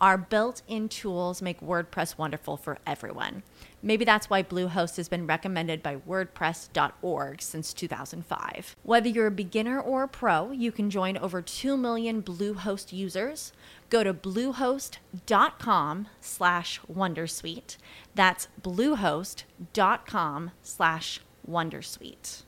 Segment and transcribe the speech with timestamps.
[0.00, 3.42] Our built in tools make WordPress wonderful for everyone.
[3.82, 8.76] Maybe that's why Bluehost has been recommended by WordPress.org since 2005.
[8.82, 13.52] Whether you're a beginner or a pro, you can join over 2 million Bluehost users.
[13.90, 17.76] Go to bluehost.com slash Wondersuite.
[18.14, 22.42] That's bluehost.com slash Wondersuite.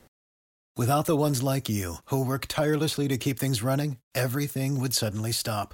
[0.77, 5.33] Without the ones like you, who work tirelessly to keep things running, everything would suddenly
[5.33, 5.73] stop.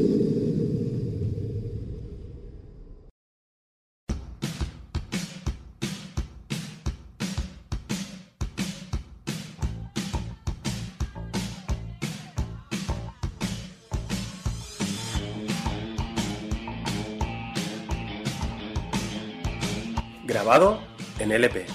[20.51, 20.79] Grabado
[21.19, 21.65] en LP.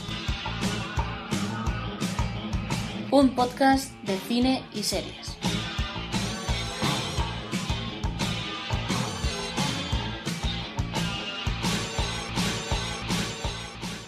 [3.10, 5.38] Un podcast de cine y series.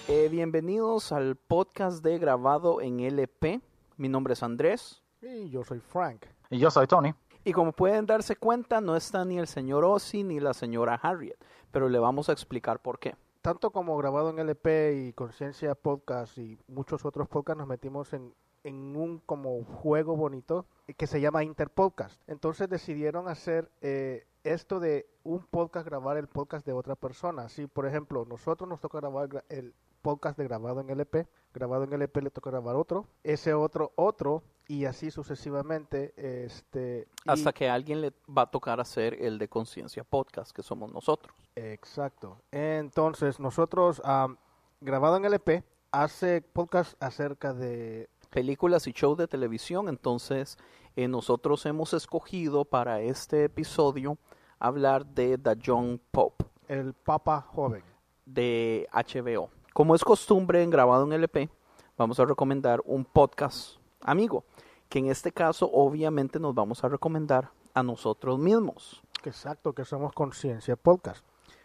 [0.07, 3.63] Eh, bienvenidos al podcast de grabado en LP.
[3.97, 5.03] Mi nombre es Andrés.
[5.23, 6.27] Y yo soy Frank.
[6.51, 7.15] Y yo soy Tony.
[7.43, 11.43] Y como pueden darse cuenta, no está ni el señor Ozzy ni la señora Harriet,
[11.71, 13.15] pero le vamos a explicar por qué.
[13.43, 18.35] Tanto como grabado en LP y Conciencia Podcast y muchos otros podcasts nos metimos en,
[18.65, 20.67] en un como juego bonito
[20.97, 22.21] que se llama Interpodcast.
[22.29, 27.49] Entonces decidieron hacer eh, esto de un podcast grabar el podcast de otra persona.
[27.49, 29.73] Si por ejemplo nosotros nos toca grabar gra- el
[30.03, 31.29] podcast de grabado en LP,
[31.59, 36.13] grabado en LP le toca grabar otro, ese otro otro y así sucesivamente
[36.45, 40.53] este y- Hasta que a alguien le va a tocar hacer el de Conciencia Podcast,
[40.53, 41.35] que somos nosotros.
[41.57, 42.39] Exacto.
[42.53, 44.37] Entonces, nosotros, am,
[44.81, 48.09] grabado en LP, hace podcast acerca de...
[48.31, 49.89] películas y shows de televisión.
[49.89, 50.59] Entonces,
[50.97, 54.19] eh, nosotros hemos escogido para este episodio
[54.59, 57.83] hablar de The Young Pope El Papa Joven.
[58.27, 59.49] de HBO.
[59.73, 61.49] Como es costumbre en grabado en LP,
[61.97, 64.45] vamos a recomendar un podcast amigo,
[64.89, 69.03] que en este caso obviamente nos vamos a recomendar a nosotros mismos.
[69.25, 71.25] Exacto, que somos Conciencia Podcast.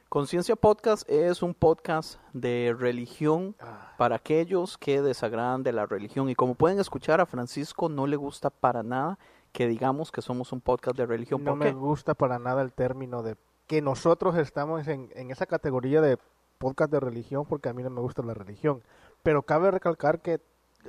[0.09, 3.93] Conciencia Podcast es un podcast de religión Ah.
[3.97, 6.29] para aquellos que desagradan de la religión.
[6.29, 9.17] Y como pueden escuchar, a Francisco no le gusta para nada
[9.51, 11.43] que digamos que somos un podcast de religión.
[11.43, 15.45] No ¿Por me gusta para nada el término de que nosotros estamos en, en esa
[15.47, 16.19] categoría de
[16.63, 18.81] podcast de religión porque a mí no me gusta la religión.
[19.21, 20.39] Pero cabe recalcar que,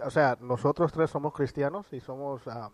[0.04, 2.46] o sea, nosotros tres somos cristianos y somos...
[2.46, 2.70] ah,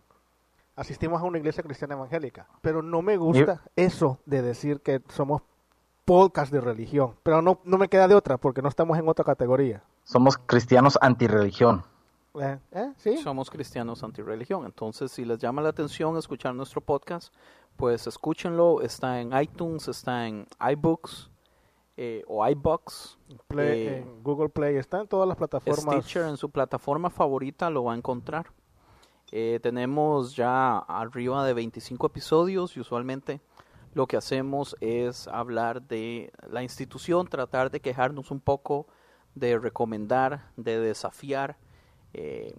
[0.77, 2.47] asistimos a una iglesia cristiana evangélica.
[2.63, 5.43] Pero no me gusta eso de decir que somos
[6.05, 7.17] podcast de religión.
[7.23, 9.83] Pero no, no me queda de otra porque no estamos en otra categoría.
[10.05, 11.85] Somos cristianos antirreligión.
[12.41, 12.93] Eh, ¿eh?
[12.97, 13.17] ¿Sí?
[13.19, 14.65] Somos cristianos antirreligión.
[14.65, 17.33] Entonces, si les llama la atención escuchar nuestro podcast,
[17.77, 18.83] pues escúchenlo.
[18.83, 21.30] Está en iTunes, está en iBooks
[21.97, 23.19] eh, o iBox.
[23.49, 25.83] Play- eh, en Google Play está en todas las plataformas.
[26.03, 28.47] Stitcher en su plataforma favorita lo va a encontrar.
[29.33, 33.41] Eh, tenemos ya arriba de 25 episodios y usualmente
[33.95, 38.87] lo que hacemos es hablar de la institución, tratar de quejarnos un poco,
[39.35, 41.59] de recomendar, de desafiar
[42.13, 42.55] eh,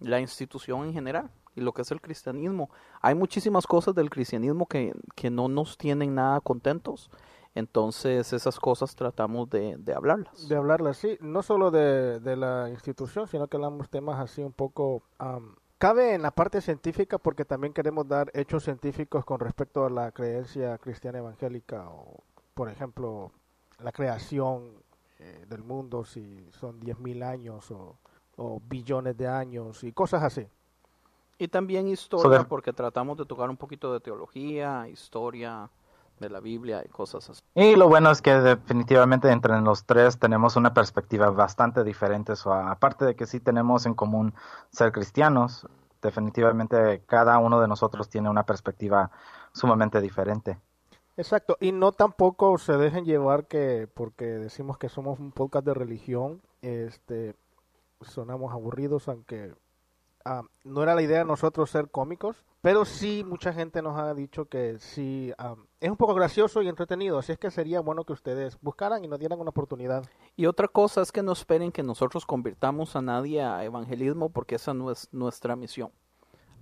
[0.00, 2.70] la institución en general y lo que es el cristianismo.
[3.00, 7.10] Hay muchísimas cosas del cristianismo que, que no nos tienen nada contentos.
[7.54, 10.48] Entonces esas cosas tratamos de, de hablarlas.
[10.48, 14.52] De hablarlas, sí, no solo de, de la institución, sino que hablamos temas así un
[14.52, 15.02] poco...
[15.18, 19.90] am, cabe en la parte científica porque también queremos dar hechos científicos con respecto a
[19.90, 22.22] la creencia cristiana evangélica o,
[22.54, 23.32] por ejemplo,
[23.80, 24.74] la creación
[25.18, 27.96] eh, del mundo, si son 10.000 años o,
[28.36, 30.46] o billones de años y cosas así.
[31.36, 35.70] Y también historia, porque tratamos de tocar un poquito de teología, historia
[36.20, 37.42] de la Biblia y cosas así.
[37.54, 42.36] Y lo bueno es que definitivamente entre los tres tenemos una perspectiva bastante diferente.
[42.36, 44.34] So, aparte de que sí tenemos en común
[44.70, 45.66] ser cristianos,
[46.02, 49.10] definitivamente cada uno de nosotros tiene una perspectiva
[49.52, 50.58] sumamente diferente.
[51.16, 55.74] Exacto, y no tampoco se dejen llevar que porque decimos que somos un podcast de
[55.74, 57.34] religión, este,
[58.00, 59.52] sonamos aburridos, aunque
[60.24, 64.14] ah, no era la idea de nosotros ser cómicos, pero sí mucha gente nos ha
[64.14, 68.04] dicho que sí ah, es un poco gracioso y entretenido, así es que sería bueno
[68.04, 70.04] que ustedes buscaran y nos dieran una oportunidad.
[70.36, 74.56] Y otra cosa es que no esperen que nosotros convirtamos a nadie a evangelismo, porque
[74.56, 75.90] esa no es nuestra misión.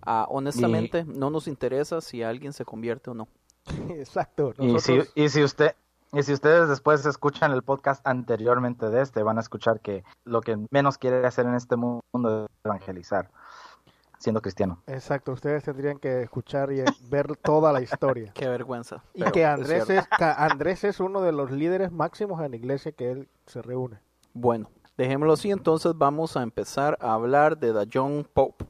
[0.02, 3.28] Ah, honestamente, no nos interesa si alguien se convierte o no.
[3.90, 5.74] Exacto, Y si, y si usted
[6.10, 10.40] y si ustedes después escuchan el podcast anteriormente de este, van a escuchar que lo
[10.40, 13.30] que menos quiere hacer en este mundo es evangelizar,
[14.18, 14.82] siendo cristiano.
[14.86, 18.32] Exacto, ustedes tendrían que escuchar y ver toda la historia.
[18.34, 19.02] Qué vergüenza.
[19.14, 22.56] Y pero que Andrés es, ca- Andrés es uno de los líderes máximos en la
[22.56, 24.00] iglesia que él se reúne.
[24.34, 28.66] Bueno, dejémoslo así, entonces vamos a empezar a hablar de The John Pope.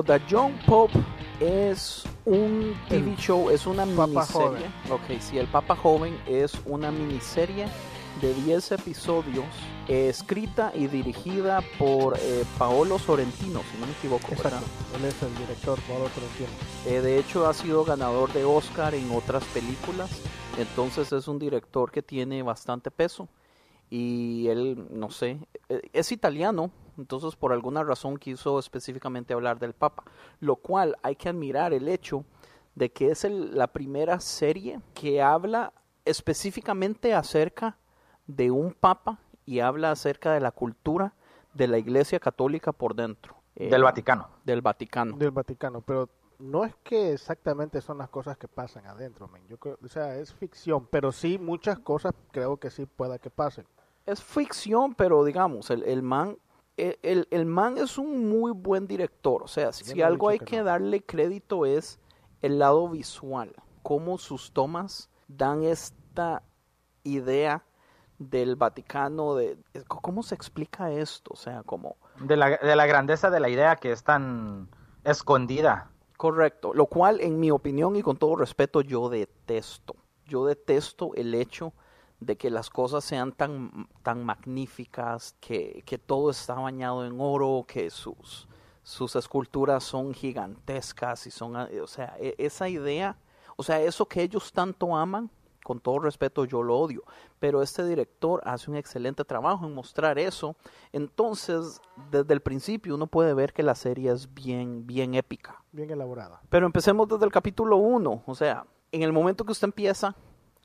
[0.00, 0.98] Bueno, The John Pope
[1.40, 4.66] es un TV El show, es una Papa miniserie.
[4.90, 7.66] Ok, sí, el Papa Joven es una miniserie
[8.22, 9.44] de 10 episodios,
[9.88, 14.28] eh, escrita y dirigida por eh, Paolo Sorrentino, si no me equivoco.
[14.30, 14.62] ¿verdad?
[14.62, 16.48] Exacto, él es el director, Pablo Sorrentino.
[16.86, 20.10] Eh, de hecho, ha sido ganador de Oscar en otras películas.
[20.58, 23.28] Entonces es un director que tiene bastante peso.
[23.90, 26.70] Y él, no sé, eh, es italiano.
[27.00, 30.04] Entonces por alguna razón quiso específicamente hablar del Papa.
[30.38, 32.24] Lo cual hay que admirar el hecho
[32.74, 35.72] de que es el- la primera serie que habla
[36.04, 37.76] específicamente acerca
[38.26, 41.14] de un Papa y habla acerca de la cultura
[41.54, 43.34] de la Iglesia Católica por dentro.
[43.56, 44.28] Eh, Del Vaticano.
[44.44, 45.16] Del Vaticano.
[45.16, 46.08] del Vaticano, pero
[46.38, 49.28] no es que exactamente son las cosas que pasan adentro.
[49.48, 53.30] Yo creo, o sea, es ficción, pero sí muchas cosas creo que sí pueda que
[53.30, 53.66] pasen.
[54.06, 56.36] es ficción, pero digamos, el, el man,
[57.02, 59.42] el, el- man es un muy buen director.
[59.42, 60.64] O sea, si, algo hay que que no.
[60.64, 61.98] darle crédito es
[62.42, 66.42] el lado visual, cómo sus tomas dan esta
[67.04, 67.64] idea
[68.18, 69.58] del Vaticano, de
[69.88, 73.76] cómo se explica esto, o sea, como De la, de la grandeza de la idea
[73.76, 74.68] que es tan
[75.04, 75.90] escondida.
[76.16, 79.96] Correcto, lo cual en mi opinión y con todo respeto yo detesto.
[80.26, 81.72] Yo detesto el hecho
[82.20, 87.64] de que las cosas sean tan, tan magníficas, que, que todo está bañado en oro,
[87.66, 88.46] que sus,
[88.82, 93.16] sus esculturas son gigantescas y son, o sea, e- esa idea,
[93.56, 95.30] o sea, eso que ellos tanto aman,
[95.64, 97.02] con todo respeto yo lo odio,
[97.38, 100.56] pero este director hace un excelente trabajo en mostrar eso,
[100.92, 105.62] entonces desde el principio uno puede ver que la serie es bien, bien épica.
[105.72, 106.40] Bien elaborada.
[106.48, 110.16] Pero empecemos desde el capítulo 1, o sea, en el momento que usted empieza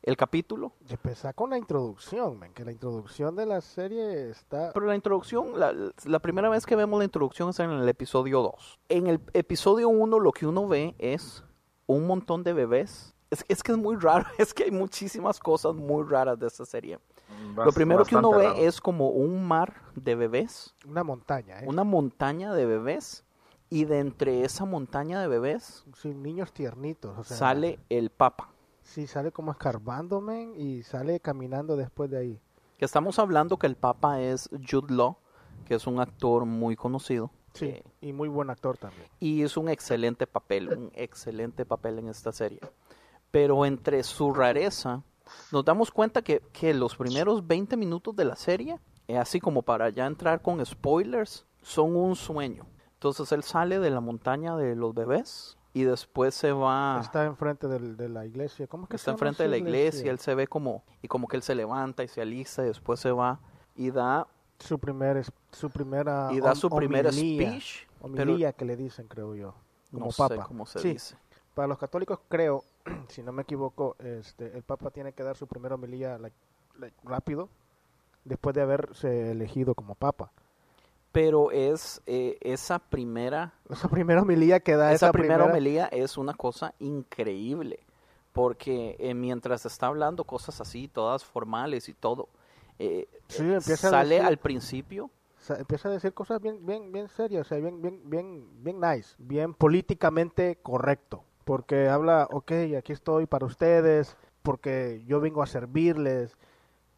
[0.05, 4.71] el capítulo, Y empezar con la introducción, men, que la introducción de la serie está...
[4.71, 5.73] pero la introducción, la,
[6.05, 8.79] la primera vez que vemos la introducción es en el episodio 2.
[8.89, 11.43] En el episodio 1 lo que uno ve es
[11.87, 13.15] un montón de bebés.
[13.31, 16.65] Es, es que es muy raro, es que hay muchísimas cosas muy raras de esta
[16.65, 16.99] serie.
[17.55, 21.65] Lo primero que uno ve es como un mar de bebés, Una montaña, ¿eh?
[21.67, 23.23] una montaña de bebés,
[23.71, 27.17] y de entre esa montaña de bebés Sin niños tiernitos.
[27.17, 28.54] O sea, sale el Papa.
[28.85, 32.41] Sí, sale como escarbando, men, y sale caminando después de ahí.
[32.77, 35.17] Que estamos hablando que el Papa es Jude Law,
[35.65, 37.31] que es un actor muy conocido.
[37.53, 39.07] Sí, eh, y muy buen actor también.
[39.19, 42.59] y es un excelente papel, un excelente papel en esta serie.
[43.31, 45.03] Pero entre su rareza,
[45.51, 49.63] nos damos cuenta que, que los primeros 20 minutos de la serie, eh, así como
[49.63, 52.65] para ya entrar con spoilers, son un sueño.
[52.93, 56.99] Entonces él sale de la montaña de los bebés y después se va...
[57.01, 58.65] Está enfrente del- de la iglesia.
[58.65, 60.83] ¿Cómo es que está enfrente de la iglesia, él se ve como...
[61.01, 63.39] Y como que él se levanta y se alista y después se va
[63.75, 64.25] y da,
[64.57, 67.87] Su, primer, su primera y da hom- su primer homilía, speech.
[68.01, 69.53] pero homilía que le dicen, creo yo.
[69.91, 70.35] Como no papa.
[70.43, 71.17] sé cómo se Sí, dice.
[71.53, 72.63] Para los católicos, creo,
[73.09, 76.35] si no me equivoco, este, el Papa tiene que dar su primera homilía like,
[76.79, 77.49] like, rápido
[78.23, 80.31] después de haberse elegido como Papa.
[81.15, 86.17] Pero es eh, esa primera Esa primera homilía que da esa esa, primera homilía es
[86.17, 87.79] una cosa increíble,
[88.33, 92.27] porque eh, mientras está hablando cosas así, todas formales y todo,
[92.79, 95.09] eh, Sí, empieza a sale decir- al principio,
[95.57, 99.15] empieza a decir cosas bien, bien, bien serias, o sea, bien, bien, bien, bien nice,
[99.17, 106.37] bien políticamente correcto, porque habla, ok, aquí estoy para ustedes, porque yo vengo a servirles,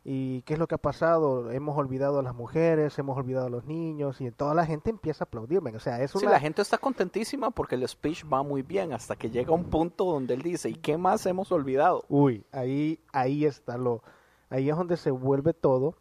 [0.10, 3.50] y qué es lo que ha pasado, hemos olvidado a las mujeres, hemos olvidado a
[3.50, 6.62] los niños, y toda la gente empieza a aplaudirme, o sea, es sí, la gente
[6.62, 10.42] está contentísima porque el speech va muy bien, hasta que llega un punto donde él
[10.44, 12.06] dice, ¿y qué más hemos olvidado?
[12.08, 14.02] Uy, ahí, ahí está lo,
[14.50, 15.96] ahí es donde se vuelve todo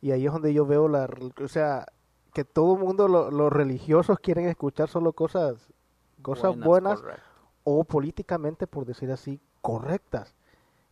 [0.00, 1.08] y ahí es donde yo veo la,
[1.40, 1.86] o sea,
[2.32, 5.68] que todo el mundo, lo- los religiosos quieren escuchar solo cosas,
[6.22, 7.22] cosas buenas, correcto.
[7.62, 10.34] o políticamente, por decir así, correctas.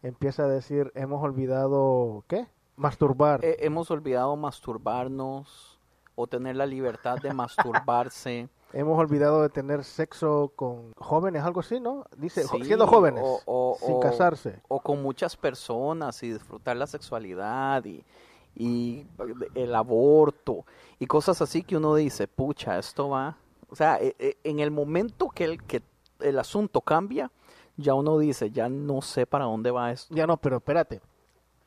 [0.02, 2.46] Empieza a decir, hemos olvidado, ¿qué?
[2.76, 3.44] Masturbar.
[3.44, 5.78] Eh, hemos olvidado masturbarnos
[6.14, 8.48] o tener la libertad de masturbarse.
[8.72, 12.04] hemos olvidado de tener sexo con jóvenes, algo así, ¿no?
[12.16, 14.60] Dice, Sí, siendo jóvenes, o- o- sin o- casarse.
[14.68, 18.02] o con muchas personas y disfrutar la sexualidad y,
[18.56, 19.06] y
[19.54, 20.64] el aborto
[20.98, 23.36] y cosas así que uno dice, pucha, esto va,
[23.70, 25.82] o sea, e- e- en el momento que el, que
[26.20, 27.30] el asunto cambia,
[27.76, 30.14] ya uno dice, ya no sé para dónde va esto.
[30.14, 31.00] Ya no, pero espérate.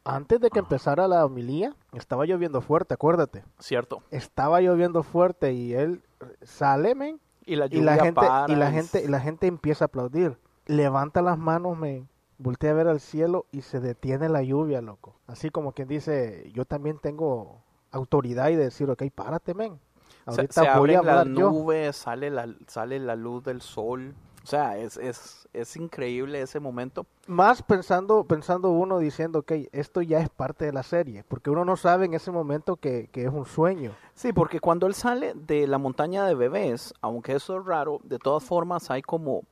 [0.03, 3.43] Antes de que empezara la homilía, estaba lloviendo fuerte, acuérdate.
[3.59, 4.03] ¿Cierto?
[4.11, 6.03] estaba lloviendo fuerte y él
[6.43, 9.85] sale, men, Y la y la gente para y la gente y la gente empieza
[9.85, 10.37] a aplaudir.
[10.67, 12.07] Levanta las manos, men,
[12.37, 15.15] voltea a ver al cielo y se detiene la lluvia, loco.
[15.25, 19.79] Así como quien dice, yo también tengo autoridad y decir, ok, párate, men.
[20.25, 21.93] Ahorita se voy a las hablar yo.
[21.93, 24.13] sale la, sale la luz del sol.
[24.45, 27.07] O sea, es, es, es increíble ese momento.
[27.25, 31.65] Más pensando, pensando uno diciendo, ok, esto ya es parte de la serie, porque uno
[31.65, 33.93] no sabe en ese momento que, que es un sueño.
[34.13, 38.19] Sí, porque cuando él sale de la montaña de bebés, aunque eso es raro, de
[38.19, 39.45] todas formas hay como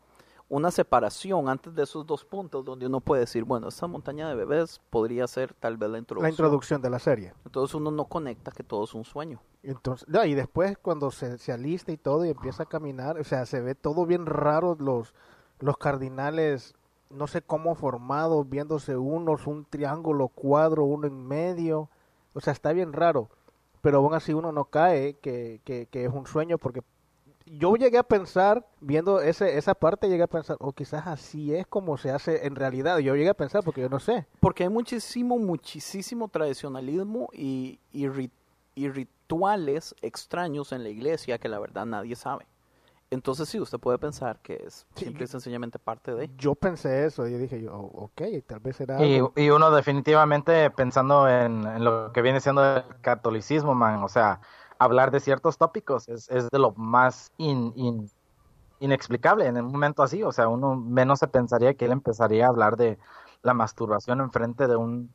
[0.49, 4.35] una separación antes de esos dos puntos donde uno puede decir, bueno, esta montaña de
[4.35, 6.23] bebés podría ser tal vez la introducción.
[6.23, 7.33] La introducción de la serie.
[7.45, 9.41] Entonces uno no conecta que todo es un sueño.
[9.63, 13.23] Entonces, no, y después cuando se, se alista y todo y empieza a caminar, o
[13.23, 15.13] sea, se ve todo bien raro, los,
[15.59, 16.75] los cardinales,
[17.09, 21.89] no sé cómo formados, viéndose unos, un triángulo, cuadro, uno en medio,
[22.33, 23.29] o sea, está bien raro,
[23.81, 26.83] pero aún así uno no cae que, que, que es un sueño porque
[27.57, 31.67] yo llegué a pensar, viendo ese, esa parte, llegué a pensar, o quizás así es
[31.67, 34.25] como se hace en realidad, yo llegué a pensar porque yo no sé.
[34.39, 38.31] Porque hay muchísimo, muchísimo tradicionalismo y, y, ri-
[38.75, 42.45] y rituales extraños en la iglesia que la verdad nadie sabe.
[43.11, 46.29] Entonces sí, usted puede pensar que es Sí, simple y sencillamente parte de...
[46.37, 48.99] Yo pensé eso y dije yo, "Oh, ok, tal vez será...
[49.03, 49.33] Y, algo".
[49.35, 54.39] y uno definitivamente pensando en, en lo que viene siendo el catolicismo, man, o sea,
[54.79, 58.11] hablar de ciertos tópicos es, es de lo más in- in-
[58.79, 62.49] inexplicable en un momento así, o sea, uno menos se pensaría que él empezaría a
[62.49, 62.97] hablar de
[63.41, 65.13] la masturbación enfrente de un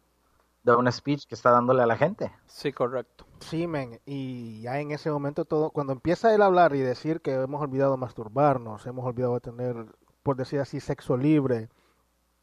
[0.64, 2.30] de un speech que está dándole a la gente.
[2.46, 3.24] Sí, correcto.
[3.40, 7.22] Sí, men, y ya en ese momento todo, cuando empieza él a hablar y decir
[7.22, 9.86] que hemos olvidado masturbarnos, hemos olvidado tener,
[10.22, 11.68] por decir así, sexo libre,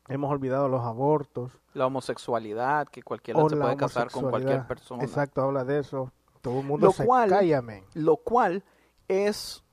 [0.07, 5.03] hemos olvidado los abortos, La homosexualidad, que cualquiera se puede casar con cualquier persona.
[5.03, 6.11] Exacto, habla de eso.
[6.45, 7.63] Todo el mundo Lo se cual- calla.
[7.95, 8.63] Lo cual
[9.07, 9.63] es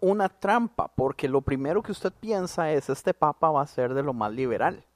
[0.00, 4.04] una trampa, porque lo primero que usted piensa es, este papa va a ser de
[4.04, 4.86] lo más liberal.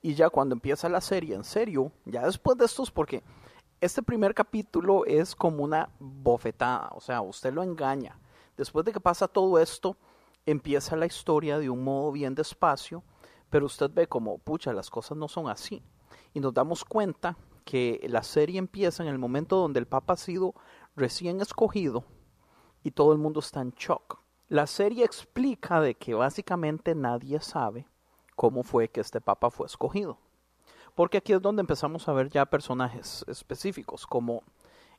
[0.00, 3.22] Y ya cuando empieza la serie, en serio, ya después de estos, porque
[3.82, 8.18] este primer capítulo es como una bofetada, o sea, usted lo engaña.
[8.56, 9.98] Después de que pasa todo esto,
[10.46, 13.02] empieza la historia de un modo bien despacio,
[13.50, 15.82] pero usted ve como, pucha, las cosas no son así.
[16.32, 20.16] Y nos damos cuenta que la serie empieza en el momento donde el Papa ha
[20.16, 20.54] sido
[20.96, 22.04] recién escogido
[22.82, 24.20] y todo el mundo está en shock.
[24.48, 27.86] La serie explica de que básicamente nadie sabe
[28.34, 30.18] cómo fue que este papa fue escogido.
[30.94, 34.42] Porque aquí es donde empezamos a ver ya personajes específicos, como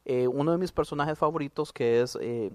[0.06, 2.51] eh, uno de mis personajes favoritos que es eh,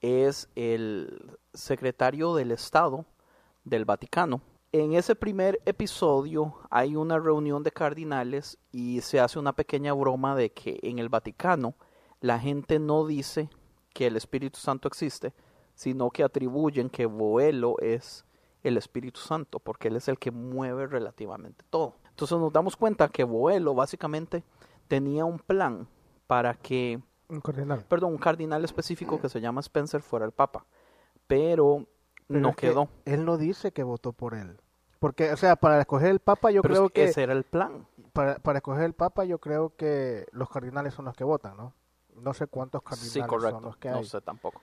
[0.00, 3.04] es el secretario del Estado
[3.64, 4.42] del Vaticano.
[4.70, 10.36] En ese primer episodio hay una reunión de cardinales y se hace una pequeña broma
[10.36, 11.74] de que en el Vaticano
[12.20, 13.48] la gente no dice
[13.94, 15.32] que el Espíritu Santo existe,
[15.74, 18.26] sino que atribuyen que Boelo es
[18.62, 21.94] el Espíritu Santo, porque él es el que mueve relativamente todo.
[22.10, 24.44] Entonces nos damos cuenta que Boelo básicamente
[24.86, 25.88] tenía un plan
[26.26, 27.86] para que un cardinal.
[27.88, 30.66] Perdón, un cardinal específico que se llama Spencer fuera el Papa,
[31.26, 31.86] pero,
[32.28, 32.88] no quedó.
[33.04, 34.60] Él no dice que votó por él.
[34.98, 37.04] Porque, o sea, para escoger el Papa yo creo que...
[37.04, 37.86] Ese era el plan.
[38.12, 41.72] Para, para escoger el Papa yo creo que los cardinales son los que votan, ¿no?
[42.16, 43.94] No sé cuántos cardinales son los que hay.
[43.94, 44.60] No sé tampoco.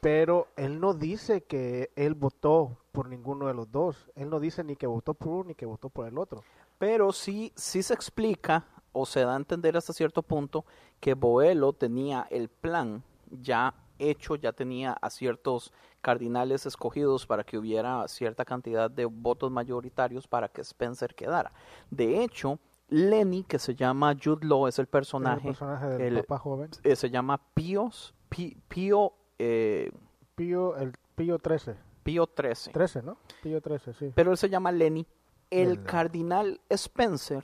[0.00, 4.10] Pero él no dice que él votó por ninguno de los dos.
[4.14, 6.42] Él no dice ni que votó por uno ni que votó por el otro.
[6.78, 10.64] Pero sí, sí se explica o se da a entender hasta cierto punto
[11.00, 15.72] que Boelo tenía el plan ya hecho, ya tenía a ciertos
[16.06, 21.50] cardinales escogidos para que hubiera cierta cantidad de votos mayoritarios para que Spencer quedara.
[21.90, 22.60] De hecho,
[22.90, 26.70] Lenny, que se llama Jude Law, es el personaje, el personaje del papá joven.
[26.84, 29.90] Eh, se llama Píos, Pío, eh,
[30.36, 31.74] Pío, el Pío 13.
[32.04, 32.70] Pío 13.
[32.70, 33.18] 13, ¿no?
[33.42, 34.12] Pío 13, sí.
[34.14, 35.04] Pero él se llama Lenny.
[35.50, 37.42] El cardinal Spencer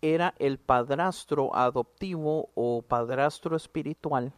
[0.00, 4.32] era el padrastro adoptivo o padrastro espiritual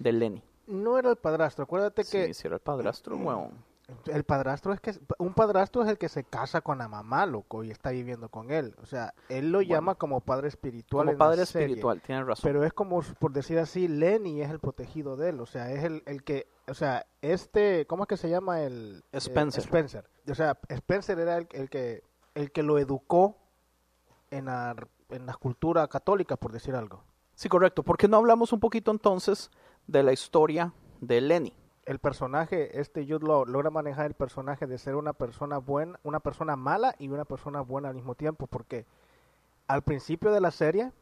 [0.00, 0.42] de Lenny.
[0.66, 2.34] No era el padrastro, acuérdate que...
[2.34, 3.52] Sí, era el padrastro, weón.
[4.06, 7.62] El padrastro es que un padrastro es el que se casa con la mamá, loco,
[7.62, 8.74] y está viviendo con él.
[8.82, 11.06] O sea, él lo llama como padre espiritual.
[11.06, 12.42] Como padre espiritual, tiene razón.
[12.42, 15.40] Pero es como, por decir así, Lenny es el protegido de él.
[15.40, 19.04] O sea, es el, el que, o sea, este, ¿cómo es que se llama el?
[19.12, 19.62] Spencer.
[19.62, 20.10] Spencer.
[20.28, 22.02] O sea, Spencer era el, el, que,
[22.34, 23.36] el que lo educó
[24.32, 24.74] en la,
[25.10, 27.04] en la cultura católica, por decir algo.
[27.36, 27.84] Sí, correcto.
[27.84, 29.50] ¿Por qué no hablamos un poquito entonces
[29.86, 31.52] de la historia de Lenny?
[31.86, 36.18] el personaje, este Jude Law, logra manejar el personaje de ser una persona buena, una
[36.18, 38.84] persona mala y una persona buena al mismo tiempo, porque
[39.68, 40.92] al principio de la serie...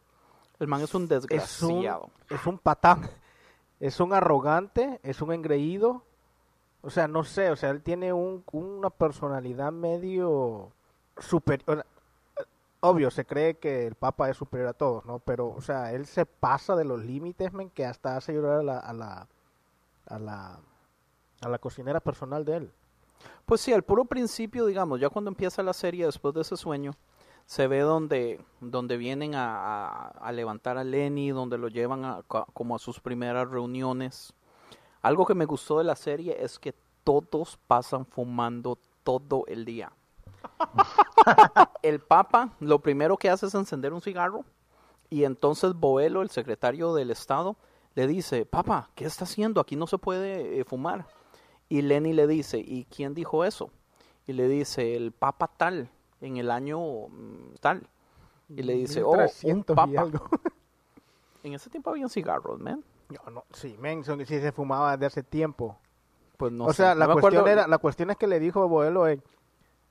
[0.61, 2.11] El man es un desgraciado.
[2.28, 3.08] Es un, patán,
[3.80, 6.04] es un arrogante, es un engreído,
[6.82, 10.70] o sea, no sé, o sea, él tiene un, una personalidad medio
[11.18, 11.87] superior.
[12.86, 15.18] Obvio, se cree que el Papa es superior a todos, ¿no?
[15.18, 18.62] Pero, o sea, él se pasa de los límites, men, que hasta hace llorar a
[18.62, 19.28] la, a la,
[20.06, 20.60] a la
[21.44, 22.72] a la cocinera personal de él.
[23.46, 26.92] Pues sí, al puro principio, digamos, ya cuando empieza la serie después de ese sueño,
[27.46, 32.74] se ve donde, donde vienen a, a, levantar a Lenny, donde lo llevan a, como
[32.74, 34.32] a sus primeras reuniones.
[35.02, 39.92] Algo que me gustó de la serie es que todos pasan fumando todo el día.
[41.83, 44.44] El Papa lo primero que hace es encender un cigarro
[45.11, 47.57] y entonces Boelo, el secretario del Estado,
[47.94, 49.61] le dice, Papa, ¿qué está haciendo?
[49.61, 51.07] Aquí no se puede eh, fumar.
[51.68, 53.70] Y Lenny le dice, ¿y quién dijo eso?
[54.26, 55.88] Y le dice, el papa tal,
[56.20, 57.88] en el año mm, tal.
[58.48, 60.09] Y le dice, oh, un papa.
[61.42, 62.83] en ese tiempo había cigarros, man.
[63.11, 65.76] No, no, sí, men, son, sí se fumaba de hace tiempo.
[66.37, 69.07] Pues no o sea, la, cuestión era, la cuestión es que le dijo a Boelo,
[69.07, 69.20] eh,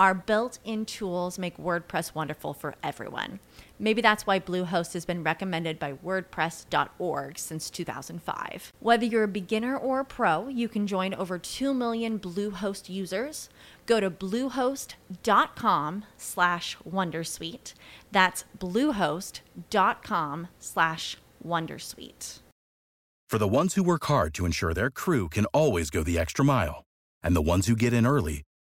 [0.00, 3.38] our built in tools make WordPress wonderful for everyone.
[3.78, 8.72] Maybe that's why Bluehost has been recommended by WordPress.org since 2005.
[8.80, 13.50] Whether you're a beginner or a pro, you can join over 2 million Bluehost users.
[13.84, 17.74] Go to bluehost.com slash wondersuite.
[18.10, 22.38] That's bluehost.com slash wondersuite.
[23.28, 26.44] For the ones who work hard to ensure their crew can always go the extra
[26.44, 26.84] mile,
[27.22, 28.44] and the ones who get in early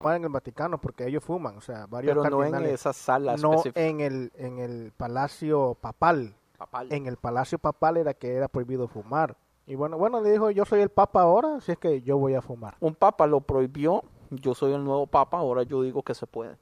[0.00, 2.80] En el Vaticano porque ellos fuman, o sea, varios Pero no en cardenales.
[2.80, 6.34] esa sala no en el en el palacio papal.
[6.56, 6.92] Papal.
[6.92, 9.36] En el palacio papal era que era prohibido fumar.
[9.66, 12.34] Y bueno, bueno, le dijo, yo soy el papa ahora, así es que yo voy
[12.34, 12.76] a fumar.
[12.80, 16.56] Un papa lo prohibió, yo soy el nuevo papa, ahora yo digo que se puede.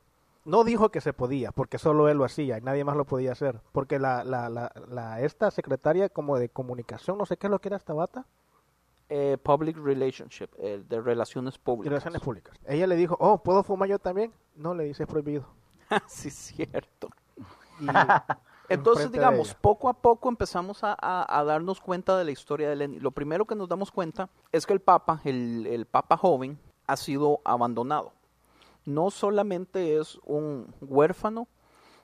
[0.44, 3.32] No dijo que se podía, porque solo él lo hacía y nadie más lo podía
[3.32, 3.60] hacer.
[3.72, 7.58] Porque la, la, la, la esta secretaria como de comunicación, no sé qué es lo
[7.58, 8.26] que era esta bata,
[9.08, 11.90] Eh, public relationship, eh, de relaciones públicas.
[11.90, 12.58] relaciones públicas.
[12.66, 14.32] Ella le dijo, oh, ¿puedo fumar yo también?
[14.56, 15.46] No, le dice, es prohibido.
[16.08, 17.08] sí, cierto.
[17.80, 17.86] Y
[18.68, 22.74] Entonces, digamos, poco a poco empezamos a, a- a darnos cuenta de la historia de
[22.74, 23.00] Lenin.
[23.00, 26.96] Lo primero que nos damos cuenta es que el Papa, el, el Papa joven, ha
[26.96, 28.12] sido abandonado.
[28.84, 31.46] No solamente es un huérfano,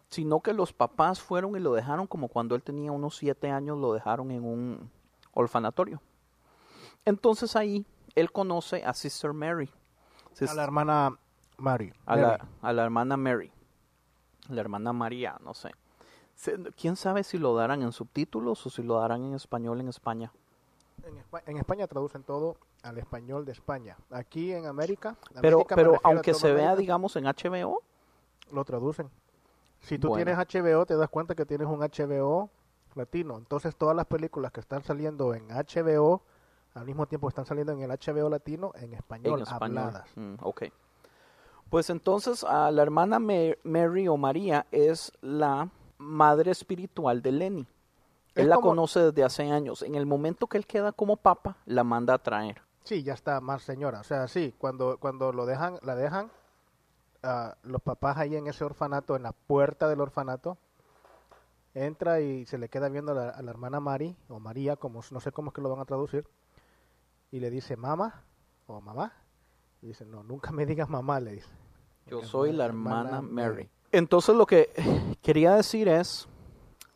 [0.09, 3.77] sino que los papás fueron y lo dejaron como cuando él tenía unos siete años,
[3.79, 4.91] lo dejaron en un
[5.33, 6.01] orfanatorio.
[7.05, 7.85] Entonces ahí
[8.15, 9.71] él conoce a Sister Mary.
[10.49, 11.19] a la hermana
[11.59, 11.93] Mary.
[12.07, 12.23] a Mary.
[12.23, 13.53] la, a la hermana Mary,
[14.49, 15.71] la hermana María, no sé.
[16.77, 20.33] ¿Quién sabe si lo darán en subtítulos o si lo darán en español en España?
[21.05, 23.97] En, Espa- en España traducen todo al español de España.
[24.11, 27.83] Aquí en América, Pero, América pero aunque se vea, digamos, en HBO,
[28.51, 29.11] lo traducen.
[29.81, 30.25] Si tú Bueno.
[30.25, 32.51] tienes HBO, te das cuenta que tienes un HBO
[32.95, 33.37] latino.
[33.37, 36.23] Entonces todas las películas que están saliendo en HBO,
[36.75, 39.79] al mismo tiempo están saliendo en el HBO latino, en español, en español.
[39.79, 40.09] habladas.
[40.17, 40.63] Mm, ok.
[41.71, 47.67] Pues entonces a la hermana Ma- Mary o María es la madre espiritual de Lenny.
[48.35, 49.83] Es Él la como- conoce desde hace años.
[49.83, 52.61] En el momento que él queda como papa, la manda a traer.
[52.85, 54.01] Sí, ya está más señora.
[54.01, 56.31] O sea, sí, cuando, cuando lo dejan, la dejan,
[57.23, 60.59] ah, los papás ahí en ese orfanato, en la puerta del orfanato,
[61.75, 65.01] entra y se le queda viendo a la, a la hermana Mari, o María, como
[65.11, 66.27] no sé cómo es que lo van a traducir,
[67.33, 68.25] y le dice mamá,
[68.67, 69.13] o mamá,
[69.81, 71.49] y dice, no, nunca me digas mamá, le dice.
[72.07, 73.55] Yo Porque soy la hermana Mary.
[73.55, 73.71] Mary.
[73.91, 74.71] Entonces lo que
[75.23, 76.29] quería decir es,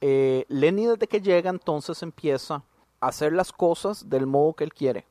[0.00, 2.62] eh, Lenny desde que llega entonces empieza
[3.00, 5.06] a hacer las cosas del modo que él quiere.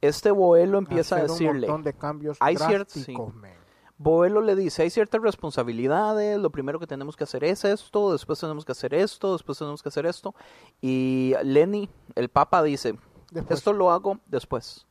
[0.00, 3.48] Este Boelo empieza a decirle, un montón de cambios hay drásticos, sí.
[3.96, 8.38] Boelo le dice, hay ciertas responsabilidades, lo primero que tenemos que hacer es esto, después
[8.38, 10.36] tenemos que hacer esto, después tenemos que hacer esto.
[10.80, 12.96] Y Lenny, el papa, dice,
[13.30, 13.58] Después.
[13.58, 14.86] esto lo hago después.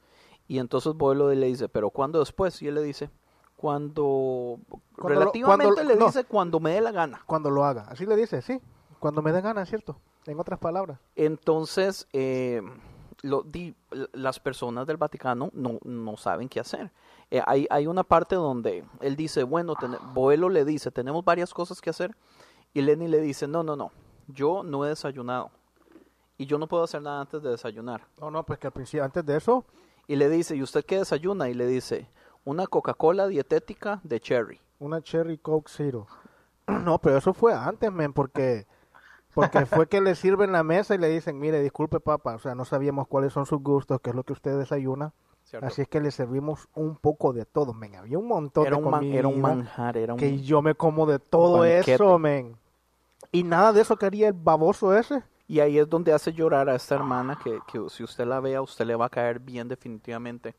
[0.47, 2.61] Y entonces Boelo le dice, pero ¿cuándo después?
[2.61, 3.09] Y él le dice,
[3.57, 4.59] cuando,
[4.95, 6.05] Cuando lo- relativamente cuando- le no.
[6.05, 7.21] dice cuando me dé la gana.
[7.25, 8.61] Cuando lo haga, así le dice, sí,
[8.99, 9.97] cuando me dé ganas, ¿cierto?
[10.25, 10.99] En otras palabras.
[11.15, 12.61] Entonces, eh,
[13.23, 13.75] lo, di-
[14.13, 16.91] las personas del Vaticano no, no saben qué hacer.
[17.31, 21.53] Eh, hay, hay una parte donde él dice, bueno, ten- Boelo le dice, tenemos varias
[21.53, 22.15] cosas que hacer.
[22.73, 23.91] Y Lenny le dice, no, no, no,
[24.27, 25.49] yo no he desayunado.
[26.37, 28.01] Y yo no puedo hacer nada antes de desayunar.
[28.19, 29.65] No, no, pues que al principio, antes de eso,
[30.07, 31.49] Y le dice, ¿y usted qué desayuna?
[31.49, 32.07] Y le dice,
[32.45, 34.61] una Coca-Cola dietética de cherry.
[34.79, 36.07] Una Cherry Coke Zero.
[36.67, 38.67] No, pero eso fue antes, men, porque
[39.33, 42.55] porque fue que le sirven la mesa y le dicen, mire, disculpe, papá, o sea,
[42.55, 45.67] no sabíamos cuáles son sus gustos, qué es lo que usted desayuna, ¿cierto?
[45.67, 47.95] así es que le servimos un poco de todo, men.
[47.95, 50.19] Había un montón Era de un, man- comida era un manjar, era un...
[50.19, 51.93] que yo me como de todo banquete.
[51.93, 52.57] eso, men.
[53.31, 55.23] Y nada de eso quería el baboso ese.
[55.47, 58.55] Y ahí es donde hace llorar a esta hermana que, que si usted la ve
[58.55, 60.55] a usted le va a caer bien definitivamente.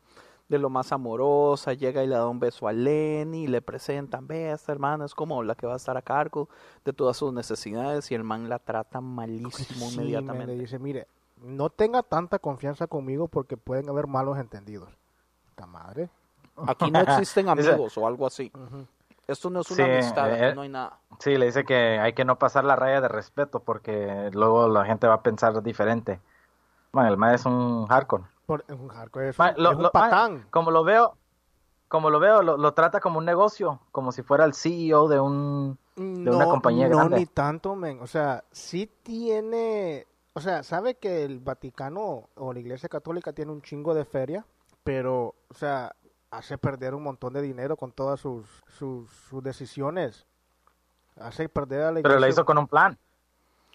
[0.47, 4.25] De lo más amorosa, llega y le da un beso a Lenny y le presentan,
[4.25, 6.49] ve, esta hermana es como la que va a estar a cargo
[6.83, 10.47] de todas sus necesidades y el man la trata malísimo Sí, inmediatamente.
[10.55, 11.05] le dice, mire,
[11.43, 14.89] no tenga tanta confianza conmigo porque pueden haber malos entendidos.
[15.49, 16.09] Esta madre.
[16.65, 18.51] Aquí no existen amigos o algo así.
[19.29, 20.99] Esto no es una Sí, amistad, eh, no hay nada.
[21.19, 24.85] Sí, le dice que hay que no pasar la raya de respeto porque luego la
[24.85, 26.19] gente va a pensar diferente.
[26.91, 28.23] Bueno, el mae es un hardcore.
[28.45, 30.47] Por, es un hardcore, es Ma- un, lo- es un lo- ma- patán.
[30.49, 31.15] como lo veo,
[31.87, 35.19] como lo veo, lo, lo trata como un negocio, como si fuera el CEO de
[35.19, 37.17] un de una compañía no, grande.
[37.17, 37.99] ni tanto, men.
[38.01, 40.07] O sea, sí tiene...
[40.33, 44.45] O sea, sabe que el Vaticano o la Iglesia Católica tiene un chingo de feria,
[44.83, 45.93] pero, o sea,
[46.31, 50.25] hace perder un montón de dinero con todas sus, sus, sus decisiones.
[51.19, 52.19] Hace perder a la pero Iglesia...
[52.19, 52.97] lo hizo con un plan.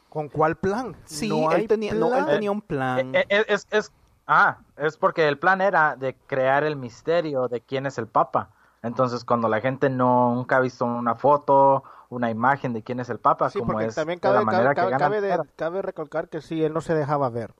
[0.08, 0.96] ¿Con cuál plan?
[1.04, 2.26] Sí, No él, tenía, no, él plan.
[2.26, 3.14] tenía un plan.
[3.14, 3.92] Eh, eh, es, es,
[4.26, 8.50] ah, es porque el plan era de crear el misterio de quién es el Papa.
[8.82, 13.08] Entonces, cuando la gente no, nunca ha visto una foto, una imagen de quién es
[13.10, 15.52] el Papa, Sí, como es también de la cabe, manera cabe, que cabe, cabe de-
[15.56, 17.54] cabe recalcar que sí, él no se dejaba ver.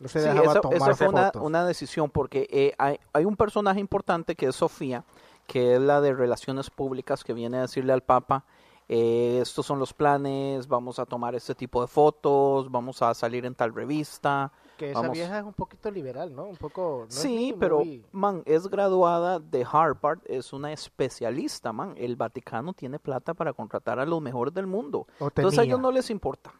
[0.00, 1.42] No se Sí, dejaba tomar fue una, fotos.
[1.42, 5.04] una decisión porque eh, hay, hay un personaje importante que es Sofía,
[5.46, 8.44] que es la de relaciones públicas, que viene a decirle al Papa,
[8.88, 13.44] eh, estos son los planes, vamos a tomar este tipo de fotos, vamos a salir
[13.46, 14.50] en tal revista.
[14.78, 16.44] Que esa vamos- vieja es un poquito liberal, ¿no?
[16.46, 17.02] Un poco...
[17.04, 21.94] no Sí, pero, muy- man, es graduada de Harvard, es una especialista, man.
[21.98, 25.06] El Vaticano tiene plata para contratar a los mejores del mundo.
[25.20, 26.52] Entonces a ellos no les importa.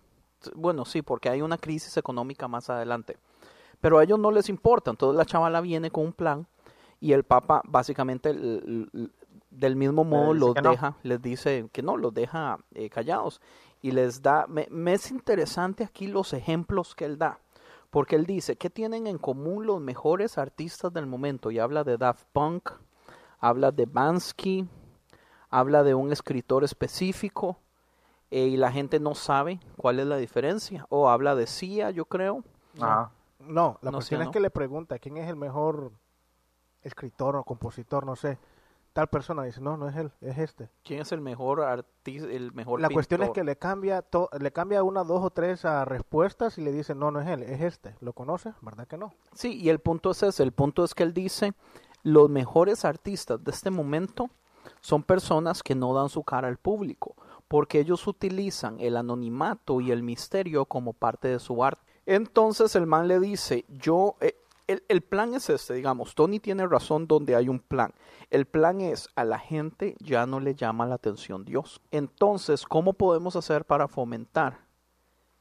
[0.54, 3.16] Bueno, sí, porque hay una crisis económica más adelante.
[3.80, 4.90] Pero a ellos no les importa.
[4.90, 6.46] Entonces la chavala viene con un plan
[7.00, 8.32] y el Papa básicamente
[9.50, 10.70] del mismo modo los no.
[10.70, 13.40] deja, les dice que no, los deja eh, callados
[13.82, 17.40] y les da, me, me es interesante aquí los ejemplos que él da,
[17.90, 21.50] porque él dice, ¿qué tienen en común los mejores artistas del momento?
[21.50, 22.70] Y habla de Daft Punk,
[23.38, 24.68] habla de Bansky,
[25.48, 27.58] habla de un escritor específico
[28.30, 32.04] eh, y la gente no sabe cuál es la diferencia, o habla de Sia, yo
[32.04, 32.44] creo.
[32.74, 34.32] No, la No sé, cuestión es ¿no?
[34.32, 35.92] que le pregunta quién es el mejor
[36.82, 38.38] escritor o compositor, no sé.
[38.92, 40.68] Tal persona dice, no, no es él, es este.
[40.82, 44.50] ¿Quién es el mejor artista, el mejor La cuestión es que le cambia to- le
[44.52, 47.60] cambia una, dos o tres ah, respuestas y le dice, no, no es él, es
[47.60, 47.94] este.
[48.00, 48.52] ¿Lo conoce?
[48.60, 49.14] ¿Verdad que no?
[49.32, 51.52] Sí, y el punto es ese, el punto es que él dice,
[52.02, 54.28] los mejores artistas de este momento
[54.80, 57.14] son personas que no dan su cara al público,
[57.50, 61.82] porque ellos utilizan el anonimato y el misterio como parte de su arte.
[62.06, 64.36] Entonces el man le dice, yo, eh,
[64.68, 67.92] el, el plan es este, digamos, Tony tiene razón donde hay un plan.
[68.30, 71.80] El plan es, a la gente ya no le llama la atención Dios.
[71.90, 74.58] Entonces, ¿cómo podemos hacer para fomentar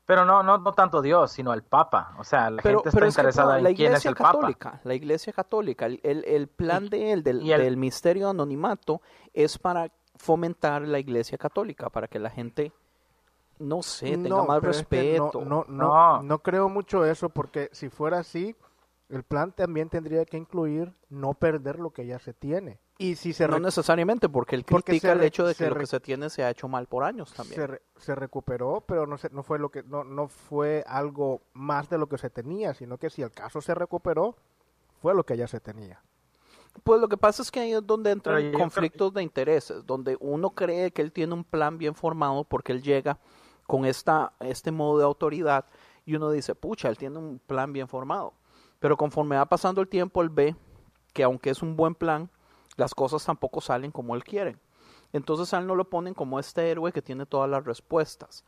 [0.08, 2.16] Pero no, no, no tanto Dios, sino el Papa.
[2.18, 4.00] O sea, la pero, gente pero está es que, interesada no, la en quién es
[4.00, 4.32] iglesia el Papa.
[4.32, 9.04] católica, la iglesia católica, el, el- el plan de él, del, del misterio de anonimato,
[9.32, 12.72] es para fomentar la iglesia católica, para que la gente,
[13.58, 15.32] no sé, tenga más pero es que respeto.
[15.42, 16.24] no, no, no, No.
[16.24, 18.56] no creo mucho eso porque si fuera así,
[19.08, 22.80] el plan también tendría que incluir no perder lo que ya se tiene.
[23.02, 25.70] Y si se, No necesariamente, porque él porque critica se el hecho de que se
[25.70, 27.68] lo que se tiene se ha hecho mal por años se, también.
[27.68, 31.90] re- se recuperó, pero no, se, no fue lo que no, no fue algo más
[31.90, 34.36] de lo que se tenía, sino que si el caso se recuperó,
[35.02, 36.04] fue lo que ya se tenía.
[36.84, 40.52] Pues lo que pasa es que ahí es donde entran conflictos de intereses, donde uno
[40.52, 43.20] cree que él tiene un plan bien formado porque él llega
[43.68, 45.66] con esta, este modo de autoridad
[46.06, 48.34] y uno dice, pucha, él tiene un plan bien formado.
[48.80, 50.56] Pero conforme va pasando el tiempo, él ve
[51.14, 52.30] que aunque es un buen plan,
[52.78, 54.58] las cosas tampoco salen como él quiere.
[55.12, 58.44] Entonces a él no lo ponen como este héroe que tiene todas las respuestas.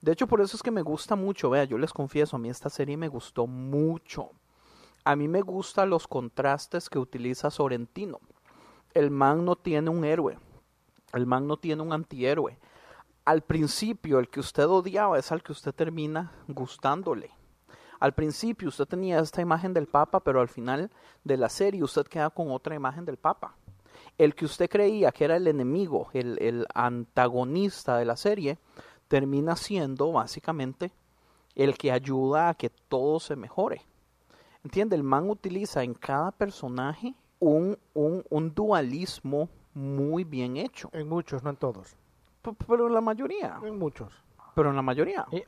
[0.00, 2.50] De hecho, por eso es que me gusta mucho, vea, yo les confieso, a mí
[2.50, 4.30] esta serie me gustó mucho.
[5.06, 8.18] A mí me gustan los contrastes que utiliza Sorrentino.
[8.92, 10.36] El man no tiene un héroe.
[11.12, 12.58] El man no tiene un antihéroe.
[13.24, 17.30] Al principio, el que usted odiaba es al que usted termina gustándole.
[18.00, 20.90] Al principio usted tenía esta imagen del Papa, pero al final
[21.22, 23.54] de la serie usted queda con otra imagen del Papa.
[24.18, 28.58] El que usted creía que era el enemigo, el, el antagonista de la serie,
[29.06, 30.90] termina siendo básicamente
[31.54, 33.86] el que ayuda a que todo se mejore.
[34.66, 34.96] ¿Entiende?
[34.96, 40.90] El man utiliza en cada personaje un, un, un dualismo muy bien hecho.
[40.92, 41.94] En muchos, no en todos.
[42.42, 43.60] P- Pero en la mayoría.
[43.62, 44.12] En muchos.
[44.56, 45.24] Pero en la mayoría.
[45.30, 45.44] Y-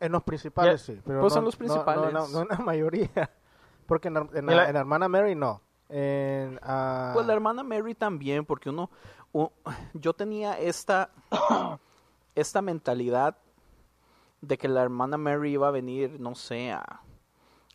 [0.00, 2.12] En los principales sí, pero Pues no, en los no- no- principales.
[2.12, 3.30] No, no, en la mayoría.
[3.86, 5.62] Porque en, la- en la, Y la- en la hermana Mary no.
[5.88, 8.90] En, ah, Pues la hermana Mary también, porque uno,
[9.94, 11.08] yo tenía esta,
[12.34, 13.34] esta mentalidad
[14.42, 17.00] de que la hermana Mary iba a venir, no sé, a, a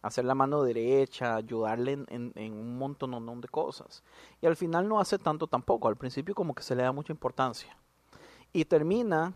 [0.03, 4.03] hacer la mano derecha, ayudarle en, en- un montón de cosas.
[4.41, 7.11] Y al final no hace tanto tampoco, al principio como que se le da mucha
[7.11, 7.75] importancia.
[8.51, 9.33] Y termina,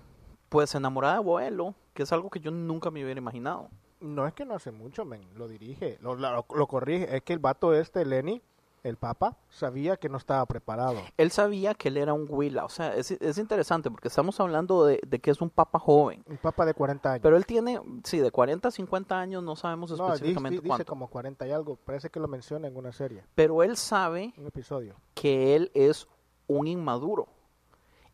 [0.49, 3.69] pues, enamorada de abuelo, que es algo que yo nunca me hubiera imaginado.
[3.99, 5.27] No es que no hace mucho, men.
[5.35, 7.15] Lo dirige, lo, lo, lo corrige.
[7.15, 8.43] Es que el vato este, Lenny,
[8.87, 10.95] el papa, sabía que no estaba preparado.
[11.17, 14.85] Él sabía que él era un Willa, o sea, es, es interesante porque estamos hablando
[14.85, 16.23] de, de que es un papa joven.
[16.27, 17.21] Un papa de 40 años.
[17.21, 20.67] Pero él tiene, sí, de 40 a 50 años, no sabemos no, específicamente di- dice
[20.69, 20.85] cuánto.
[20.85, 21.75] como 40 y algo.
[21.75, 24.95] Parece que lo menciona en una serie, Pero él sabe un episodio.
[25.13, 26.07] que él es
[26.47, 27.27] un inmaduro.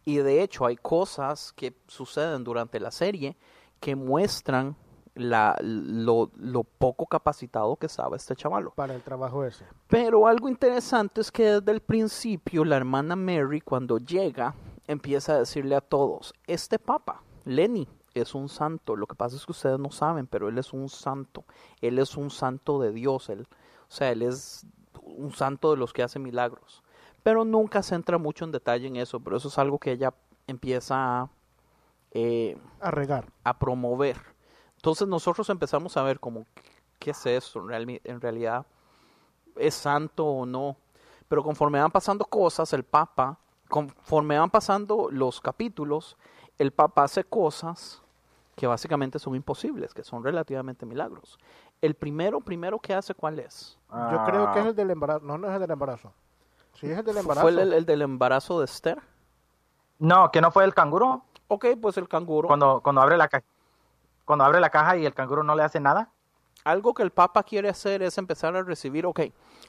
[0.05, 3.37] Y de hecho hay cosas que suceden durante la serie
[3.79, 4.75] que muestran
[5.15, 8.71] la, lo, lo poco capacitado que estaba este chavalo.
[8.71, 9.65] Para el trabajo ese.
[9.87, 14.55] Pero algo interesante es que desde el principio la hermana Mary cuando llega
[14.87, 18.95] empieza a decirle a todos, este papa, Lenny, es un santo.
[18.95, 21.45] Lo que pasa es que ustedes no saben, pero él es un santo.
[21.81, 23.29] Él es un santo de Dios.
[23.29, 24.65] Él, o sea, él es
[25.01, 26.83] un santo de los que hace milagros.
[27.23, 30.13] Pero nunca se entra mucho en detalle en eso, pero eso es algo que ella
[30.45, 31.29] empieza a,
[32.11, 33.31] eh, A regar.
[33.43, 34.32] a promover.
[34.83, 36.45] Entonces nosotros empezamos a ver como,
[36.99, 37.59] ¿qué es esto?
[37.59, 38.65] En, reali- en realidad,
[39.55, 40.75] ¿es santo o no?
[41.29, 43.37] Pero conforme van pasando cosas, el Papa,
[43.69, 46.17] conforme van pasando los capítulos,
[46.57, 48.01] el papá hace cosas
[48.57, 51.39] que básicamente son imposibles, que son relativamente milagros.
[51.81, 53.77] El primero, primero que hace, ¿cuál es?
[54.11, 55.25] Yo creo que es Ah, el del embarazo.
[55.25, 56.11] No, no es el del embarazo.
[56.73, 57.47] Sí, es el del embarazo.
[57.49, 59.01] ¿Fue el, el del embarazo de Esther?
[59.99, 61.23] No, que no fue el canguro.
[61.47, 62.49] Ok, pues el canguro.
[62.49, 63.45] Cuando, cuando abre la caja.
[64.25, 66.11] Cuando abre la caja y el canguro no le hace nada.
[66.63, 69.21] Algo que el Papa quiere hacer es empezar a recibir, ok,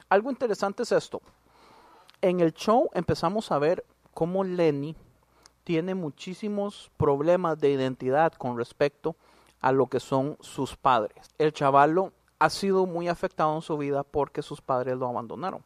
[0.09, 1.21] algo interesante es esto.
[2.21, 4.95] En el show empezamos a ver cómo Lenny
[5.65, 9.15] tiene muchísimos problemas de identidad con respecto
[9.59, 11.33] a lo que son sus padres.
[11.37, 15.63] El chavalo ha sido muy afectado en su vida porque sus padres lo abandonaron.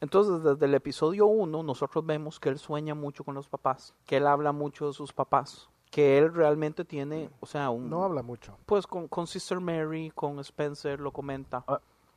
[0.00, 4.18] Entonces, desde el episodio 1, nosotros vemos que él sueña mucho con los papás, que
[4.18, 7.88] él habla mucho de sus papás, que él realmente tiene, o sea, un...
[7.88, 8.56] No habla mucho.
[8.66, 11.64] Pues con, con Sister Mary, con Spencer, lo comenta.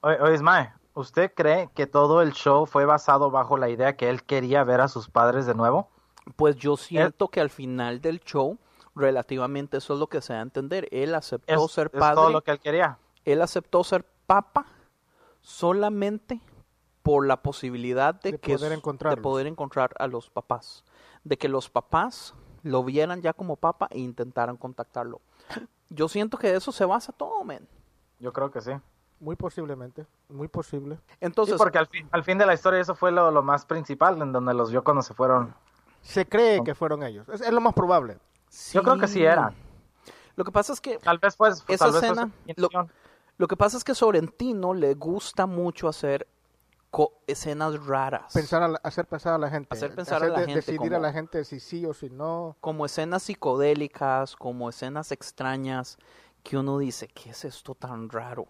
[0.01, 4.23] Oye, Ismael, ¿usted cree que todo el show fue basado bajo la idea que él
[4.23, 5.89] quería ver a sus padres de nuevo?
[6.35, 8.57] Pues yo siento que al final del show,
[8.95, 10.87] relativamente eso es lo que se da a entender.
[10.91, 12.15] Él aceptó Es, ser es padre.
[12.15, 12.97] todo lo que él quería.
[13.25, 14.65] Él aceptó ser papa
[15.41, 16.41] solamente
[17.03, 20.83] por la posibilidad de, De que poder de poder encontrar a los papás,
[21.23, 25.21] de que los papás lo vieran ya como papa e intentaran contactarlo.
[25.89, 27.67] Yo siento que de eso se basa todo, men.
[28.19, 28.71] Yo creo que sí.
[29.19, 30.05] Muy posiblemente.
[30.29, 30.97] Muy posible.
[31.19, 33.65] Entonces, sí, porque al fin, al fin de la historia eso fue lo, lo más
[33.65, 35.53] principal, en donde los vio cuando se fueron.
[36.01, 37.27] Se cree que fueron ellos.
[37.29, 38.17] Es, es lo más probable.
[38.73, 39.55] Yo creo que sí eran.
[40.35, 42.69] Lo que pasa es que Tal vez pues, esa tal vez fue escena, lo,
[43.37, 46.27] lo que pasa es que Sorrentino le gusta mucho hacer
[47.27, 48.33] escenas raras.
[48.33, 49.69] Pensar a la- hacer pensar a la gente.
[49.71, 52.57] Hacer pensar a la de- gente Decidir a la gente si sí o si no.
[52.59, 55.97] como escenas psicodélicas, como escenas extrañas,
[56.43, 58.47] que uno dice, ¿qué es esto tan raro?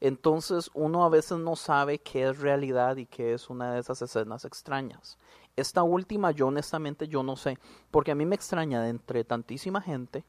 [0.00, 4.00] Entonces uno a veces no sabe qué es realidad y qué es una de esas
[4.02, 5.18] escenas extrañas.
[5.56, 7.58] Esta última yo honestamente yo no sé,
[7.90, 10.24] porque a mí me extraña de entre tantísima gente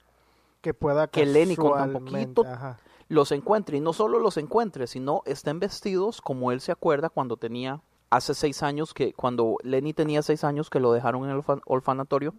[0.61, 2.79] Que pueda que Lenny con tan casualmente- poquito ajá.
[3.11, 3.77] Los encuentre.
[3.77, 8.33] Y no solo los encuentre, sino estén vestidos como él se acuerda cuando tenía hace
[8.33, 12.33] seis años, que cuando Lenny tenía seis años que lo dejaron en el orfa- orfanatorio,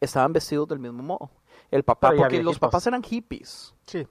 [0.00, 1.30] estaban vestidos del mismo modo.
[1.70, 3.74] El papá, Pero porque los papás eran hippies.
[3.86, 4.06] Sí.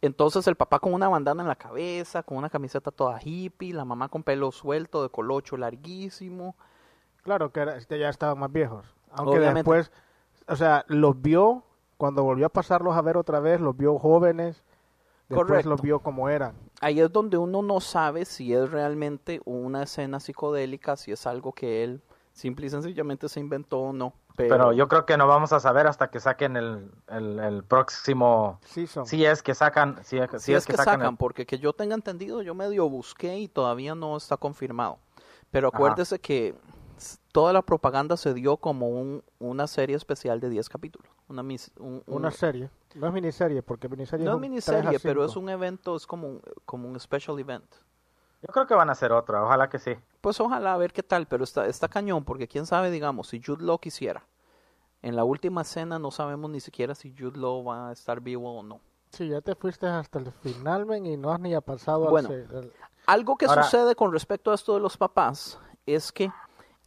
[0.00, 3.84] Entonces el papá con una bandana en la cabeza, con una camiseta toda hippie, la
[3.84, 6.56] mamá con pelo suelto, de colocho larguísimo.
[7.22, 8.84] Claro que era- este, ya estaban más viejos.
[9.12, 9.58] Aunque Obviamente.
[9.70, 9.92] después,
[10.48, 11.62] o sea, los vio,
[11.98, 14.62] cuando volvió a pasarlos a ver otra vez, los vio jóvenes.
[15.36, 15.70] Después Correcto.
[15.70, 16.54] los vio como eran.
[16.80, 21.52] Ahí es donde uno no sabe si es realmente una escena psicodélica, si es algo
[21.52, 24.14] que él simple y sencillamente se inventó o no.
[24.34, 27.62] Pero, Pero yo creo que no vamos a saber hasta que saquen el, el, el
[27.64, 28.58] próximo.
[28.64, 29.04] Season.
[29.06, 29.98] Si es que sacan.
[30.04, 32.88] Si, es- si si es que sacan, el- porque que yo tenga entendido, yo medio
[32.88, 34.98] busqué y todavía no está confirmado.
[35.50, 36.54] Pero acuérdese que
[37.32, 41.10] toda la propaganda se dio como un, una serie especial de 10 capítulos.
[41.28, 42.70] Una, mis- un- un- Una serie.
[42.94, 46.42] No es miniserie, porque miniserie no es miniserie, pero es un evento, es como un,
[46.66, 47.64] como un special event.
[48.42, 49.42] Yo creo que van a hacer otra.
[49.44, 49.94] Ojalá que sí.
[50.20, 53.40] Pues ojalá a ver qué tal, pero está, está cañón, porque quién sabe, digamos, si
[53.42, 54.24] Jude Law quisiera.
[55.00, 58.58] En la última escena no sabemos ni siquiera si Jude Law va a estar vivo
[58.58, 58.80] o no.
[59.10, 62.28] Sí, ya te fuiste hasta el final, men, y no has ni pasado Bueno.
[62.30, 62.72] al-
[63.06, 66.30] Algo que Ahora- sucede con respecto a esto de los papás es que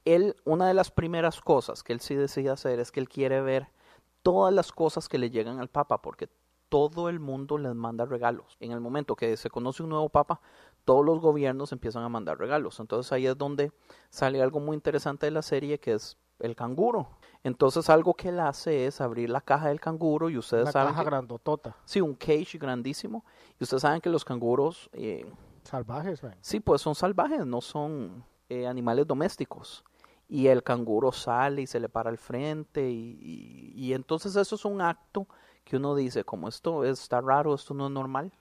[0.05, 3.41] él, una de las primeras cosas que él sí decide hacer es que él quiere
[3.41, 3.67] ver
[4.23, 6.29] todas las cosas que le llegan al papa, porque
[6.69, 8.57] todo el mundo les manda regalos.
[8.59, 10.41] En el momento que se conoce un nuevo papa,
[10.83, 12.79] todos los gobiernos empiezan a mandar regalos.
[12.79, 13.71] Entonces ahí es donde
[14.09, 17.07] sale algo muy interesante de la serie que es el canguro.
[17.43, 20.89] Entonces algo que él hace es abrir la caja del canguro y ustedes Una saben
[20.93, 21.75] caja que- grandotota.
[21.85, 23.23] sí, un cage grandísimo
[23.59, 25.25] y ustedes saben que los canguros eh,
[25.63, 26.21] Salvajes.
[26.41, 29.83] Sí, pues son salvajes, no son eh, animales domésticos.
[30.27, 34.55] Y el canguro sale y se le para al frente y, y- y entonces eso
[34.55, 35.27] es un acto
[35.63, 38.31] que uno dice, como esto está raro, esto no es normal.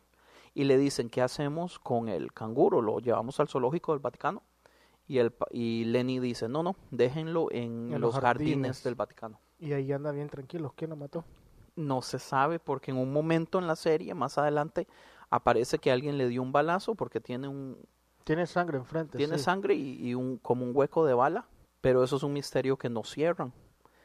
[0.54, 2.80] Y le dicen, ¿qué hacemos con el canguro?
[2.80, 4.42] ¿Lo llevamos al zoológico del Vaticano?
[5.06, 8.22] Y, el, y Lenny dice, no, no, déjenlo en, En los jardines.
[8.54, 8.84] jardines.
[8.84, 9.38] del Vaticano.
[9.58, 10.72] Y ahí anda bien tranquilos.
[10.74, 11.24] ¿Quién lo mató?
[11.76, 14.86] No se sabe porque en un momento en la serie, más adelante,
[15.28, 17.76] aparece que alguien le dio un balazo porque tiene un,
[18.22, 19.18] Tiene sangre enfrente.
[19.18, 19.44] tiene sí.
[19.44, 21.46] sangre y, y un, como un hueco de bala,
[21.84, 23.52] pero eso es un misterio que no cierran.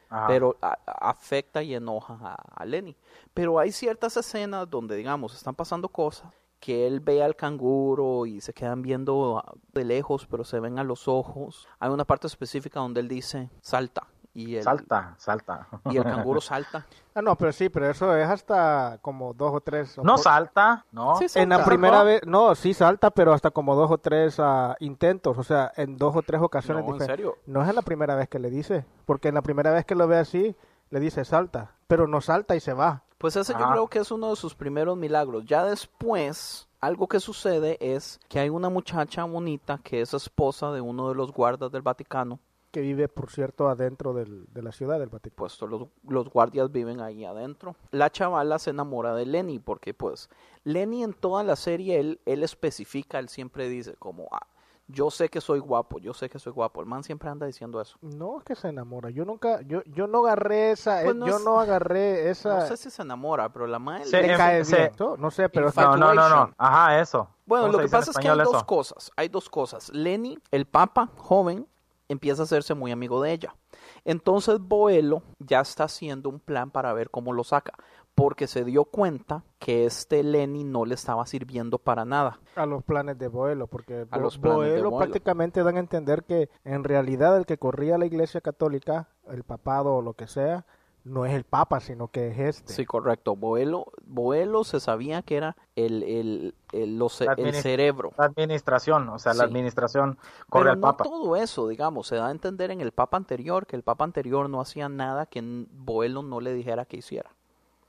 [0.09, 0.27] Ajá.
[0.27, 0.77] Pero a-
[1.09, 2.97] afecta y enoja a, a Lenny.
[3.33, 8.41] Pero hay ciertas escenas donde, digamos, están pasando cosas que él ve al canguro y
[8.41, 11.69] se quedan viendo de lejos, pero se ven a los ojos.
[11.79, 14.07] Hay una parte específica donde él dice, salta.
[14.33, 15.67] Y el, Salta, salta.
[15.85, 16.85] Y el canguro salta.
[17.15, 19.97] Ah, no, pero sí, pero eso es hasta como dos o tres.
[19.97, 21.15] No por- salta, ¿no?
[21.17, 21.69] Sí, En la salta.
[21.69, 25.71] primera vez, no, sí salta, pero hasta como dos o tres ah, intentos, o sea,
[25.75, 27.37] en dos o tres ocasiones No, en serio.
[27.47, 29.95] No es en la primera vez que le dice, porque en la primera vez que
[29.95, 30.55] lo ve así,
[30.91, 33.03] le dice salta, pero no salta y se va.
[33.17, 35.43] Pues ese yo creo que es uno de sus primeros milagros.
[35.45, 40.79] Ya después, algo que sucede es que hay una muchacha bonita que es esposa de
[40.79, 42.39] uno de los guardas del Vaticano.
[42.71, 45.37] Que vive, por cierto, adentro del, de la ciudad del Vaticano.
[45.37, 47.75] Pues los, los guardias viven ahí adentro.
[47.91, 50.29] La chavala se enamora de Lenny porque pues
[50.63, 54.45] Lenny en toda la serie, él, él especifica, él siempre dice como, ah,
[54.91, 56.81] yo sé que soy guapo, yo sé que soy guapo.
[56.81, 57.97] El man siempre anda diciendo eso.
[58.01, 59.11] No es que se enamora.
[59.11, 62.61] Yo nunca, yo, yo no agarré esa, pues yo no agarré esa.
[62.61, 64.91] No sé si se enamora, pero la man le cae bien.
[65.19, 66.53] No sé, pero no, no, no, no.
[66.57, 67.29] Ajá, eso.
[67.45, 69.11] Bueno, lo que pasa es que hay dos cosas.
[69.15, 69.89] Hay dos cosas.
[69.93, 71.67] Lenny, el papa joven,
[72.09, 73.55] empieza a hacerse muy amigo de ella.
[74.03, 77.73] Entonces Boelo ya está haciendo un plan para ver cómo lo saca
[78.19, 82.39] porque se dio cuenta que este Lenny no le estaba sirviendo para nada.
[82.57, 86.83] A los planes de Boelo, porque a los Boelo, prácticamente dan a entender que en
[86.83, 90.65] realidad el que corría la iglesia católica, el papado o lo que sea,
[91.03, 92.73] no es el papa, sino que es este.
[92.73, 93.35] Sí, correcto.
[93.35, 97.01] Boelo, Boelo se sabía que era el, el, el,
[97.37, 98.11] el cerebro.
[98.17, 100.17] La administración, o sea, la administración
[100.49, 101.03] corre Pero al no papa.
[101.05, 104.49] todo eso, digamos, se da a entender en el papa anterior que el papa anterior
[104.49, 107.31] no hacía nada que Boelo no le dijera que hiciera.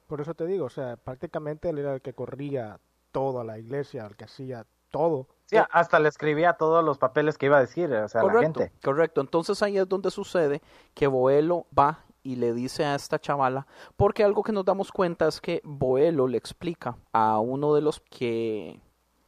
[0.06, 2.80] Por eso te digo, o sea, prácticamente él era el que corría
[3.12, 5.28] toda la iglesia, el que hacía todo.
[5.46, 8.66] Sí, hasta le escribía todos los papeles que iba a decir, o sea, correcto, la
[8.66, 8.72] gente.
[8.82, 10.62] Correcto, entonces ahí es donde sucede
[10.94, 13.66] que Boelo va y le dice a esta chavala,
[13.96, 18.00] porque algo que nos damos cuenta es que Boelo le explica a uno de los
[18.00, 18.80] que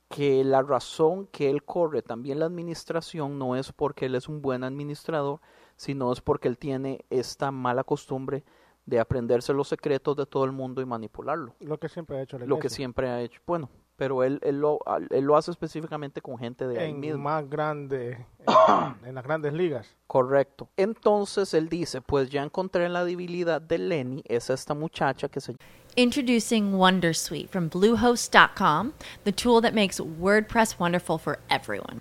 [0.08, 4.42] que la razón que él corre también la administración no es porque él es un
[4.42, 5.40] buen administrador,
[5.76, 8.44] sino es porque él tiene esta mala costumbre
[8.84, 11.54] de aprenderse los secretos de todo el mundo y manipularlo.
[11.60, 13.40] Lo que siempre ha hecho Lo que siempre ha hecho.
[13.46, 13.70] Bueno,
[14.02, 14.80] pero él, él, lo,
[15.10, 17.22] él lo hace específicamente con gente de ahí mismo.
[17.22, 18.26] más grande,
[19.06, 19.94] en, las grandes ligas.
[20.08, 20.68] Correcto.
[20.76, 25.54] Entonces él dice, pues ya encontré la debilidad de Lenny, es esta muchacha que se
[25.94, 32.00] Introducing Wondersuite from Bluehost.com, the tool that makes WordPress wonderful for everyone.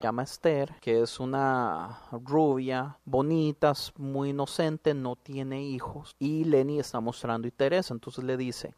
[0.00, 6.16] Llama Esther, que es una rubia, bonita, muy inocente, no tiene hijos.
[6.18, 8.74] Y Lenny está mostrando interés, entonces le dice,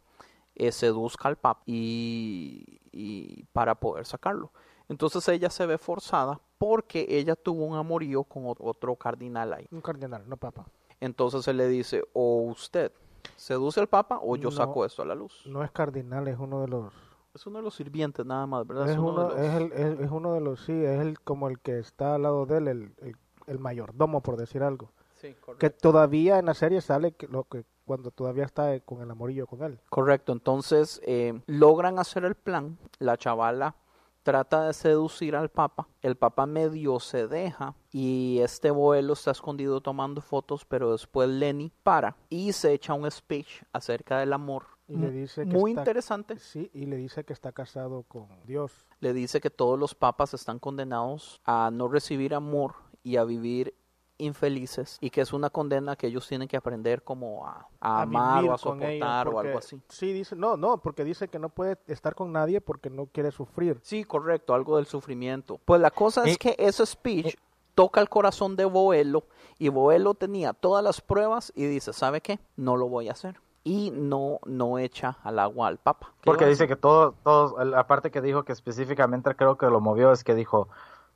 [0.54, 4.52] eh, seduzca al papa y, y para poder sacarlo.
[4.88, 9.66] Entonces ella se ve forzada porque ella tuvo un amorío con otro cardinal ahí.
[9.70, 10.66] Un cardinal, no papa.
[11.00, 12.92] Entonces él le dice, o usted
[13.36, 15.42] seduce al papa o yo saco esto a la luz.
[15.46, 16.92] No es cardinal, es uno de los
[17.34, 18.90] es uno de los sirvientes nada más, ¿verdad?
[18.90, 22.14] Es, uno, es, el, es, uno de los, sí, es el, como el que está
[22.14, 23.16] al lado de él, el,
[23.46, 24.92] el, mayordomo, por decir algo.
[25.14, 25.58] Sí, correcto.
[25.58, 29.46] Que todavía en la serie sale que, lo que cuando todavía está con el amorillo
[29.46, 29.80] con él.
[29.88, 33.74] Correcto, entonces eh, logran hacer el plan, la chavala
[34.22, 39.80] trata de seducir al papa, el papa medio se deja y este vuelo está escondido
[39.80, 44.96] tomando fotos, pero después Lenny para y se echa un speech acerca del amor y
[44.96, 46.38] le dice que muy está, interesante.
[46.38, 48.72] Sí, y le dice que está casado con Dios.
[49.00, 53.74] Le dice que todos los papas están condenados a no recibir amor y a vivir
[54.16, 58.54] infelices y que es una condena que ellos tienen que aprender como a, amar o
[58.54, 59.80] a soportar o algo así.
[59.88, 63.30] Sí, dice, no, no, porque dice que no puede estar con nadie porque no quiere
[63.30, 63.78] sufrir.
[63.82, 65.60] Sí, correcto, algo del sufrimiento.
[65.64, 67.36] Pues la cosa es que ese speech
[67.74, 69.24] toca el corazón de Boelo
[69.58, 72.40] y Boelo tenía todas las pruebas y dice, ¿sabe qué?
[72.56, 76.14] No lo voy a hacer y no, no echa al agua al Papa.
[76.22, 79.82] ¿Qué Porque dice que todos, todos, la parte que dijo que específicamente creo que lo
[79.82, 80.68] movió es que dijo,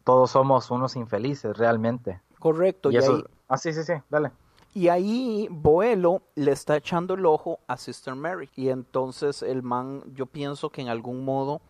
[0.04, 2.20] todos somos unos infelices realmente.
[2.38, 4.32] Correcto, Y y, eso, ahí, ah, sí, sí, sí, dale.
[4.74, 8.50] y ahí Boelo le está echando el ojo a Sister Mary.
[8.54, 11.62] Y entonces el man, yo pienso que en algún modo,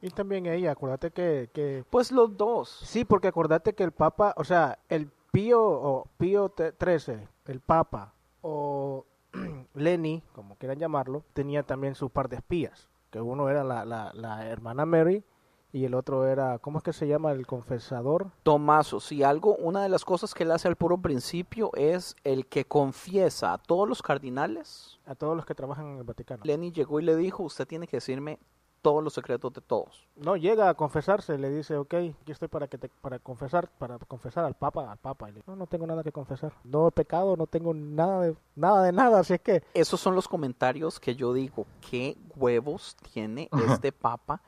[0.00, 1.82] Y también ella, acuérdate que, que...
[1.90, 2.68] pues los dos.
[2.84, 8.12] Sí, porque acuérdate que el Papa, o sea, el Pío o Pío XIII, el Papa,
[8.42, 9.04] o
[9.74, 14.12] Lenny, como quieran llamarlo, tenía también su par de espías, que uno era la, la,
[14.14, 15.24] la hermana Mary
[15.70, 17.32] y el otro era, ¿cómo es que se llama?
[17.32, 18.30] El confesador.
[18.42, 22.46] Tomaso, si algo, una de las cosas que él hace al puro principio es el
[22.46, 24.98] que confiesa a todos los cardinales.
[25.04, 26.42] A todos los que trabajan en el Vaticano.
[26.44, 28.38] Lenny llegó y le dijo, usted tiene que decirme
[28.82, 30.06] todos los secretos de todos.
[30.16, 33.98] No, llega a confesarse, le dice, ok, aquí estoy para que te, para confesar, para
[33.98, 35.28] confesar al Papa, al Papa.
[35.28, 36.52] Y le dice, no, no tengo nada que confesar.
[36.64, 39.62] No he pecado, no tengo nada de, nada de nada, así es que...
[39.74, 44.40] Esos son los comentarios que yo digo, qué huevos tiene este papa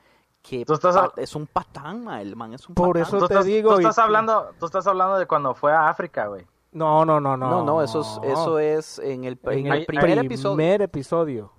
[0.42, 3.02] que Tú estás pa- es un patán, ma, el man es un Por patán.
[3.02, 5.72] eso Tú te estás, digo, tú y- estás hablando, tú estás hablando de cuando fue
[5.72, 6.46] a África, güey.
[6.72, 7.50] No, no, no, no.
[7.50, 10.56] No, no, eso es, eso es en el, en el Ahí- primer ahí- episodio.
[10.56, 11.52] primer episodio.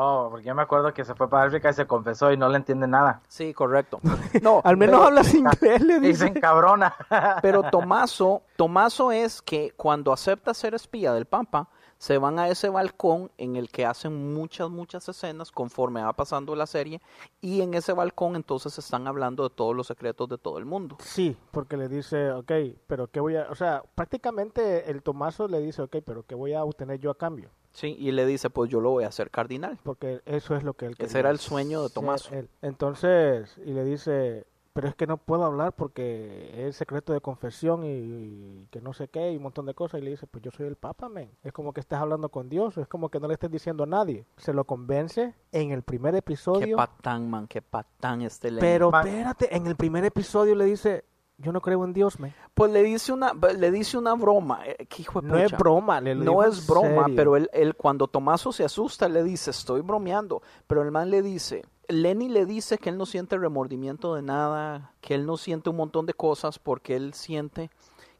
[0.00, 2.48] Oh, porque yo me acuerdo que se fue para África y se confesó y no
[2.48, 3.20] le entiende nada.
[3.26, 3.98] Sí, correcto.
[4.42, 6.40] No, Al menos hablas inglés, le Dicen dice.
[6.40, 6.94] cabrona.
[7.42, 11.68] Pero Tomaso, Tomaso es que cuando acepta ser espía del Papa,
[11.98, 16.54] se van a ese balcón en el que hacen muchas, muchas escenas conforme va pasando
[16.54, 17.00] la serie
[17.40, 20.96] y en ese balcón entonces están hablando de todos los secretos de todo el mundo.
[21.00, 22.52] Sí, porque le dice, ok,
[22.86, 23.48] pero ¿qué voy a...?
[23.50, 27.18] O sea, prácticamente el Tomaso le dice, ok, pero ¿qué voy a obtener yo a
[27.18, 27.50] cambio?
[27.78, 29.78] Sí, y le dice, pues yo lo voy a hacer cardinal.
[29.84, 31.90] Porque eso es lo que él Ese quería era el sueño de
[32.32, 32.48] él.
[32.60, 37.84] Entonces, y le dice, pero es que no puedo hablar porque es secreto de confesión
[37.84, 40.00] y, y que no sé qué y un montón de cosas.
[40.00, 41.30] Y le dice, pues yo soy el Papa, men.
[41.44, 43.86] Es como que estás hablando con Dios, es como que no le estés diciendo a
[43.86, 44.26] nadie.
[44.38, 46.76] Se lo convence en el primer Qué episodio.
[46.76, 48.60] patán, man, qué patán este Lenny.
[48.60, 51.04] Pero espérate, en el primer episodio le dice,
[51.38, 52.34] yo no creo en Dios, men.
[52.54, 54.60] Pues le dice una, le dice una broma.
[54.66, 57.16] eh, que hijo de No es broma, le No es broma, serio.
[57.16, 61.22] pero él, él cuando Tomaso se asusta le dice, estoy bromeando, pero el man le
[61.22, 65.70] dice, Lenny le dice que él no siente remordimiento de nada, que él no siente
[65.70, 67.70] un montón de cosas porque él siente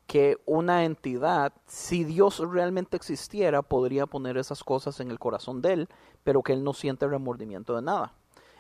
[0.06, 5.72] que una entidad, si Dios realmente existiera, podría poner esas cosas en el corazón de
[5.74, 5.88] él,
[6.24, 8.14] pero que él no siente remordimiento de nada.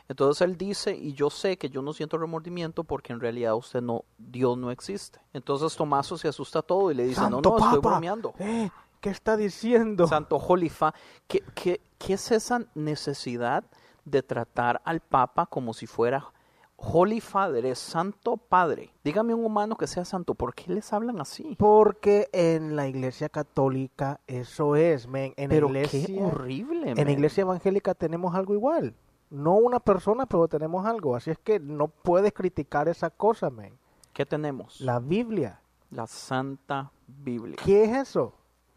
[0.08, 3.82] Entonces él dice, y yo sé que yo no siento remordimiento porque en realidad usted
[3.82, 5.20] no, Dios no existe.
[5.34, 8.32] Entonces Tomaso se asusta todo y le dice, Santo no, no, estoy bromeando.
[8.38, 10.06] eh, ¿Qué está diciendo?
[10.08, 10.92] Santo Jolifa,
[11.28, 13.62] ¿qué, qué, qué es esa necesidad
[14.04, 16.32] de tratar al Papa como si fuera
[16.76, 18.90] Holy Father, es Santo Padre?
[19.04, 21.54] Dígame un humano que sea santo, ¿por qué les hablan así?
[21.58, 25.32] Porque en la iglesia católica eso es, men.
[25.36, 28.94] En Pero iglesia, qué horrible, En la iglesia evangélica tenemos algo igual.
[29.30, 31.14] No una persona, pero tenemos algo.
[31.16, 33.78] Así es que no puedes criticar esa cosa, men.
[34.12, 34.80] ¿Qué tenemos?
[34.80, 35.60] La Biblia.
[35.90, 37.56] La Santa Biblia.
[37.64, 38.34] ¿Qué es eso?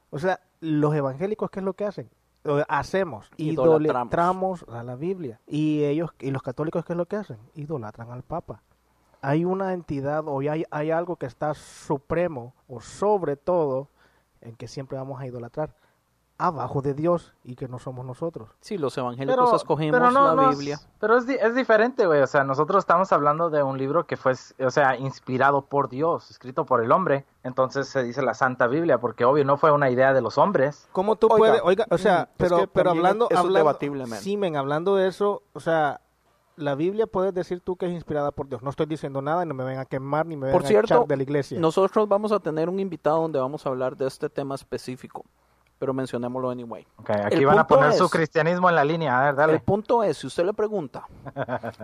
[0.10, 2.10] O sea, los evangélicos, ¿qué es lo que hacen?
[2.44, 3.82] O hacemos, Idolatramos.
[3.84, 5.40] idolatramos a la Biblia.
[5.48, 7.38] Y ellos, y los católicos, ¿qué es lo que hacen?
[7.56, 8.62] Idolatran al Papa.
[9.22, 13.90] Hay una entidad o hay, hay algo que está supremo o sobre todo
[14.42, 15.76] en que siempre vamos a idolatrar
[16.42, 18.50] abajo de Dios y que no somos nosotros.
[18.60, 20.80] Sí, los evangélicos escogimos pero no, la no Biblia.
[21.00, 22.22] pero es, es diferente, güey.
[22.22, 26.30] O sea, nosotros estamos hablando de un libro que fue, o sea, inspirado por Dios,
[26.32, 27.26] escrito por el hombre.
[27.44, 30.88] Entonces se dice la Santa Biblia, porque obvio no fue una idea de los hombres.
[30.92, 33.60] ¿Cómo tú Oiga, puedes, oiga, o sea, mm, es pero, que pero hablando, eso hablando,
[33.60, 34.20] debatible, man.
[34.20, 36.02] sí, men, hablando de eso, o sea,
[36.58, 38.62] la Biblia puedes decir tú que es inspirada por Dios.
[38.62, 40.68] No estoy diciendo nada y no me vengan a quemar ni me vengan Por a
[40.68, 41.60] cierto, echar de la iglesia.
[41.60, 45.26] nosotros vamos a tener un invitado donde vamos a hablar de este tema específico,
[45.82, 46.86] pero mencionémoslo anyway.
[46.98, 49.20] Ok, aquí El van a poner su es- cristianismo en la línea.
[49.20, 49.54] A ver, dale.
[49.54, 51.08] El punto es, si usted le pregunta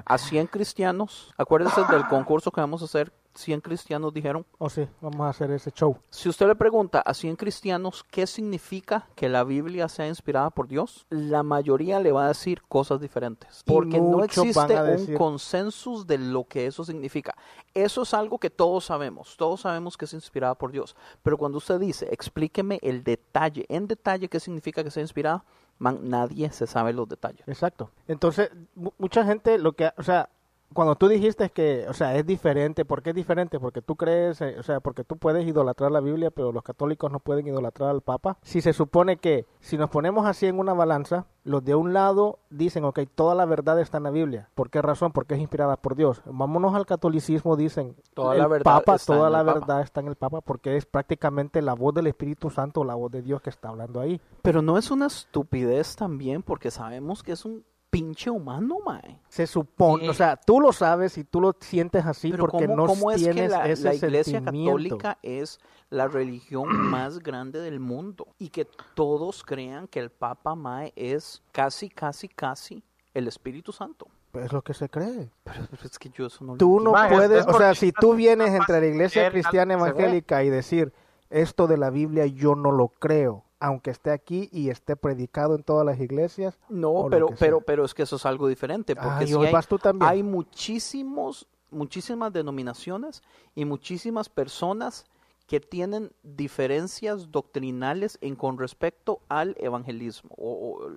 [0.06, 4.88] a 100 cristianos, acuérdense del concurso que vamos a hacer, 100 cristianos dijeron, Oh, sí,
[5.02, 5.98] vamos a hacer ese show.
[6.10, 10.68] si usted le pregunta a 100 cristianos qué significa que la Biblia sea inspirada por
[10.68, 16.18] Dios, la mayoría le va a decir cosas diferentes, porque no existe un consensus de
[16.18, 17.36] lo que eso significa.
[17.74, 21.60] Eso es algo que todos sabemos, todos sabemos que es inspirada por Dios, pero cuando
[21.60, 25.46] usted dice, explíqueme el detalle, en detalle qué significa que sea inspirada,
[25.80, 27.48] man, nadie se sabe los detalles.
[27.48, 27.92] Exacto.
[28.08, 30.30] Entonces, mu- mucha gente lo que, o sea,
[30.74, 33.60] cuando tú dijiste que, o sea, es diferente, ¿por qué es diferente?
[33.60, 37.12] Porque tú crees, eh, o sea, porque tú puedes idolatrar la Biblia, pero los católicos
[37.12, 38.38] no pueden idolatrar al Papa.
[38.42, 42.40] Si se supone que, si nos ponemos así en una balanza, Los de un lado
[42.50, 44.50] dicen, ok, toda la verdad está en la Biblia.
[44.54, 45.14] ¿Por qué razón?
[45.14, 46.22] Porque es inspirada por Dios.
[46.26, 49.60] Vámonos al catolicismo, dicen, Toda el la verdad Papa, está toda en la el Papa.
[49.60, 53.12] verdad está en el Papa porque es prácticamente la voz del Espíritu Santo, la voz
[53.14, 54.20] de Dios que está hablando ahí.
[54.42, 59.20] Pero no es una estupidez también porque sabemos que es un pinche humano, mae.
[59.30, 62.76] Se supone, o sea, tú lo sabes y tú lo sientes así Pero porque ¿cómo,
[62.76, 64.72] no cómo es que tienes la, ese la iglesia sentimiento.
[64.72, 65.60] católica es
[65.90, 71.42] la religión más grande del mundo y que todos crean que el Papa Mae es
[71.52, 72.84] casi, casi, casi
[73.14, 74.08] el Espíritu Santo?
[74.32, 75.32] Pues es lo que se cree.
[75.44, 78.54] Pero es que yo eso no lo Tú no puedes, o sea, si tú vienes
[78.54, 80.94] entre la iglesia cristiana evangélica y decir
[81.30, 85.64] esto de la Biblia yo no lo creo, aunque esté aquí y esté predicado en
[85.64, 86.60] todas las iglesias.
[86.70, 89.68] No, pero, pero, pero es que eso es algo diferente, porque sí hoy hay, vas
[89.68, 90.10] tú también.
[90.10, 93.24] hay muchísimos, muchísimas denominaciones
[93.56, 95.06] y muchísimas personas
[95.48, 100.92] que tienen diferencias doctrinales en con respecto al evangelismo o, o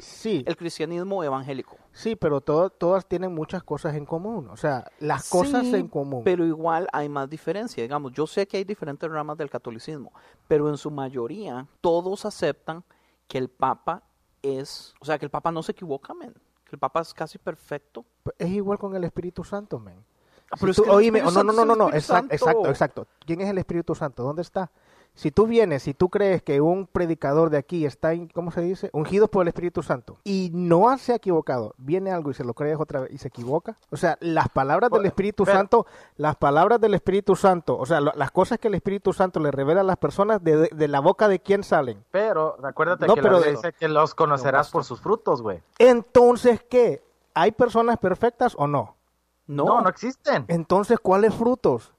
[0.00, 1.76] Sí, el cristianismo evangélico.
[1.92, 5.88] sí, pero todo- todas tienen muchas cosas en común, o sea, las cosas Sí, en
[5.88, 6.22] común.
[6.24, 7.82] Pero igual hay más diferencia.
[7.82, 10.12] Digamos, yo sé que hay diferentes ramas del catolicismo,
[10.48, 12.82] pero en su mayoría todos aceptan
[13.28, 14.02] que el Papa
[14.42, 16.32] es, o sea, que el Papa no se equivoca, men.
[16.64, 18.04] Que el Papa es casi perfecto.
[18.38, 20.04] Es igual con el Espíritu Santo, men.
[20.50, 22.34] Ah, Si pero es tú- que el oíme, Espíritu no, no, no, no, no, exacto,
[22.34, 23.06] exacto, exacto.
[23.24, 24.22] ¿Quién es el Espíritu Santo?
[24.22, 24.70] ¿Dónde está?
[25.16, 28.90] Si tú vienes, si tú crees que un predicador de aquí está, ¿cómo se dice?
[28.92, 32.52] Ungido por el Espíritu Santo y no se ha equivocado, viene algo y se lo
[32.52, 33.78] crees otra vez y se equivoca.
[33.90, 35.86] O sea, las palabras del Espíritu pero- Santo,
[36.16, 39.52] las palabras del Espíritu Santo, o sea, lo- las cosas que el Espíritu Santo le
[39.52, 42.04] revela a las personas, de, de- de la boca de quién salen.
[42.10, 45.62] Pero acuérdate No, que pero la dice que los conocerás por sus frutos, güey.
[45.78, 47.04] Entonces, ¿qué?
[47.34, 48.96] ¿Hay personas perfectas o no?
[49.46, 50.44] No, No, no existen.
[50.48, 51.93] Entonces, ¿cuáles frutos?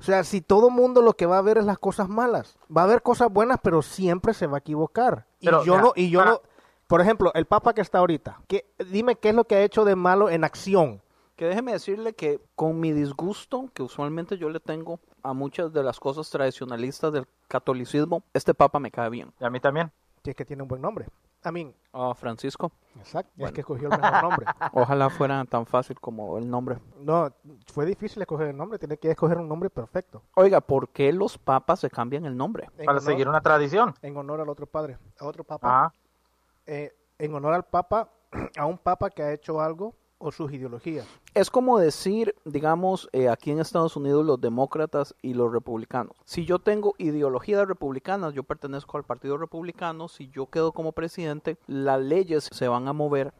[0.00, 2.82] O sea, si todo mundo lo que va a ver es las cosas malas, va
[2.82, 5.26] a haber cosas buenas, pero siempre se va a equivocar.
[5.40, 6.40] Pero, y yo no, y yo para- no,
[6.86, 9.84] por ejemplo, el Papa que está ahorita, ¿qué- dime qué es lo que ha hecho
[9.84, 11.02] de malo en acción.
[11.36, 15.82] Que déjeme decirle que con mi disgusto, que usualmente yo le tengo a muchas de
[15.84, 19.32] las cosas tradicionalistas del catolicismo, este papa me cae bien.
[19.40, 19.92] Y a mí también.
[20.24, 21.06] Si es que tiene un buen nombre.
[21.42, 24.46] A mí, Ah, Francisco, exacto, es que escogió el mejor nombre.
[24.72, 26.78] ojalá fuera tan fácil como el nombre.
[26.98, 27.32] No,
[27.72, 30.22] fue difícil escoger el nombre, tiene que escoger un nombre perfecto.
[30.34, 32.64] Oiga, ¿por qué los papas se cambian el nombre?
[32.76, 33.94] En Para honor- seguir una tradición.
[34.02, 35.68] En honor al otro padre, a otro papa.
[35.86, 35.94] Ajá.
[36.66, 38.10] eh, en honor al papa,
[38.58, 41.06] a un papa que ha hecho algo o sus ideologías.
[41.34, 46.16] Es como decir, digamos, eh, aquí en Estados Unidos los demócratas y los republicanos.
[46.24, 50.92] Si yo tengo ideología de republicanas, yo pertenezco al Partido Republicano, si yo quedo como
[50.92, 53.32] presidente, las leyes se van a mover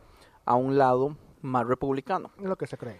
[0.44, 2.30] a un lado más republicano.
[2.38, 2.98] Es lo que se cree.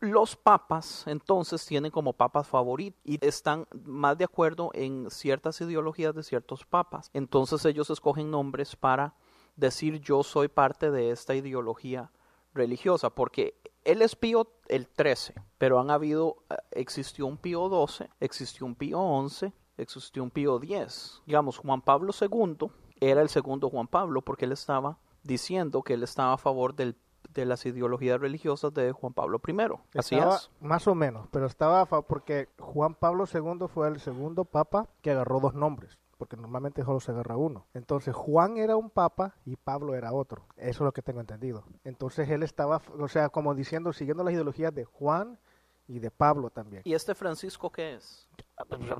[0.00, 6.14] Los papas entonces tienen como papas favoritos y están más de acuerdo en ciertas ideologías
[6.14, 7.10] de ciertos papas.
[7.14, 9.14] Entonces ellos escogen nombres para
[9.56, 12.10] decir yo soy parte de esta ideología
[12.54, 18.08] religiosa, porque él es Pío el 13, pero han habido, eh, existió un Pío 12,
[18.20, 21.22] existió un Pío 11, existió un Pío 10.
[21.26, 22.68] Digamos, Juan Pablo II
[23.00, 26.96] era el segundo Juan Pablo porque él estaba diciendo que él estaba a favor del,
[27.32, 29.98] de las ideologías religiosas de Juan Pablo I.
[29.98, 30.50] Así Estaba es.
[30.60, 35.40] Más o menos, pero estaba porque Juan Pablo II fue el segundo papa que agarró
[35.40, 37.66] dos nombres, porque normalmente solo se agarra uno.
[37.74, 40.44] Entonces Juan era un papa y Pablo era otro.
[40.56, 41.64] Eso es lo que tengo entendido.
[41.84, 45.38] Entonces él estaba, o sea, como diciendo, siguiendo las ideologías de Juan
[45.86, 46.82] y de Pablo también.
[46.86, 48.26] ¿Y este Francisco qué es?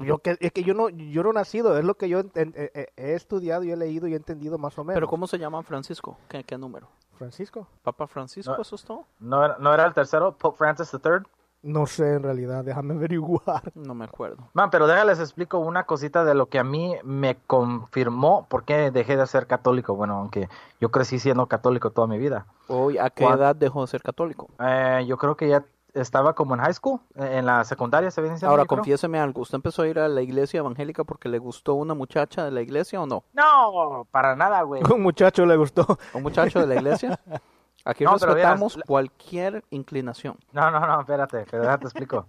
[0.02, 2.52] Yo que, es que yo no, yo no he nacido, es lo que yo enten-
[2.56, 4.96] eh, eh, he estudiado y he leído y he entendido más o menos.
[4.96, 6.18] ¿Pero cómo se llama Francisco?
[6.28, 6.88] ¿Qué, qué número?
[7.14, 7.66] Francisco?
[7.82, 8.52] ¿Papa Francisco?
[8.56, 8.60] No.
[8.60, 9.06] ¿Eso es todo?
[9.20, 11.24] ¿No era, ¿No era el tercero, Pope Francis III?
[11.64, 13.72] No sé en realidad, déjame averiguar.
[13.74, 14.48] No me acuerdo.
[14.52, 18.90] Man, pero déjales explico una cosita de lo que a mí me confirmó por qué
[18.90, 19.96] dejé de ser católico.
[19.96, 20.48] Bueno, aunque
[20.80, 22.46] yo crecí siendo católico toda mi vida.
[22.68, 24.48] Hoy, ¿A qué edad dejó de ser católico?
[24.60, 28.34] Eh, yo creo que ya estaba como en high school, en la secundaria se viene
[28.34, 29.42] diciendo, Ahora, confiéseme algo.
[29.42, 32.60] ¿Usted empezó a ir a la iglesia evangélica porque le gustó una muchacha de la
[32.60, 33.24] iglesia o no?
[33.32, 34.82] No, para nada, güey.
[34.92, 35.86] Un muchacho le gustó.
[36.12, 37.18] ¿Un muchacho de la iglesia?
[37.84, 40.38] Aquí No, respetamos cualquier inclinación.
[40.52, 42.24] No, no, no, espérate, pero déjate explico.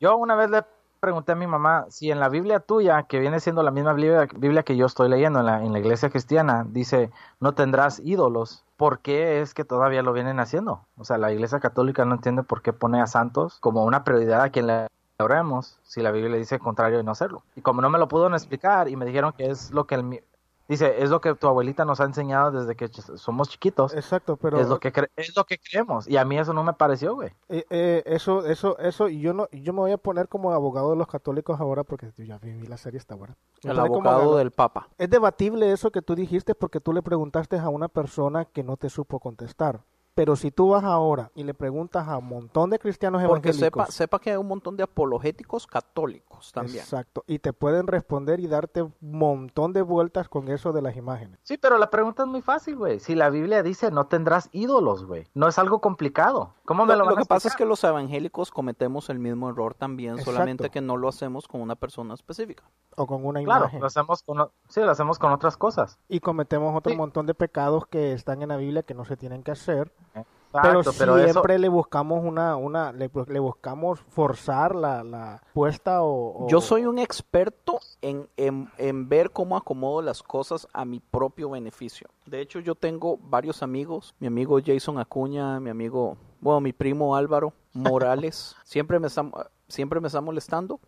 [0.00, 0.64] Yo una vez le
[1.00, 4.28] pregunté a mi mamá si en la Biblia tuya, que viene siendo la misma Biblia,
[4.36, 8.64] Biblia que yo estoy leyendo en la, en la iglesia cristiana, dice, no tendrás ídolos.
[8.76, 10.84] ¿Por qué es que todavía lo vienen haciendo?
[10.96, 14.42] O sea, la iglesia católica no entiende por qué pone a santos como una prioridad
[14.42, 14.86] a quien le
[15.20, 17.42] oremos si la Biblia dice contrario y no hacerlo.
[17.56, 20.22] Y como no me lo pudieron explicar y me dijeron que es lo que el,
[20.68, 23.94] Dice, es lo que tu abuelita nos ha enseñado desde que ch- somos chiquitos.
[23.94, 26.06] Exacto, pero Es lo que cre- es lo que creemos.
[26.06, 27.30] Y a mí eso no me pareció, güey.
[27.48, 30.90] eh, eh, eso, eso, eso, y yo no, yo me voy a poner como abogado
[30.90, 33.34] de los católicos ahora porque yo ya vi la serie está buena.
[33.62, 34.36] El abogado.
[34.36, 34.88] del Papa.
[34.98, 38.76] Es debatible eso que tú dijiste porque tú le preguntaste a una persona que no
[38.76, 39.80] te supo contestar.
[40.18, 43.84] Pero si tú vas ahora y le preguntas a un montón de cristianos Porque evangélicos,
[43.84, 46.80] sepa, sepa que hay un montón de apologéticos católicos también.
[46.80, 50.96] exacto, y te pueden responder y darte un montón de vueltas con eso de las
[50.96, 51.38] imágenes.
[51.44, 52.98] Sí, pero la pregunta es muy fácil, güey.
[52.98, 55.28] Si la Biblia dice no tendrás ídolos, güey.
[55.34, 56.52] No es algo complicado.
[56.64, 59.20] ¿Cómo me Lo, lo, van lo a que pasa es que los evangélicos cometemos el
[59.20, 60.32] mismo error también, Exacto.
[60.32, 62.64] solamente que no lo hacemos con una persona específica.
[62.98, 63.80] O con una Claro, imagen.
[63.80, 65.98] lo hacemos con, sí, lo hacemos con otras cosas.
[66.08, 66.98] Y cometemos otro Sí.
[66.98, 69.92] montón de pecados que están en la Biblia que no se tienen que hacer.
[70.14, 70.30] Exacto,
[70.60, 76.02] pero pero, eso, siempre le buscamos una, una, le, le buscamos forzar la, la puesta
[76.02, 80.86] o, o- Yo soy un experto en, en, en ver cómo acomodo las cosas a
[80.86, 82.08] mi propio beneficio.
[82.24, 87.14] De hecho, yo tengo varios amigos, mi amigo Jason Acuña, mi amigo, bueno, mi primo
[87.14, 89.30] Álvaro Morales, siempre me están,
[89.68, 90.80] siempre me está molestando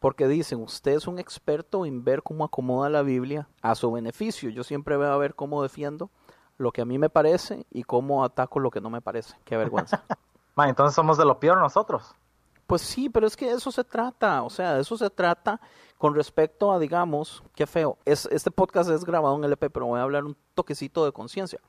[0.00, 4.50] porque dicen, usted es un experto en ver cómo acomoda la Biblia a su beneficio.
[4.50, 6.10] Yo siempre veo a ver cómo defiendo
[6.56, 9.36] lo que a mí me parece y cómo ataco lo que no me parece.
[9.44, 10.02] Qué vergüenza.
[10.56, 12.14] Ma, entonces somos de lo peor nosotros.
[12.66, 15.60] Pues sí, pero es que de eso se trata, o sea, de eso se trata
[15.98, 19.98] con respecto a, digamos, qué feo, es, este podcast es grabado en LP, pero voy
[19.98, 21.60] a hablar un toquecito de conciencia.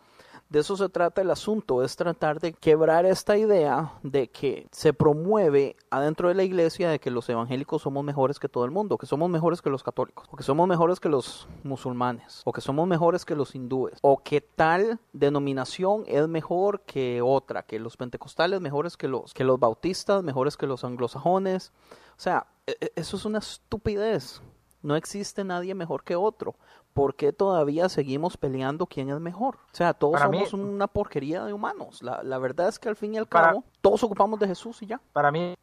[0.51, 4.91] De eso se trata el asunto, es tratar de quebrar esta idea de que se
[4.91, 8.97] promueve adentro de la iglesia de que los evangélicos somos mejores que todo el mundo,
[8.97, 12.59] que somos mejores que los católicos, o que somos mejores que los musulmanes, o que
[12.59, 17.95] somos mejores que los hindúes, o que tal denominación es mejor que otra, que los
[17.95, 21.71] pentecostales mejores que los, que los bautistas, mejores que los anglosajones.
[22.17, 24.41] O sea, e- e- eso es una estupidez.
[24.83, 26.55] No existe nadie mejor que otro.
[26.93, 29.55] ¿Por qué todavía seguimos peleando quién es mejor?
[29.55, 32.01] O sea, todos Para mí- somos una porquería de humanos.
[32.01, 34.81] La, la verdad es que al fin y al Para- cabo, todos ocupamos de Jesús
[34.81, 34.99] y ya.
[35.13, 35.55] Para mí,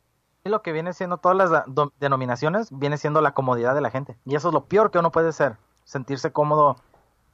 [0.44, 1.64] lo que viene siendo todas las
[2.00, 4.16] denominaciones, viene siendo la comodidad de la gente.
[4.24, 5.56] Y eso es lo peor que uno puede ser.
[5.84, 6.76] Sentirse cómodo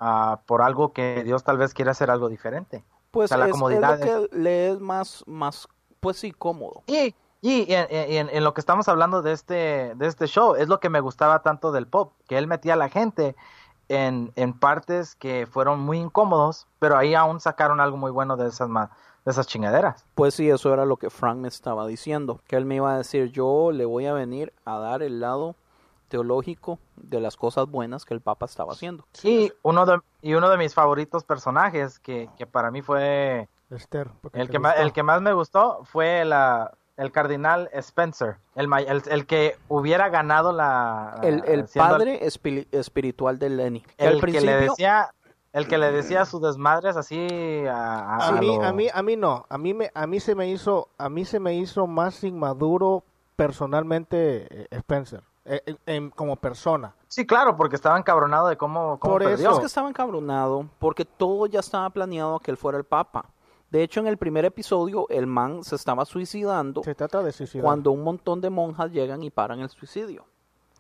[0.01, 2.85] ah, por algo que Dios tal vez quiere hacer algo diferente.
[3.13, 5.69] Pues O sea, la es comodidad lo que le es más, más,
[6.01, 6.83] pues sí, cómodo.
[6.87, 10.67] Y, y en, en- en lo que estamos hablando de este, de este show, es
[10.69, 13.37] lo que me gustaba tanto del pop, que él metía a la gente
[13.89, 18.49] en, en partes que fueron muy incómodos, pero ahí aún sacaron algo muy bueno de
[18.49, 18.91] esas, ma-
[19.25, 20.05] de esas chingaderas.
[20.15, 22.99] Pues sí, eso era lo que Frank me estaba diciendo, que él me iba a
[22.99, 25.57] decir, yo le voy a venir a dar el lado
[26.09, 29.05] teológico de las cosas buenas que el Papa estaba haciendo.
[29.23, 34.11] y, uno de, y uno de mis favoritos personajes, que, que para mí fue Esther,
[34.33, 39.03] el que, más, el que más me gustó, fue la, el cardinal Spencer, el, el,
[39.11, 41.19] el que hubiera ganado la...
[41.23, 43.81] El, el padre espiri- espiritual de Lenny.
[43.81, 45.11] que el que principio, le decía
[45.53, 48.89] el que le decía sus desmadres así a, a- a a mí, lo- a mí,
[48.93, 51.55] a mí no, a mí me, a mí se me hizo, a mí se me
[51.55, 53.05] hizo más inmaduro
[53.37, 56.95] personalmente eh, Spencer, eh, en- en- como persona.
[57.09, 59.53] sí claro porque estaba encabronado de cómo, cómo Por eso.
[59.53, 63.27] es que estaba encabronado porque todo ya estaba planeado que él fuera el Papa.
[63.75, 67.65] De hecho, en el primer episodio, el man se estaba suicidando Se trata de suicidar.
[67.65, 70.27] cuando un montón de monjas llegan y paran el suicidio.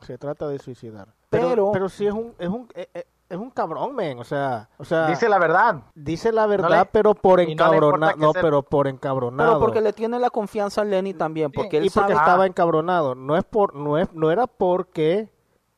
[0.03, 1.09] Se trata de suicidar.
[1.29, 4.21] Pero- Pero, pero sí es un, es un, eh, eh, es un cabrón, men.
[4.21, 8.17] O sea, o sea, dice la verdad dice la verdad, le- pero por no encabronado,
[8.17, 9.51] no, sea- pero por encabronado.
[9.55, 12.15] Pero porque le tiene la confianza a Lenny también, porque él y porque sabe...
[12.15, 13.17] estaba encabronado.
[13.17, 15.31] No es por, no es, no era porque,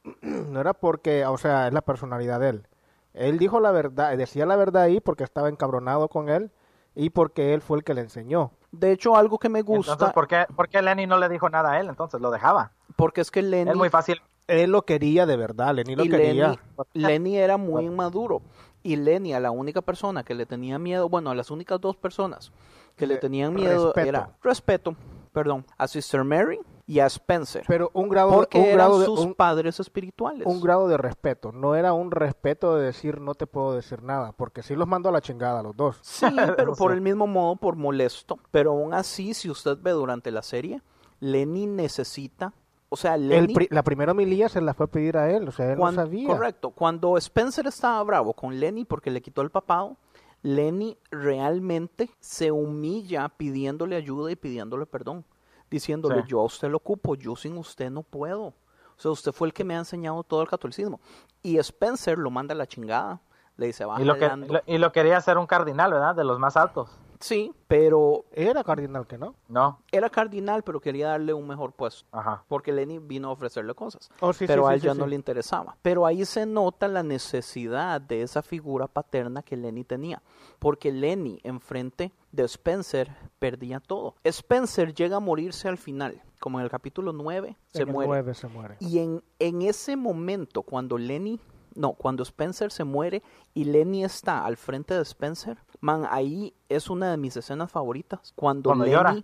[0.21, 2.67] no era porque, o sea, es la personalidad de él.
[3.15, 6.51] Él dijo la verdad, decía la verdad ahí porque estaba encabronado con él
[6.97, 8.51] y porque él fue el que le enseñó.
[8.73, 11.49] De hecho, algo que me gusta, entonces ¿por qué, por qué Lenny no le dijo
[11.49, 13.71] nada a él entonces lo dejaba porque es que Lenny...
[13.71, 16.33] es muy fácil Él lo quería de verdad, Lenny lo y quería.
[16.49, 16.59] Lenny,
[16.95, 18.43] Lenny era muy inmaduro.
[18.83, 21.97] Y Lenny, a la única persona que le tenía miedo, bueno, a las únicas dos
[21.97, 22.53] personas
[22.97, 24.09] que le Le- tenían miedo respeto.
[24.09, 24.95] era respeto,
[25.33, 27.65] perdón, a Sister Mary y a Spencer.
[27.67, 30.47] Pero un grado, porque un eran grado de, sus un, padres espirituales.
[30.47, 31.51] un grado de respeto.
[31.51, 35.09] No era un respeto de decir no te puedo decir nada, porque sí los mando
[35.09, 35.99] a la chingada a los dos.
[36.03, 36.27] Sí,
[36.57, 38.39] pero por el mismo modo, por molesto.
[38.53, 40.81] Pero aún así, si usted ve durante la serie,
[41.19, 42.53] Lenny necesita,
[42.89, 43.55] o sea, El Lenny...
[43.55, 45.97] pri- la primera homilía se la fue a pedir a él, o sea, él Cuan-
[45.97, 46.29] no sabía.
[46.29, 46.71] Correcto.
[46.71, 49.97] Cuando Spencer estaba bravo con Lenny porque le quitó el papado,
[50.43, 55.25] Lenny realmente se humilla pidiéndole ayuda y pidiéndole perdón,
[55.71, 56.29] diciéndole, Sí.
[56.29, 58.47] yo a usted lo ocupo, yo sin usted no puedo.
[58.47, 58.55] O
[58.99, 61.01] sea, usted fue el que me ha enseñado todo el catolicismo.
[61.43, 63.21] Y Spencer lo manda a la chingada.
[63.59, 64.53] Le dice, baja y lo, que, Lando".
[64.55, 66.91] lo- y lo quería hacer un cardinal verdad de los más altos
[67.27, 69.35] Sí, pero Era cardinal que no.
[69.49, 69.81] No.
[69.91, 72.07] era cardinal, pero quería darle un mejor puesto.
[72.13, 72.45] Ajá.
[72.47, 74.11] Porque Lenny vino a ofrecerle cosas.
[74.21, 74.99] Oh, sí, pero sí, a él sí, ya sí.
[74.99, 75.77] no le interesaba.
[75.83, 80.23] Pero ahí se nota la necesidad de esa figura paterna que Lenny tenía.
[80.61, 84.15] Porque Lenny, enfrente de Spencer, perdía todo.
[84.23, 86.23] Spencer llega a morirse al final.
[86.39, 88.09] Como en el capítulo 9, se En el muere.
[88.09, 88.77] nueve se muere.
[88.79, 91.41] Y en, en ese momento, cuando Lenny,
[91.77, 93.23] no, cuando Spencer se muere
[93.55, 98.33] y Lenny está al frente de Spencer, man, ahí es una de mis escenas favoritas.
[98.35, 99.17] Cuando, Cuando Lenny, llora.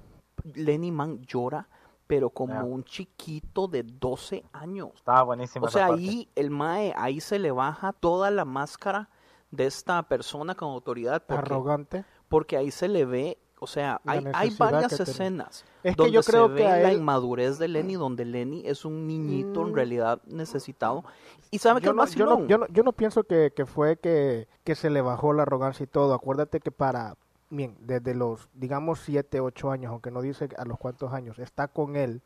[0.55, 1.69] Lenny, man, llora,
[2.07, 4.91] pero como un chiquito de 12 años.
[4.97, 5.67] Estaba buenísimo.
[5.67, 9.09] O sea, ahí el Mae, ahí se le baja toda la máscara
[9.51, 11.23] de esta persona con autoridad.
[11.27, 12.05] Porque, Arrogante.
[12.29, 16.13] porque ahí se le ve, o sea, hay, hay varias que escenas Es que donde
[16.13, 19.07] yo creo se que ve a la él- inmadurez de Lenny, donde Lenny es un
[19.07, 19.75] niñito en Mm.
[19.75, 21.05] realidad necesitado.
[21.51, 23.67] Y sabe que Yo es no, yo, no, yo, no, yo no pienso que, que
[23.67, 26.15] fue que, que se le bajó la arrogancia y todo.
[26.15, 27.17] Acuérdate que para,
[27.51, 31.69] bien, desde los, digamos, 7, 8 años, aunque no dice a los cuántos años, está
[31.69, 32.23] con él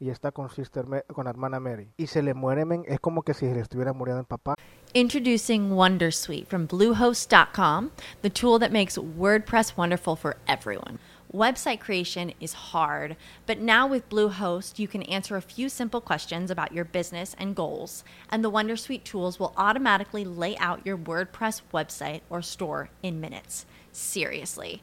[0.00, 1.92] y está con sister con hermana Mary.
[1.96, 4.54] Y se le muere, men, es como que si le estuviera muriendo el papá.
[4.94, 7.90] Introducing Wondersuite from Bluehost.com,
[8.22, 10.98] the tool that makes WordPress wonderful for everyone.
[11.32, 16.50] Website creation is hard, but now with Bluehost, you can answer a few simple questions
[16.50, 21.60] about your business and goals, and the Wondersuite tools will automatically lay out your WordPress
[21.72, 23.66] website or store in minutes.
[23.92, 24.82] Seriously.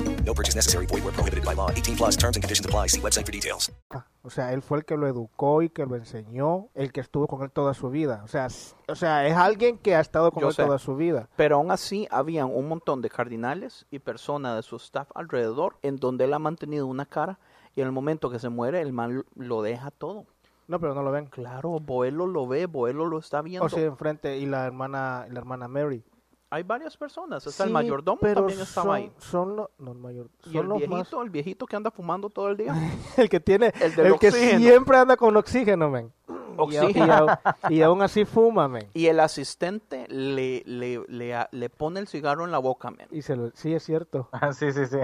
[0.25, 0.85] No purchase necessary.
[0.85, 1.69] Void where prohibited by law.
[1.71, 2.87] 18 plus terms and conditions apply.
[2.87, 3.71] See website for details.
[4.23, 7.27] O sea, él fue el que lo educó y que lo enseñó, el que estuvo
[7.27, 8.21] con él toda su vida.
[8.23, 8.47] O sea,
[8.87, 10.63] o sea es alguien que ha estado con Yo él sé.
[10.63, 11.27] toda su vida.
[11.35, 15.97] Pero aún así, habían un montón de cardinales y personas de su staff alrededor en
[15.97, 17.39] donde él ha mantenido una cara
[17.75, 20.27] y en el momento que se muere, el man lo deja todo.
[20.67, 21.25] No, pero no lo ven.
[21.25, 23.65] Claro, Boelo lo ve, Boelo lo está viendo.
[23.65, 26.03] O sea, enfrente y la hermana, y la hermana Mary.
[26.53, 27.47] Hay varias personas.
[27.47, 29.11] Está el Sí, mayordomo pero también estaba son, ahí.
[29.19, 31.91] Son los, no, el mayor, Y son el los viejito, más, el viejito que anda
[31.91, 32.75] fumando todo el día.
[33.17, 36.11] el que tiene, El del el que siempre anda con oxígeno, men.
[36.57, 37.27] Oxígeno.
[37.69, 38.87] y y aún así fuma, men.
[38.93, 41.01] Y el asistente le, le,
[41.51, 43.07] le, pone el cigarro en la boca, men.
[43.11, 44.27] Y se lo, sí, es cierto.
[44.53, 44.97] sí, sí, sí.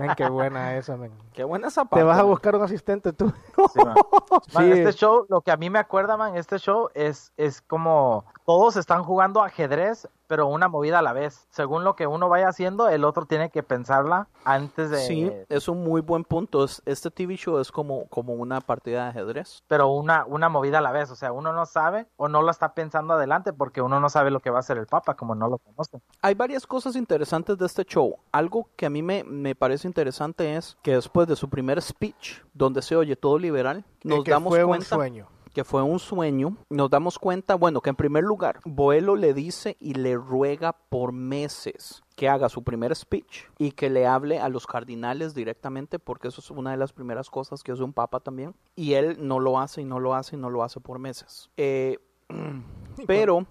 [0.00, 1.12] Men, qué buena esa, men.
[1.32, 3.32] Qué buena esa Te parte, vas a buscar un asistente tú.
[3.72, 3.94] Sí, man.
[4.52, 4.70] Man, Sí.
[4.72, 8.76] Este show, lo que a mí me acuerda, man, este show es, es como todos
[8.76, 11.46] están jugando ajedrez, pero una movida a la vez.
[11.50, 14.98] Según lo que uno vaya haciendo, el otro tiene que pensarla antes de...
[14.98, 16.64] Sí, es un muy buen punto.
[16.64, 19.62] Es- Este TV show es como, como una partida de ajedrez.
[19.68, 22.50] Pero una, una movida a la vez, o sea, uno no sabe o no lo
[22.50, 25.34] está pensando adelante porque uno no sabe lo que va a hacer el Papa, como
[25.34, 26.00] no lo conoce.
[26.22, 28.16] Hay varias cosas interesantes de este show.
[28.32, 32.40] Algo que a mí me, me parece interesante es que después de su primer speech,
[32.52, 35.28] donde se oye todo liberal, nos que damos fue un cuenta sueño.
[35.54, 36.56] Que fue un sueño.
[36.68, 41.12] Nos damos cuenta, bueno, que en primer lugar, Boelo le dice y le ruega por
[41.12, 46.28] meses que haga su primer speech y que le hable a los cardinales directamente, porque
[46.28, 48.54] eso es una de las primeras cosas que hace un papa también.
[48.74, 51.48] Y él no lo hace y no lo hace y no lo hace por meses.
[51.56, 51.98] Eh,
[53.06, 53.46] pero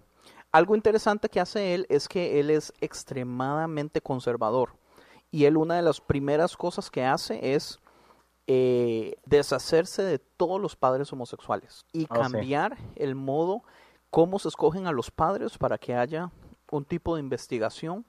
[0.52, 4.72] algo interesante que hace él es que él es extremadamente conservador.
[5.32, 7.80] Y él una de las primeras cosas que hace es
[8.48, 12.22] eh, deshacerse de todos los padres homosexuales y Oh, sí.
[12.22, 13.64] cambiar el modo
[14.10, 16.32] cómo se escogen a los padres para que haya
[16.72, 18.06] un tipo de investigación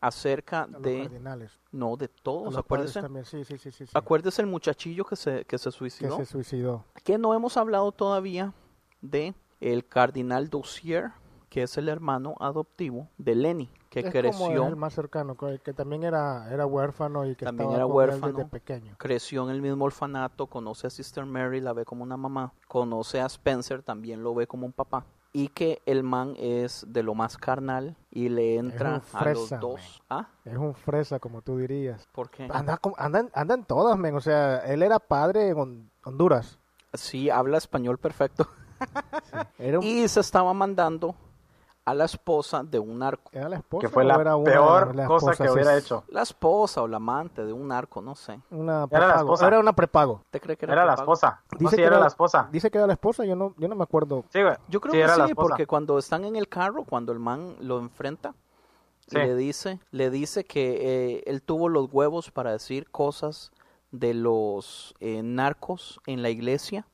[0.00, 1.52] acerca A de cardinales.
[1.72, 2.54] no de todos
[2.92, 3.92] también, sí, sí, sí, sí, sí.
[3.94, 6.84] acuérdese el muchachillo que se que se Que suicidó se suicidó.
[7.04, 8.52] que no hemos hablado todavía
[9.00, 11.12] de el cardinal Dossier
[11.48, 15.72] que es el hermano adoptivo de Lenny, que es creció como el más cercano, que,
[15.72, 18.94] también era, era huérfano y que también estaba era con él huérfano, desde pequeño.
[18.98, 23.20] creció en el mismo orfanato, conoce a Sister Mary, la ve como una mamá, conoce
[23.20, 27.14] a Spencer, también lo ve como un papá, y que el man es de lo
[27.14, 30.02] más carnal y le entra a los dos.
[30.08, 30.28] ¿Ah?
[30.46, 32.08] Es un fresa, como tú dirías.
[32.12, 32.48] ¿Por qué?
[32.50, 34.14] Anda, andan, andan todas, men.
[34.16, 36.58] O sea, él era padre en Hon- Honduras.
[36.94, 38.48] Sí, habla español perfecto.
[39.58, 41.14] Era un- Y se estaba mandando
[41.86, 43.30] a la esposa de un narco.
[43.32, 45.44] ¿Era la esposa Que fue o la era una- peor la cosa esposa?
[45.44, 46.02] que hubiera hecho.
[46.08, 48.40] La esposa o la amante de un narco, no sé.
[48.50, 49.46] Una Era la esposa.
[49.46, 50.22] Era una prepago.
[50.30, 51.42] ¿Te cree que era, Era la esposa.
[51.52, 52.48] No, Dice sí, que era era- la esposa.
[52.50, 54.24] Dice que era la esposa, yo no, yo no me acuerdo.
[54.30, 54.56] Sí, güey.
[54.68, 55.48] Yo creo Sí, que era la sí, esposa.
[55.48, 58.34] porque cuando están en el carro, cuando el man lo enfrenta,
[59.06, 59.18] Sí.
[59.18, 60.78] le dice, le dice que
[61.18, 63.52] eh, él tuvo los huevos para decir cosas
[63.92, 66.84] de los eh, narcos en la iglesia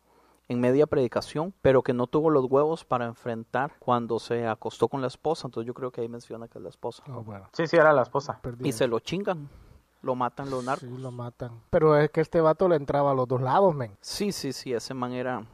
[0.49, 5.01] en media predicación, pero que no tuvo los huevos para enfrentar cuando se acostó con
[5.01, 5.47] la esposa.
[5.47, 7.03] Entonces yo creo que ahí menciona que es la esposa.
[7.09, 8.39] Oh, bueno, Sí, sí, era la esposa.
[8.43, 8.69] perdí.
[8.69, 9.49] Y se lo chingan,
[10.03, 10.89] lo matan los narcos.
[10.89, 11.61] Sí, lo matan.
[11.71, 13.97] Pero es que este vato le entraba a los dos lados, men.
[14.01, 15.45] Sí, sí, sí, ese man era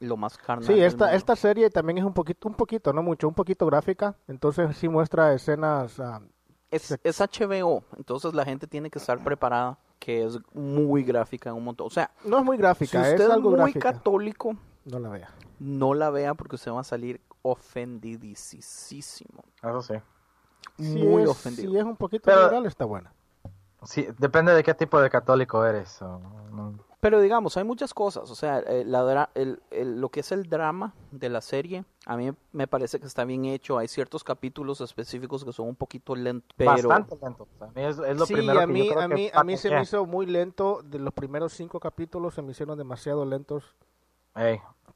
[0.00, 0.66] lo más carnal.
[0.66, 4.16] Sí, esta, esta serie también es un poquito, un poquito, no mucho, un poquito gráfica.
[4.26, 6.00] Entonces sí muestra escenas.
[6.00, 6.20] ah,
[6.70, 11.56] Es, es HBO, entonces la gente tiene que estar preparada, que es muy gráfica en
[11.56, 11.86] un montón.
[11.86, 13.92] O sea, no es muy si gráfica, usted es es algo muy gráfica.
[13.92, 15.30] católico, No la vea.
[15.58, 19.44] no la vea porque usted va a salir ofendidísimo.
[19.62, 19.94] Eso sí.
[20.78, 21.72] Si Muy es, ofendido.
[21.72, 23.12] Si es un poquito Pero- liberal, está buena.
[23.84, 26.00] Sí, depende de qué tipo de católico eres.
[26.02, 26.20] o
[26.52, 26.74] no.
[27.00, 28.28] Pero digamos, hay muchas cosas.
[28.28, 28.84] O sea, eh,
[29.34, 33.06] el- el- lo que es el drama de la serie, a mí me parece que
[33.06, 33.78] está bien hecho.
[33.78, 36.52] Hay ciertos capítulos específicos que son un poquito lentos.
[36.56, 37.44] Pero Bastante lento.
[37.44, 39.08] O sea, a mí es, es lo sí, primero a que yo mí, creo a
[39.08, 40.80] que mí, a mí se me hizo muy lento.
[40.82, 43.76] De los primeros cinco capítulos se me hicieron demasiado lentos.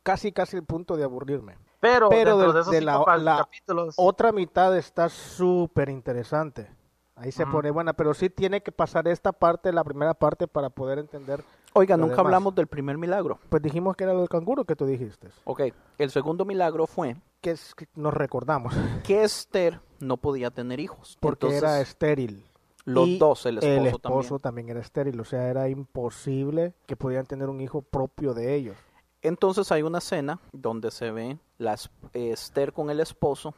[0.02, 1.56] Casi, casi el punto de aburrirme.
[1.78, 3.94] Pero, Pero de- de, esos de cinco la- la capítulos...
[3.96, 6.68] Otra mitad está súper interesante.
[7.14, 10.70] Ahí se pone buena, pero sí tiene que pasar esta parte, la primera parte, para
[10.70, 11.44] poder entender.
[11.74, 12.26] Oiga, lo nunca demás.
[12.26, 13.38] hablamos del primer milagro.
[13.48, 15.28] Pues dijimos que era lo del canguro que tú dijiste.
[15.44, 15.62] Ok,
[15.98, 18.74] el segundo milagro fue Que, es, que nos recordamos.
[19.04, 21.16] que Esther no podía tener hijos.
[21.20, 22.44] Porque Entonces, era estéril.
[22.84, 24.40] los Y dos, el esposo, el esposo también.
[24.40, 25.20] también era estéril.
[25.20, 28.76] O sea, era imposible que pudieran tener un hijo propio de ellos.
[29.22, 31.74] Entonces hay una escena donde se ve la
[32.12, 33.54] eh, Esther con el esposo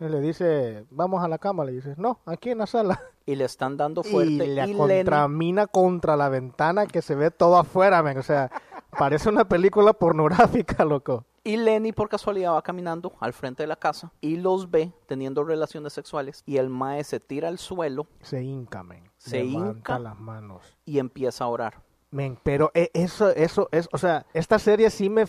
[0.00, 1.64] Y le dice, vamos a la cama.
[1.64, 3.00] Le dice, no, aquí en la sala.
[3.26, 7.14] y le están dando fuerte y la y Lenny- contramina contra la ventana que se
[7.14, 8.18] ve todo afuera, men.
[8.18, 8.50] O sea,
[8.98, 11.24] parece una película pornográfica, loco.
[11.44, 15.44] Y Lenny por casualidad va caminando al frente de la casa y los ve teniendo
[15.44, 19.04] relaciones sexuales y el mae se tira al suelo Se hinca, men.
[19.16, 19.98] Se Levanta hinca.
[19.98, 20.76] las manos.
[20.84, 21.82] y empieza a orar.
[22.10, 25.24] Men, pero e- eso, eso es, o sea, esta serie sí me,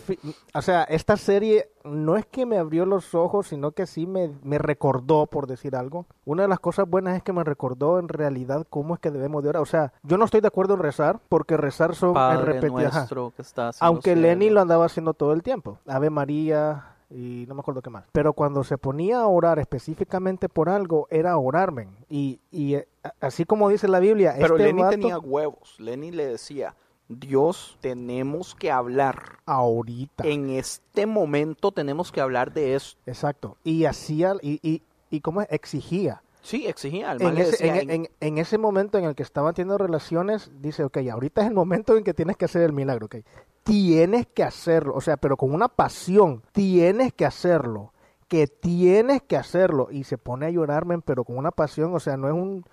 [0.54, 4.30] o sea, esta serie no es que me abrió los ojos, sino que sí me,
[4.42, 6.06] me recordó, por decir algo.
[6.24, 9.42] Una de las cosas buenas es que me recordó en realidad cómo es que debemos
[9.42, 9.62] de orar.
[9.62, 12.86] O sea, yo no estoy de acuerdo en rezar, porque rezar son en Padre repetir,
[12.86, 12.98] ajá.
[12.98, 15.78] nuestro que estás en Aunque Lenny lo andaba haciendo todo el tiempo.
[15.86, 18.04] Ave María y no me acuerdo qué más.
[18.12, 21.88] Pero cuando se ponía a orar específicamente por algo, era orar, men.
[22.08, 22.88] Y, y eh,
[23.20, 25.74] así como dice la Biblia, Pero este Lenny vato- tenía huevos.
[25.80, 26.74] Lenny le decía,
[27.08, 29.38] Dios, tenemos que hablar.
[29.46, 30.24] ahorita.
[30.26, 33.00] En este momento tenemos que hablar de esto.
[33.06, 33.56] Exacto.
[33.64, 35.48] Y hacía, y, y, y cómo es?
[35.50, 36.22] exigía.
[36.42, 37.12] Sí, exigía.
[37.18, 40.84] En ese, decía, en, en- en ese momento en el que estaban teniendo relaciones, dice,
[40.84, 43.16] ok, ahorita es el momento en que tienes que hacer el milagro, ok.
[43.62, 47.92] Tienes que hacerlo, o sea, pero con una pasión, tienes que hacerlo,
[48.26, 49.88] que tienes que hacerlo.
[49.90, 52.64] Y se pone a llorar, men, pero con una pasión, o sea, no es un,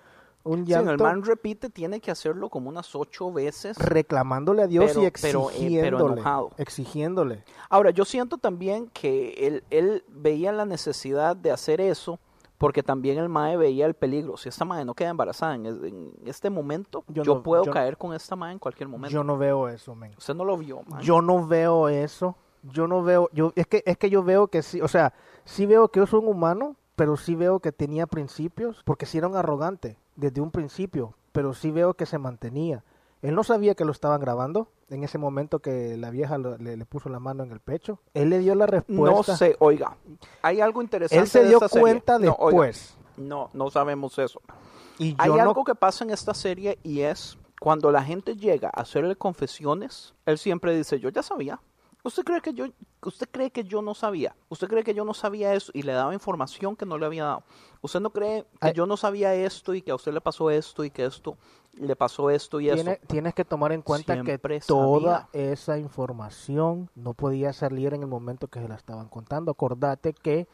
[0.44, 3.76] un Sí, el llanto man repite, tiene que hacerlo como unas ocho veces.
[3.78, 6.12] reclamándole a Dios Pero- y pero, eh, pero exigiéndole.
[6.14, 6.50] enojado.
[6.56, 7.44] exigiéndole.
[7.68, 12.18] Ahora, yo siento también que él, él veía la necesidad de hacer eso
[12.58, 14.36] porque también el mae veía el peligro.
[14.36, 17.64] Si esta mae no queda embarazada en, es- en este momento, yo, Yo no- puedo
[17.64, 19.12] yo- caer con esta mae en cualquier momento.
[19.12, 20.12] Yo no veo eso, men.
[20.18, 21.02] Usted no lo vio, mae.
[21.04, 22.36] Yo no veo eso.
[22.64, 25.64] Yo no veo, yo es que es que yo veo que sí, o sea, sí
[25.64, 29.36] veo que es un humano, pero sí veo que tenía principios, porque sí era un
[29.36, 32.82] arrogante desde un principio, pero sí veo que se mantenía.
[33.22, 36.76] Él no sabía que lo estaban grabando en ese momento que la vieja lo- le,
[36.76, 38.00] le puso la mano en el pecho.
[38.14, 39.36] Él le dio la no respuesta.
[39.36, 39.96] sé, oiga,
[40.42, 41.20] hay algo interesante.
[41.22, 41.80] Él se de dio serie.
[41.80, 42.96] cuenta No, oiga, después.
[43.16, 44.40] No, no sabemos eso.
[44.98, 48.68] y Hay no algo que pasa en esta serie y es cuando la gente llega
[48.72, 51.60] a hacerle confesiones, él siempre dice, yo ya sabía.
[52.04, 52.66] ¿Usted cree que yo,
[53.04, 54.34] usted cree que yo no sabía?
[54.48, 57.24] ¿Usted cree que yo no sabía eso y le daba información que no le había
[57.24, 57.42] dado?
[57.82, 58.72] ¿Usted no cree que Ay.
[58.72, 61.36] yo no sabía esto y que a usted le pasó esto y que esto
[61.80, 63.00] le pasó esto y Tiene- eso?
[63.06, 65.52] tienes que tomar en cuenta Siempre que toda sabía.
[65.52, 69.50] esa información no podía salir en el momento que se la estaban contando.
[69.52, 70.46] Acordate que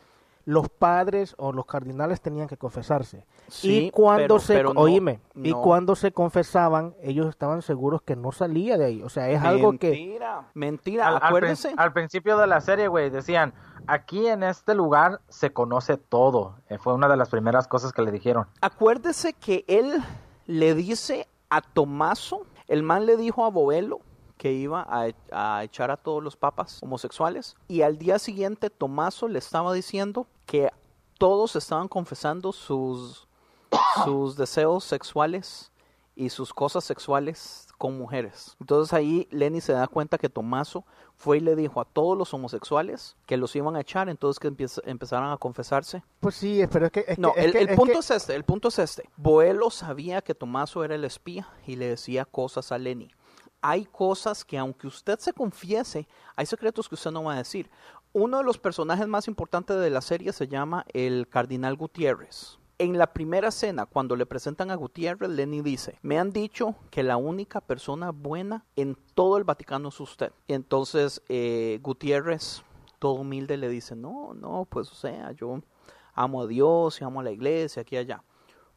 [0.47, 3.25] los padres o los cardinales tenían que confesarse.
[3.49, 8.03] Sí, y cuando pero- se, pero no, oíme, y cuando se confesaban, ellos estaban seguros
[8.03, 9.03] que no salía de ahí.
[9.03, 13.09] O sea, es algo que Mentira, mentira, Al, al al principio de la serie, güey,
[13.09, 13.55] decían,
[13.87, 16.57] aquí en este lugar se conoce todo.
[16.69, 18.47] Eh, fue una de las primeras cosas que le dijeron.
[18.61, 19.95] Acuérdese que él
[20.47, 24.01] le dice a Tomaso, el man le dijo a Boelo
[24.37, 28.71] que iba a, e- a echar a todos los papas homosexuales y al día siguiente
[28.71, 30.71] Tomaso le estaba diciendo que
[31.19, 33.29] todos estaban confesando sus,
[34.05, 35.71] sus deseos sexuales
[36.17, 38.57] y sus cosas sexuales con mujeres.
[38.61, 40.85] Entonces ahí Lenny se da cuenta que Tomaso
[41.17, 44.49] fue y le dijo a todos los homosexuales que los iban a echar, entonces que
[44.49, 46.03] empieza- empezaran a confesarse.
[46.21, 47.05] Pues sí, pero es que...
[47.07, 48.79] es No, que- es el, que- el es punto que- es este, el punto es
[48.79, 49.09] este.
[49.17, 53.11] Boelo sabía que Tomaso era el espía y le decía cosas a Lenny.
[53.61, 56.07] Hay cosas que aunque usted se confiese,
[56.37, 57.71] hay secretos que usted no va a decir.
[58.13, 62.59] Uno de los personajes más importantes de la serie se llama el Cardinal Gutiérrez.
[62.79, 67.05] En la primera escena, cuando le presentan a Gutiérrez, Lenny dice, me han dicho que
[67.05, 70.33] la única persona buena en todo el Vaticano es usted.
[70.49, 72.65] Y entonces eh, Gutiérrez,
[72.99, 75.61] todo humilde, le dice, no, no, pues o sea, yo
[76.15, 78.25] amo a Dios y amo a la iglesia, aquí y allá.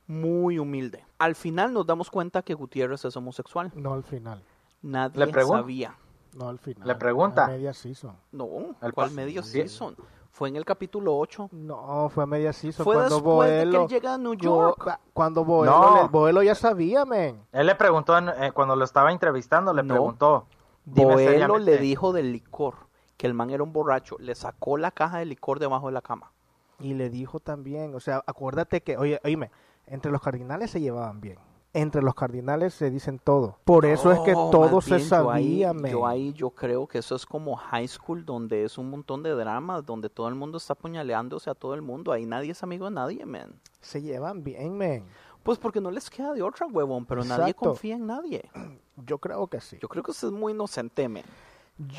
[0.06, 1.04] Muy humilde.
[1.18, 3.72] Al final nos damos cuenta que Gutiérrez es homosexual.
[3.76, 4.43] No al final.
[4.84, 5.98] Nadie Le sabía.
[6.38, 6.88] No al final.
[6.88, 7.45] Le pregunta.
[7.45, 8.16] A media season.
[8.32, 9.41] No, El ¿cuál sí.
[9.41, 9.95] season?
[10.38, 11.49] Fue en el capítulo 8.
[11.51, 12.83] No, fue a media season.
[12.83, 13.81] Fue cuando después de que Boelo...
[13.81, 14.99] él llega a New York.
[15.11, 16.03] Cuando Boelo, No.
[16.03, 17.43] le- Boelo ya sabía, men.
[17.51, 19.95] Él le preguntó, eh, cuando lo estaba entrevistando, le No.
[19.95, 20.45] preguntó.
[20.85, 21.71] "Dime Boelo seriamente".
[21.71, 22.75] le dijo del licor,
[23.17, 24.15] que el man era un borracho.
[24.19, 26.31] Le sacó la caja de licor debajo de la cama.
[26.79, 29.49] Y le dijo también, o sea, acuérdate que, oye, oíme,
[29.88, 31.39] entre los cardinales se llevaban bien.
[31.80, 33.57] Entre los cardinales se dicen todo.
[33.63, 35.91] Por eso es que todo se bien, yo ahí- sabía, men.
[35.91, 39.30] Yo ahí yo creo que eso es como high school donde es un montón de
[39.32, 42.11] dramas, donde todo el mundo está apuñaleándose a todo el mundo.
[42.11, 43.59] Ahí nadie es amigo de nadie, man.
[43.80, 45.05] Se llevan bien, men.
[45.43, 48.49] Pues porque no les queda de otra, huevón, pero nadie confía en nadie.
[49.05, 49.78] Yo creo que sí.
[49.80, 51.23] Yo creo que usted es muy inocente, man.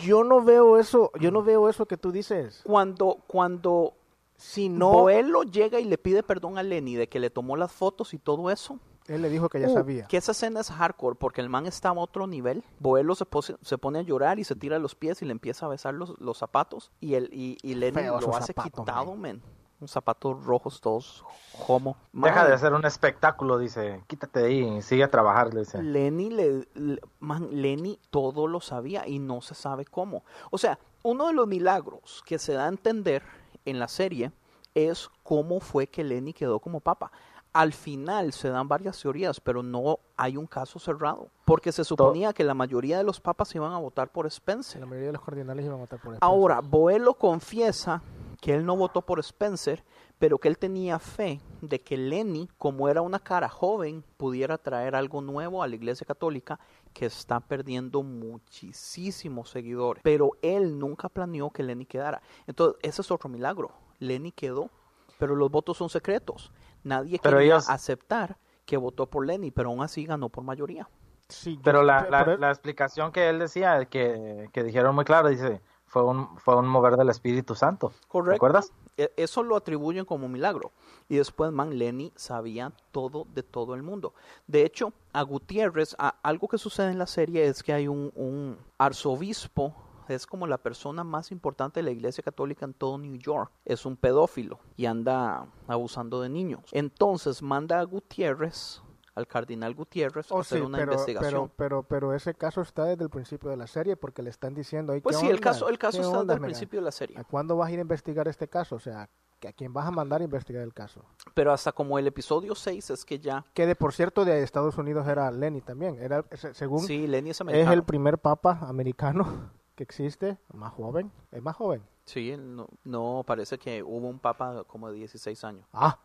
[0.02, 2.62] Yo no veo eso, yo no veo eso que tú dices.
[2.64, 3.94] Cuando, cuando
[4.36, 7.70] Si no, Boelo llega y le pide perdón a Lenny de que le tomó las
[7.70, 10.06] fotos y todo eso, él le dijo que ya Uh, sabía.
[10.06, 12.62] Que esa escena es hardcore porque el man está a otro nivel.
[12.78, 15.66] Boelo se, pose- se pone a llorar y se tira los pies y le empieza
[15.66, 16.90] a besar los, los zapatos.
[17.00, 19.42] Y, el, y, y Lenny Feo lo hace zapatos, quitado, men.
[19.86, 21.24] Zapatos rojos todos
[21.68, 21.96] homo.
[22.12, 24.02] Deja de hacer un espectáculo, dice.
[24.08, 25.80] Quítate de ahí y sigue a trabajar, le dice.
[25.80, 30.24] Lenny, le, le- man, Lenny todo lo sabía y no se sabe cómo.
[30.50, 33.22] O sea, uno de los milagros que se da a entender
[33.64, 34.32] en la serie
[34.74, 37.12] es cómo fue que Lenny quedó como papa.
[37.52, 41.28] Al final se dan varias teorías, pero no hay un caso cerrado.
[41.44, 44.80] Porque se suponía que la mayoría de los papas iban a votar por Spencer.
[44.80, 46.18] La mayoría de los cardinales iban a votar por él.
[46.20, 48.02] Ahora, Boelo confiesa
[48.40, 49.84] que él no votó por Spencer,
[50.18, 54.94] pero que él tenía fe de que Lenny, como era una cara joven, pudiera traer
[54.94, 56.58] algo nuevo a la Iglesia Católica
[56.92, 60.02] que está perdiendo muchísimos seguidores.
[60.02, 62.22] Pero él nunca planeó que Lenny quedara.
[62.46, 63.72] Entonces, ese es otro milagro.
[63.98, 64.70] Lenny quedó,
[65.18, 66.52] pero los votos son secretos.
[66.88, 70.88] Nadie Pero quería ellos- aceptar que votó por Lenny, pero aún así ganó por mayoría.
[71.28, 75.04] Sí, yo- Pero la, la, pero- la explicación que él decía, que, que dijeron muy
[75.04, 77.92] claro, dice, fue un, fue un mover del Espíritu Santo.
[78.08, 78.32] Correcto.
[78.32, 78.72] ¿Recuerdas?
[78.96, 80.72] E- Eso lo atribuyen como milagro.
[81.08, 84.12] Y después, man, Lenny sabía todo de todo el mundo.
[84.46, 88.10] De hecho, a Gutiérrez, a- algo que sucede en la serie es que hay un,
[88.14, 89.74] un arzobispo,
[90.10, 93.50] es como la persona más importante de la iglesia católica en todo New York.
[93.64, 96.62] Es un pedófilo y anda abusando de niños.
[96.72, 98.82] Entonces manda a Gutiérrez,
[99.14, 101.32] al cardenal Gutiérrez, a Oh, hacer sí, una pero, investigación.
[101.56, 104.54] pero, pero, pero ese caso está desde el principio de la serie porque le están
[104.54, 105.00] diciendo ahí.
[105.00, 106.46] pues ¿qué sí, el caso, el caso ¿Qué está onda, desde el mira?
[106.48, 107.18] principio de la serie.
[107.18, 108.76] ¿A cuándo vas a ir a investigar este caso?
[108.76, 109.08] O sea,
[109.40, 111.04] ¿que ¿a quién vas a mandar a investigar el caso?
[111.34, 113.44] Pero hasta como el episodio 6 es que ya...
[113.54, 115.96] Que de por cierto de Estados Unidos era Lenny también.
[116.00, 121.40] Era, se- según Sí, Lenny es el primer papa americano que existe, más joven, es
[121.40, 121.80] más joven.
[122.04, 125.64] Sí, no, no, parece que hubo un papa como de 16 años.
[125.72, 125.96] Ah,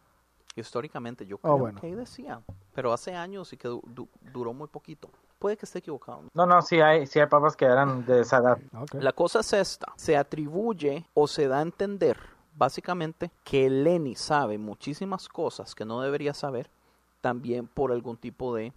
[0.55, 1.81] Históricamente, yo Ah, creo bueno.
[1.81, 2.39] que ahí decía.
[2.75, 5.09] Pero hace años y que du- du- duró muy poquito.
[5.39, 6.21] Puede que esté equivocado.
[6.35, 8.59] No, no, sí hay, sí hay papas que eran de esa edad.
[8.91, 9.91] La cosa es esta.
[9.95, 12.17] Se atribuye o se da a entender,
[12.55, 16.69] básicamente, que Lenny sabe muchísimas cosas que no debería saber,
[17.21, 18.73] también por algún tipo de,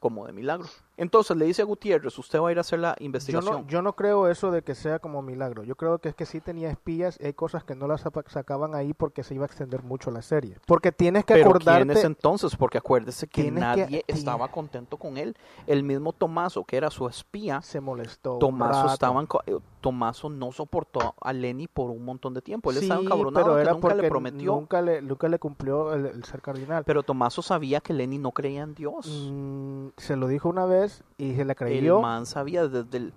[0.00, 0.66] como de milagro.
[1.00, 3.62] Entonces le dice a Gutiérrez, usted va a ir a hacer la Yo investigación.
[3.62, 5.64] no, yo no creo eso de que sea como milagro.
[5.64, 8.74] Yo creo que es que sí tenía espías y hay cosas que no las sacaban
[8.74, 10.58] ahí porque se iba a extender mucho la serie.
[10.66, 11.86] Porque tienes que Pero acordarte.
[11.86, 12.54] ¿quién es entonces?
[12.54, 15.38] Porque acuérdese que nadie estaba contento con él.
[15.66, 18.36] El mismo Tomaso, que era su espía, se molestó.
[18.36, 22.70] Tomaso estaban eh, Tomaso no soportó a Lenny por un montón de tiempo.
[22.70, 24.52] Él sí, estaba encabronado pero era nunca le prometió.
[24.54, 26.84] Nunca le, nunca le cumplió el, el ser cardinal.
[26.84, 29.06] Pero Tomaso sabía que Lenny no creía en Dios.
[29.30, 32.00] Mm, se lo dijo una vez y se la el creyó.
[32.00, 33.12] man sabía desde el...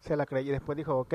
[0.00, 1.14] Se la creyó y después dijo, ok.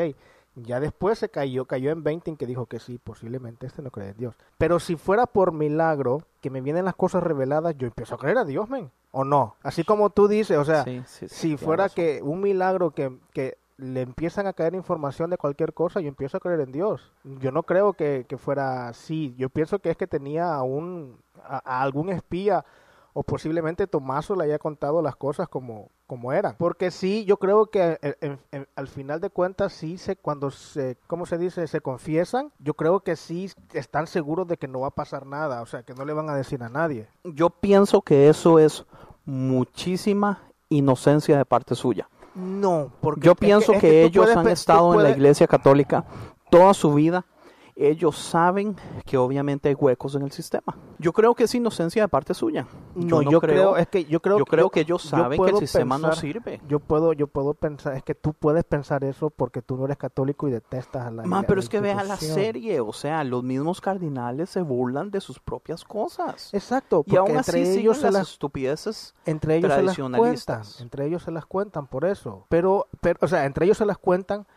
[0.55, 3.91] Ya después se cayó, cayó en 20 en que dijo que sí, posiblemente este no
[3.91, 4.35] cree en Dios.
[4.57, 8.39] Pero si fuera por milagro, que me vienen las cosas reveladas, yo empiezo a creer
[8.39, 8.89] a Dios, men.
[9.11, 9.55] ¿O no?
[9.61, 13.15] Así como tú dices, o sea, Sí, sí, sí, si fuera que un milagro que,
[13.33, 17.11] que le empiezan a caer información de cualquier cosa, yo empiezo a creer en Dios.
[17.23, 19.35] Yo no creo que, fuera así.
[19.37, 22.65] Yo pienso que es que tenía a, un, a, algún espía
[23.13, 26.55] o posiblemente Tomaso le haya contado las cosas como, como eran.
[26.57, 28.37] Porque sí, yo creo que eh,
[28.75, 31.65] al final de cuentas, sí, se, cuando se, ¿cómo se dice?
[31.67, 35.61] Se confiesan, yo creo que sí están seguros de que no va a pasar nada,
[35.61, 37.07] o sea, que no le van a decir a nadie.
[37.23, 38.85] Yo pienso que eso es
[39.25, 42.07] muchísima inocencia de parte suya.
[42.38, 46.05] No, porque Yo que- pienso que, ellos puedes han estado en la iglesia católica
[46.51, 47.26] toda su vida.
[47.79, 48.75] Ellos saben
[49.05, 50.75] que obviamente hay huecos en el sistema.
[50.97, 52.65] Yo creo que es inocencia de parte suya.
[52.95, 55.57] No, yo, creo, es que yo creo, yo creo yo- que ellos saben que el
[55.57, 56.59] sistema no sirve.
[56.67, 59.97] Yo puedo, yo puedo pensar, es que tú puedes pensar eso porque tú no eres
[59.97, 63.23] católico y detestas a la Man, pero la es que vea la serie, o sea,
[63.23, 66.51] los mismos cardinales se burlan de sus propias cosas.
[66.55, 70.15] Exacto, y aún así entre siguen ellos se las estupideces entre ellos se las cuentan,
[70.15, 70.81] tradicionalistas.
[70.81, 72.45] entre ellos se las cuentan por eso.
[72.49, 74.47] Pero, pero, o sea, entre ellos se las cuentan,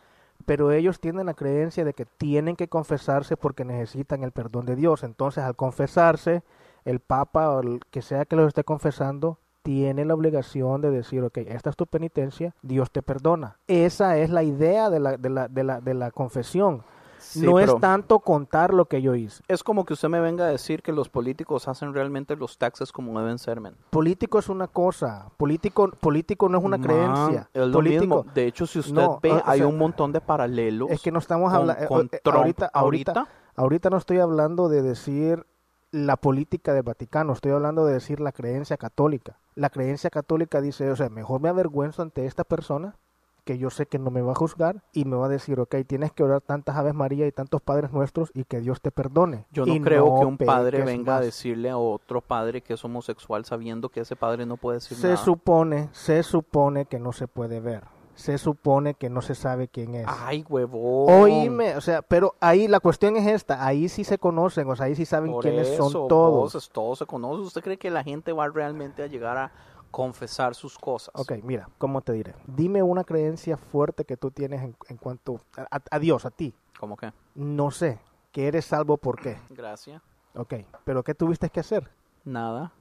[0.41, 4.75] pero ellos tienen la creencia de que tienen que confesarse porque necesitan el perdón de
[4.75, 5.03] Dios.
[5.03, 6.43] Entonces, al confesarse,
[6.85, 11.23] el Papa o el que sea que los esté confesando tiene la obligación de decir,
[11.23, 13.57] ok, esta es tu penitencia, Dios te perdona.
[13.67, 16.83] Esa es la idea de la, de la, de la, de la confesión.
[17.21, 19.43] Sí, no pero- es tanto contar lo que yo hice.
[19.47, 22.91] Es como que usted me venga a decir que los políticos hacen realmente los taxes
[22.91, 23.75] como deben ser, men.
[23.91, 27.49] Político es una cosa, político, político no es una Man, creencia.
[27.53, 28.25] Es lo político, mismo.
[28.33, 30.89] De hecho, si usted No, ve, o- hay un montón de paralelos.
[30.89, 33.27] Es que no estamos hablando eh, ahorita, ahorita, ahorita.
[33.55, 35.45] ahorita no estoy hablando de decir
[35.91, 39.37] la política del Vaticano, estoy hablando de decir la creencia católica.
[39.55, 42.95] La creencia católica dice, o sea, mejor me avergüenzo ante esta persona
[43.43, 45.75] que yo sé que no me va a juzgar y me va a decir, ok,
[45.87, 49.45] tienes que orar tantas Aves María y tantos Padres Nuestros y que Dios te perdone.
[49.51, 52.85] Yo no Y creo que un padre venga a decirle a otro padre que es
[52.85, 55.17] homosexual sabiendo que ese padre no puede decir Se nada.
[55.17, 57.83] supone, se supone que no se puede ver.
[58.13, 60.05] Se supone que no se sabe quién es.
[60.07, 61.11] Ay, huevón.
[61.23, 64.87] Oíme, o sea, pero ahí la cuestión es esta, ahí sí se conocen, o sea,
[64.87, 66.53] ahí sí saben Por quiénes eso, son todos.
[66.53, 67.45] vos, todos se conocen.
[67.45, 69.51] ¿Usted cree que la gente va realmente a llegar a
[69.91, 71.13] confesar sus cosas?
[71.15, 72.33] Ok, mira, ¿cómo te diré?
[72.47, 76.53] Dime una creencia fuerte que tú tienes en, en cuanto a, a- Dios, a ti.
[76.79, 77.11] ¿Cómo que?
[77.35, 77.99] No sé,
[78.31, 79.37] que eres salvo por qué.
[79.49, 80.01] Gracias.
[80.33, 80.53] Ok,
[80.85, 81.91] pero ¿qué tuviste que hacer?
[82.23, 82.71] Nada.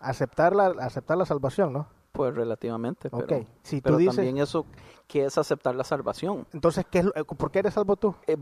[0.00, 1.86] Aceptar la, aceptar la salvación, ¿no?
[2.14, 3.10] Pues relativamente.
[3.10, 4.64] Pero, si tú pero dices- también eso,
[5.08, 6.46] ¿qué es aceptar la salvación?
[6.52, 8.14] Entonces, ¿qué es lo- eh, ¿por qué eres salvo tú?
[8.28, 8.36] Eh,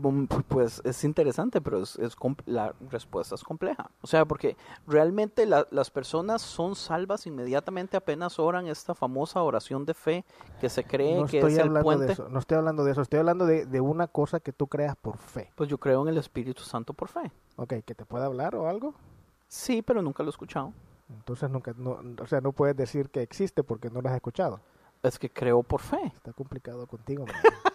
[0.47, 1.97] pues es interesante, pero es,
[2.45, 3.89] la respuesta es compleja.
[4.03, 4.55] O sea, porque
[4.85, 10.23] realmente la- las personas son salvas inmediatamente apenas oran esta famosa oración de fe
[10.61, 12.05] que se cree No que estoy es el hablando puente.
[12.05, 14.67] de eso, no estoy hablando de eso, estoy hablando de, de una cosa que tú
[14.67, 15.51] creas por fe.
[15.55, 17.31] Pues yo creo en el Espíritu Santo por fe.
[17.55, 18.93] Ok, ¿que te pueda hablar o algo?
[19.47, 20.73] Sí, pero nunca lo he escuchado.
[21.15, 24.59] Entonces nunca, no, o sea, no puedes decir que existe porque no lo has escuchado.
[25.01, 26.11] Es que creo por fe.
[26.15, 27.25] Está complicado contigo.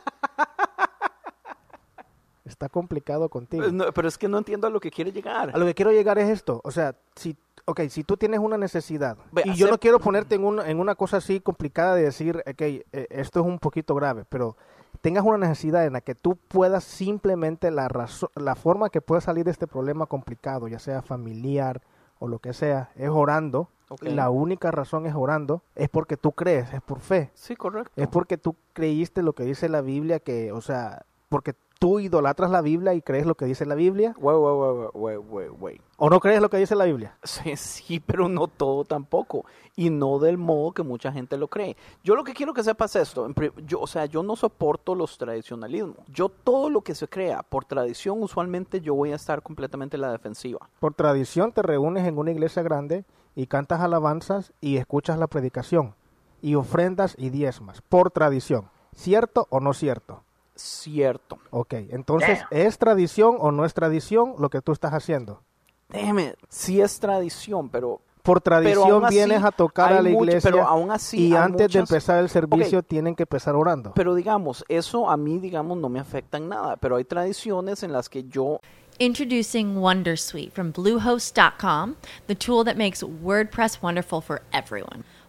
[2.44, 3.68] Está complicado contigo.
[3.70, 5.50] No, pero es que no entiendo a lo que quiere llegar.
[5.54, 7.36] A lo que quiero llegar es esto, o sea, si,
[7.66, 10.80] okay, si tú tienes una necesidad Ve, y yo no quiero ponerte en una, en
[10.80, 14.56] una cosa así complicada de decir, ok, eh, esto es un poquito grave, pero
[15.02, 17.88] tengas una necesidad en la que tú puedas simplemente la
[18.34, 21.82] la forma que puedas salir de este problema complicado, ya sea familiar
[22.18, 23.68] o lo que sea, es orando.
[23.90, 24.02] Ok.
[24.02, 27.30] La única razón es orando, es porque tú crees, es por fe.
[27.34, 27.92] Sí, correcto.
[27.96, 32.50] Es porque tú creíste lo que dice la Biblia, que, o sea, porque tú idolatras
[32.50, 36.74] la Biblia y crees lo que dice la Biblia, o no crees lo que dice
[36.74, 37.16] la Biblia.
[37.22, 39.44] Sí, sí, pero no todo tampoco.
[39.76, 41.76] Y no del modo que mucha gente lo cree.
[42.02, 43.28] Yo lo que quiero que sepas es esto.
[43.64, 45.98] Yo, o sea, yo no soporto los tradicionalismos.
[46.08, 50.02] Yo todo lo que se crea por tradición, usualmente yo voy a estar completamente en
[50.02, 50.68] la defensiva.
[50.80, 53.04] Por tradición te reúnes en una iglesia grande
[53.36, 55.94] y cantas alabanzas y escuchas la predicación
[56.42, 57.82] y ofrendas y diezmas.
[57.82, 58.68] Por tradición.
[58.94, 60.24] ¿Cierto o no cierto?
[60.60, 61.38] Cierto.
[61.50, 65.42] Ok, entonces, ¿es tradición o no es tradición lo que tú estás haciendo?
[65.88, 68.00] Déjeme, sí es tradición, pero...
[68.22, 71.34] Por pero tradición así vienes a tocar a la mucho- iglesia pero aún así y
[71.34, 72.86] antes de empezar el servicio Ok.
[72.86, 73.92] tienen que empezar orando.
[73.94, 76.76] Pero digamos, eso a mí, digamos, no me afecta en nada.
[76.76, 78.60] Pero hay tradiciones en las que yo
[78.98, 81.94] Introducing Wondersuite from Bluehost.com,
[82.26, 85.04] the tool that makes WordPress wonderful for everyone.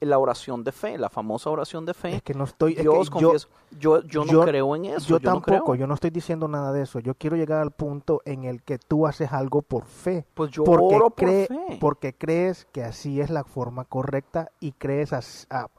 [0.00, 2.16] la oración de fe, la famosa oración de fe.
[2.16, 2.72] Es que no estoy.
[2.74, 3.48] es Dios, que yo, confieso,
[3.78, 5.00] yo, yo, no creo en eso.
[5.08, 5.72] Yo, Yo, no tampoco.
[5.72, 5.74] creo.
[5.80, 6.98] yo no estoy diciendo nada de eso.
[7.00, 10.26] Yo quiero llegar al punto en el que tú haces algo por fe.
[10.34, 11.78] Pues yo porque oro por cree- fe.
[11.80, 15.20] Porque crees que así es la forma correcta y crees a,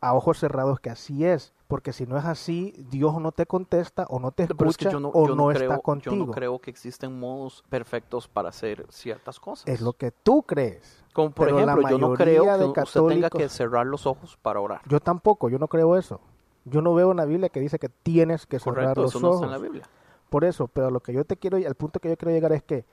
[0.02, 1.54] a ojos cerrados que así es.
[1.68, 4.78] Porque si no es así, Dios no te contesta o no te escucha Pero es
[4.78, 6.16] que yo no, o yo no, está contigo.
[6.16, 9.68] Yo no creo que existen modos perfectos para hacer ciertas cosas.
[9.68, 10.99] Es lo que tú crees.
[11.14, 14.60] Como por Pero ejemplo, yo no creo que usted tenga que cerrar los ojos para
[14.60, 14.82] orar.
[14.88, 16.22] Yo tampoco, yo no creo eso.
[16.66, 19.20] Yo no veo en la Biblia que dice que tienes que cerrar Correcto, los eso
[19.20, 19.42] no ojos.
[19.42, 19.90] está en la Biblia.
[20.30, 22.62] Por eso, pero lo que yo te quiero, el punto que yo quiero llegar es
[22.62, 22.86] que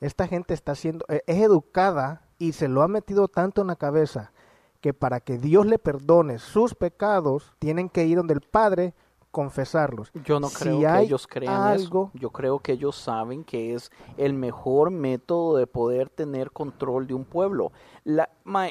[0.00, 3.76] esta gente está siendo, eh, es educada y se lo ha metido tanto en la
[3.76, 4.32] cabeza
[4.80, 8.94] que para que Dios le perdone sus pecados, tienen que ir donde el Padre
[9.30, 10.10] confesarlos.
[10.24, 12.20] Yo no Si creo que ellos crean algo, eso.
[12.20, 17.14] Yo creo que ellos saben que es el mejor método de poder tener control de
[17.14, 17.72] un pueblo.
[18.04, 18.28] La,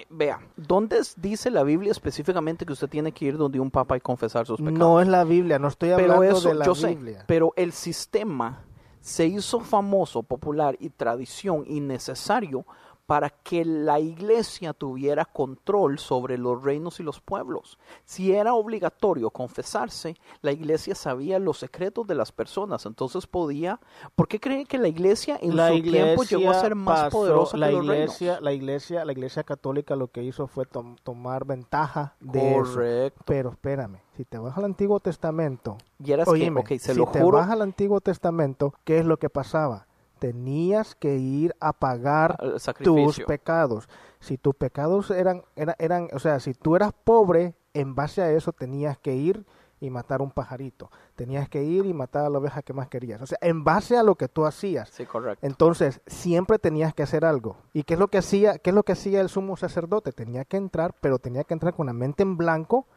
[0.09, 4.01] vea, ¿dónde dice la Biblia específicamente que usted tiene que ir donde un papa y
[4.01, 4.79] confesar sus pecados?
[4.79, 7.23] no es la Biblia, no estoy pero hablando eso, de la yo sé, Biblia.
[7.27, 8.63] pero el sistema
[9.01, 12.65] se hizo famoso, popular y tradición y necesario
[13.09, 17.79] para que la iglesia tuviera control sobre los reinos y los pueblos.
[18.05, 23.79] Si era obligatorio confesarse, la iglesia sabía los secretos de las personas, entonces podía...
[24.15, 27.05] ¿Por qué creen que la iglesia en la su tiempo iglesia llegó a ser más
[27.05, 28.43] pasó- poderosa la que los iglesia, reinos?
[28.43, 32.73] la iglesia, la iglesia católica lo que hizo fue tom- tomar ventaja de eso.
[32.75, 33.23] Correcto.
[33.25, 37.07] Pero espérame, si te vas al Antiguo Testamento, Vieras que, óyeme, ok, se si lo
[37.07, 39.87] te juro- vas al Antiguo Testamento, ¿qué es lo que pasaba?
[40.19, 42.37] Tenías que ir a pagar
[42.83, 43.89] tus pecados.
[44.19, 48.31] Si tus pecados eran, eran, eran, o sea, si tú eras pobre, en base a
[48.31, 49.45] eso tenías que ir
[49.79, 50.91] y matar un pajarito.
[51.15, 53.21] Tenías que ir y matar a la oveja que más querías.
[53.21, 54.89] O sea, en base a lo que tú hacías.
[54.89, 55.45] Sí, correcto.
[55.45, 57.57] Entonces, siempre tenías que hacer algo.
[57.73, 60.11] ¿Y qué es lo que hacía, qué es lo que hacía el sumo sacerdote?
[60.11, 62.87] Tenía que entrar, pero tenía que entrar con la mente en blanco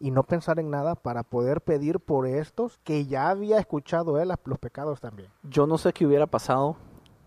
[0.00, 4.28] y no pensar en nada para poder pedir por estos que ya había escuchado él
[4.28, 5.28] las- los pecados también.
[5.42, 6.76] Yo no sé qué hubiera pasado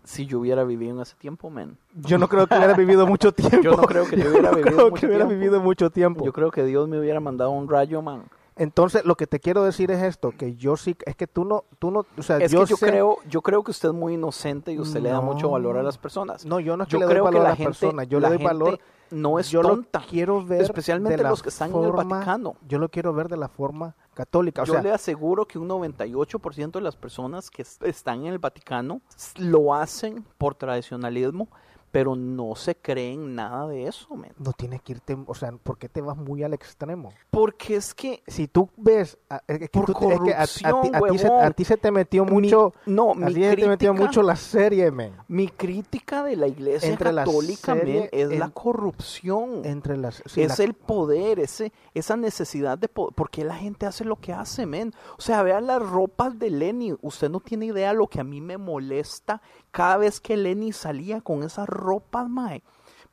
[0.04, 1.76] si yo hubiera vivido en ese tiempo, men.
[1.94, 3.58] Yo no creo que hubiera vivido mucho tiempo.
[3.62, 6.24] Yo no creo que yo hubiera no vivido creo mucho que hubiera vivido mucho tiempo.
[6.24, 8.24] Yo creo que Dios me hubiera mandado un rayo, man.
[8.56, 11.64] Entonces, lo que te quiero decir es esto, que yo sí, es que tú no,
[11.78, 13.94] tú no, o sea, Es yo que yo sé- creo, yo creo que usted es
[13.94, 16.44] muy inocente y usted le da mucho valor a las personas.
[16.44, 18.08] No, yo no es que Yo le doy creo valor a la las gente- personas,
[18.08, 18.80] yo la le doy gente valor.
[19.10, 20.00] No es yo tonta.
[20.00, 22.56] lo quiero ver, especialmente los que están en el Vaticano.
[22.66, 24.62] Yo lo quiero ver de la forma católica.
[24.62, 28.32] O yo sea, le aseguro que un 98% de las personas que es- están en
[28.32, 29.00] el Vaticano
[29.36, 31.48] lo hacen por tradicionalismo,
[31.90, 34.32] pero no se creen nada de eso, men.
[34.38, 37.12] no tienes que irte, o sea, ¿por qué te vas muy al extremo?
[37.30, 40.62] Porque es que Si tú ves, es que, Por tú es que a- a, ti-
[40.64, 40.82] a corrupción,
[41.12, 41.52] ti se, a huevón.
[41.54, 44.22] ti se te metió Mi- mucho, no, a mi ti se te metió crítica- mucho
[44.22, 45.14] la serie, men.
[45.28, 49.64] Mi crítica de la iglesia Entre la católica, serie men, es la corrupción.
[49.64, 53.14] Entre las, sí, es la- el poder, ese, esa necesidad de poder.
[53.14, 54.92] ¿Por qué la gente hace lo que hace, men?
[55.18, 56.94] O sea, vean las ropas de Lenny.
[57.02, 59.40] Usted no tiene idea lo que a mí me molesta
[59.70, 62.62] cada vez que Lenny salía con esas ropas, mae.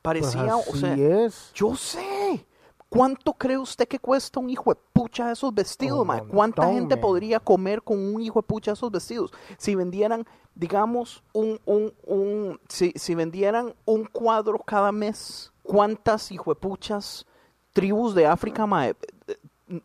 [0.02, 1.52] Parecía, Pues o sea, es.
[1.54, 2.46] yo sé.
[2.88, 6.22] ¿Cuánto cree usted que cuesta un hijo de pucha de esos vestidos, mae?
[6.26, 9.32] ¿Cuánta gente podría comer con un hijo de pucha de esos vestidos?
[9.58, 10.24] Si vendieran,
[10.54, 17.26] digamos, un, un, un, si, si vendieran un cuadro cada mes, ¿Cuántas hijuepuchas
[17.72, 18.94] tribus de África mae,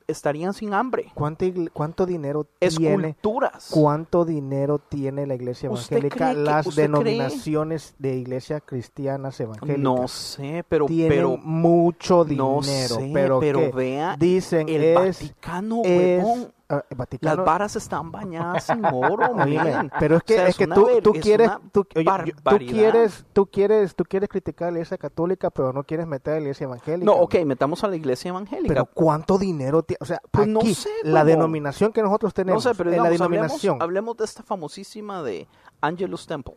[0.08, 1.12] estarían sin hambre?
[1.16, 3.10] ¿Cuánto, cuánto dinero tiene?
[3.10, 3.70] Esculturas.
[3.72, 6.16] ¿Cuánto dinero tiene la iglesia ¿Usted evangélica?
[6.32, 7.00] cree que- las usted cree?
[7.04, 9.80] denominaciones de iglesias cristianas evangélicas.
[9.80, 14.96] No sé, pero tienen pero mucho dinero, no sé, pero, pero vea dicen el es,
[14.96, 16.48] Vaticano, es-
[16.96, 19.92] Vaticano- Las varas están bañadas en oro, man.
[20.00, 22.58] pero es que, O sea, es que tú, tú es quieres, tú, oye, yo- tú
[22.58, 26.36] quieres, tú quieres, tú quieres criticar a la iglesia católica, pero no quieres meter a
[26.38, 27.06] la iglesia evangélica.
[27.06, 28.68] No, ok, metamos a la iglesia evangélica.
[28.68, 32.64] Pero cuánto dinero tiene, o sea, Pues no aquí, sé, la denominación que nosotros tenemos,
[32.66, 35.48] no sé, pero en la denominación, hablemos, hablemos de esta famosísima de
[35.82, 36.56] Angelus Temple.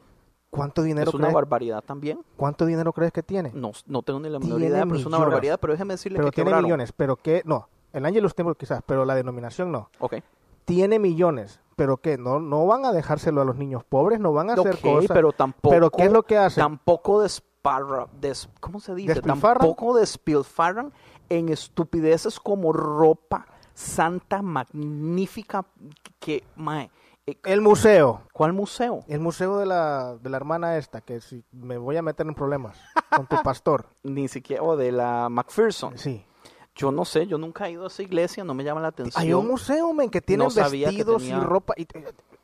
[0.51, 2.20] ¿cuánto dinero Es una crees, barbaridad también.
[2.36, 3.51] cuánto dinero crees que tiene?
[3.55, 5.59] No, no tengo ni la menor idea, pero es una barbaridad.
[5.61, 6.65] Pero déjeme decirle pero que tiene quebraron.
[6.66, 9.89] millones, pero que no, el Angelus Temple quizás, pero la denominación no.
[9.99, 10.16] Ok.
[10.66, 14.51] Tiene millones, pero que no no van a dejárselo a los niños pobres, no van
[14.51, 15.11] a hacer Ok, cosas.
[15.12, 15.75] pero tampoco.
[15.75, 16.62] Pero qué es lo que hacen?
[16.62, 19.21] Tampoco desparra, des, ¿cómo se dice?
[19.23, 20.93] Tampoco despilfarran
[21.29, 25.65] en estupideces como ropa santa, magnífica,
[26.21, 26.91] que, mae,
[27.27, 28.23] eh, El museo.
[28.33, 29.01] ¿Cuál museo?
[29.09, 32.35] El museo de la, de la hermana esta, que si me voy a meter en
[32.35, 32.79] problemas
[33.15, 33.87] con tu pastor.
[34.03, 35.99] Ni siquiera, o de la McPherson.
[35.99, 36.25] Sí.
[36.76, 39.22] Yo no sé, yo nunca he ido a esa iglesia, no me llama la atención.
[39.22, 41.74] Hay un museo, men, que tiene No sabía que vestidos tenía- y ropa.
[41.76, 41.86] Y,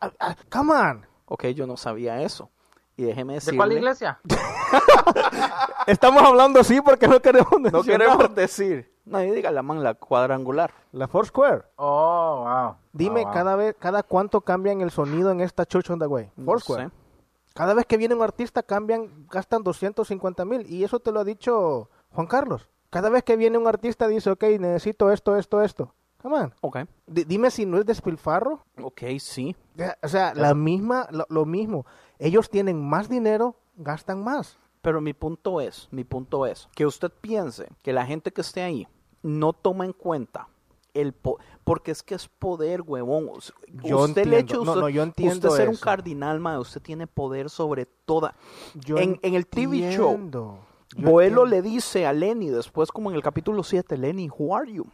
[0.01, 1.07] ah, ah, come on.
[1.27, 2.48] Ok, yo no sabía eso.
[2.97, 3.52] Y déjeme decirle...
[3.52, 4.20] ¿De cuál iglesia?
[5.86, 7.98] Estamos hablando así porque no queremos No mencionar.
[8.07, 8.93] queremos decir.
[9.05, 10.73] Nadie diga la man, la cuadrangular.
[10.93, 11.62] La Foursquare.
[11.77, 12.77] Oh, wow.
[12.93, 13.32] Dime Oh, wow.
[13.32, 16.31] cada vez, cada cuánto cambian el sonido en esta Church on the Way.
[16.36, 16.86] No Foursquare.
[16.86, 16.90] sé.
[17.55, 20.70] Cada vez que viene un artista cambian, gastan 250 mil.
[20.70, 22.69] Y eso te lo ha dicho Juan Carlos.
[22.91, 25.95] Cada vez que viene un artista dice, ok, necesito esto, esto, esto.
[26.23, 26.55] Come on.
[26.61, 26.79] Ok.
[27.07, 28.65] Dime si no es despilfarro.
[28.83, 29.57] Ok, sí.
[30.03, 31.87] O sea, la misma, lo, lo mismo.
[32.19, 34.59] Ellos tienen más dinero, gastan más.
[34.83, 38.62] Pero mi punto es, mi punto es, que usted piense que la gente que esté
[38.62, 38.87] ahí
[39.23, 40.49] no toma en cuenta
[40.95, 43.31] el po- porque es que es poder, huevón.
[43.85, 44.65] Yo usted le entiendo.
[44.65, 48.35] No, usted, no, yo entiendo usted ser un cardinal, ma, usted tiene poder sobre toda.
[48.75, 50.59] Yo en, en el TV show, entiendo.
[50.97, 54.87] Boelo le dice a Lenny después como en el capítulo 7, Lenny, who are you?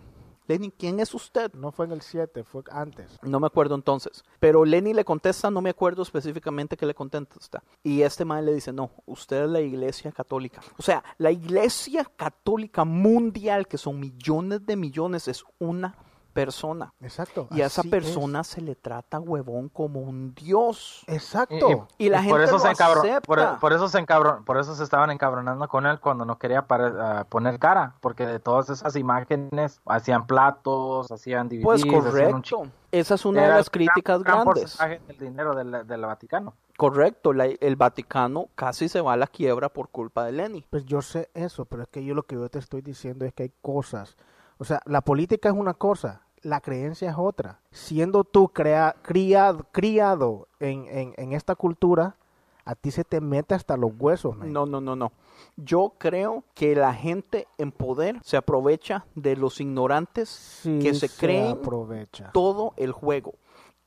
[0.49, 1.53] Lenny, ¿quién es usted?
[1.55, 3.19] No fue en el 7, fue antes.
[3.23, 4.23] No me acuerdo entonces.
[4.39, 7.65] Pero Lenny le contesta, no me acuerdo específicamente qué le contesta.
[7.83, 10.61] Y este man le dice, no, usted es la iglesia católica.
[10.79, 15.97] O sea, la iglesia católica mundial, que son millones de millones, es una
[16.37, 16.93] persona.
[17.01, 17.49] Exacto.
[17.51, 21.03] Y a esa persona se le trata huevón como un dios.
[21.09, 21.89] Exacto.
[21.99, 23.21] Y la por gente eso lo se encabron- acepta.
[23.27, 26.65] por, por eso se encabron- por eso se estaban encabronando con él cuando no quería
[26.69, 32.03] ah, poner cara, porque de todas esas imágenes hacían platos, hacían DVDs, Pues hacían un
[32.03, 32.63] correcto.
[32.93, 34.79] Esa es una de las gran- críticas gran grandes.
[35.09, 36.55] del dinero del, del Vaticano.
[36.77, 40.65] Correcto, la- el Vaticano casi se va a la quiebra por culpa de Lenny.
[40.71, 43.33] Pues yo sé eso, pero es que yo lo que yo te estoy diciendo es
[43.33, 44.17] que hay cosas.
[44.59, 47.61] O sea, la política es una cosa, la creencia es otra.
[47.71, 52.17] Siendo tú crea- criado, criado en, en, en esta cultura,
[52.65, 54.53] a ti se te mete hasta los huesos, man.
[54.53, 55.13] No, no, no, no.
[55.57, 61.07] Yo creo que la gente en poder se aprovecha de los ignorantes Sí que se,
[61.09, 62.31] se creen aprovecha.
[62.33, 63.35] todo el juego.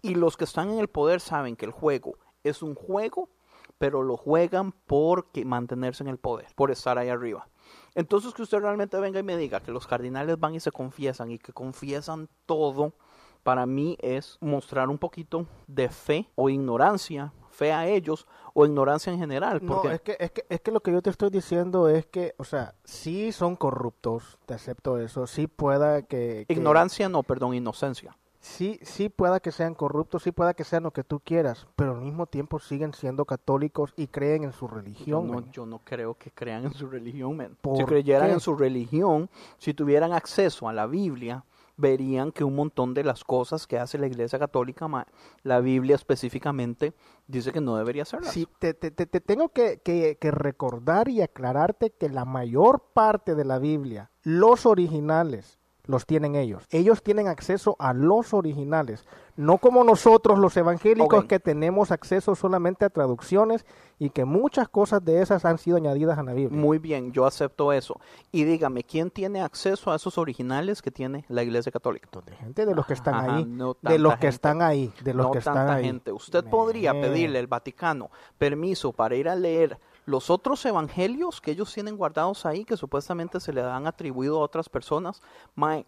[0.02, 2.14] Y los que están en el poder saben que el juego
[2.46, 3.28] es un juego,
[3.78, 7.49] pero lo juegan porque mantenerse en el poder, por estar ahí arriba.
[7.96, 11.32] Entonces que usted realmente venga y me diga que los cardinales van y se confiesan
[11.32, 12.94] y que confiesan todo,
[13.44, 19.12] para mí es mostrar un poquito de fe o ignorancia, fe a ellos o ignorancia
[19.12, 19.60] en general.
[19.64, 22.06] No, Porque es que, es, que, es que lo que yo te estoy diciendo es
[22.06, 26.46] que, o sea, sí son corruptos, te acepto eso, sí pueda que...
[26.48, 28.18] que- ignorancia no, perdón, inocencia.
[28.50, 31.92] Sí, sí pueda que sean corruptos, sí pueda que sean lo que tú quieras, pero
[31.94, 35.28] al mismo tiempo siguen siendo católicos y creen en su religión.
[35.28, 35.52] No, man.
[35.52, 37.38] yo no creo que crean en su religión.
[37.40, 38.34] Si ¿Por creyeran qué?
[38.34, 41.46] en su religión, si tuvieran acceso a la Biblia,
[41.78, 44.88] verían que un montón de las cosas que hace la Iglesia Católica,
[45.44, 46.94] la Biblia específicamente,
[47.28, 48.32] dice que no debería hacerlas.
[48.34, 52.82] Sí, te, te- te- te tengo que, que- que recordar y aclararte que la mayor
[52.94, 55.59] parte de la Biblia, los originales,
[55.90, 56.68] los tienen ellos.
[56.70, 59.06] Ellos tienen acceso a los originales,
[59.36, 63.66] no como nosotros los evangélicos que tenemos acceso solamente a traducciones
[63.98, 66.62] y que muchas cosas de esas han sido añadidas a la Biblia.
[66.62, 68.00] Muy bien, yo acepto eso.
[68.32, 72.08] Y dígame, ¿quién tiene acceso a esos originales que tiene la Iglesia Católica?
[72.24, 75.16] De gente de los que están Ajá, ahí, no de los que están ahí, de
[75.16, 75.86] los no que están tanta ahí.
[75.86, 76.12] gente.
[76.12, 79.80] Usted podría pedirle al Vaticano permiso para ir a leer
[80.10, 84.44] los otros evangelios que ellos tienen guardados ahí, que supuestamente se le han atribuido a
[84.44, 85.22] otras personas.
[85.56, 85.86] Mae,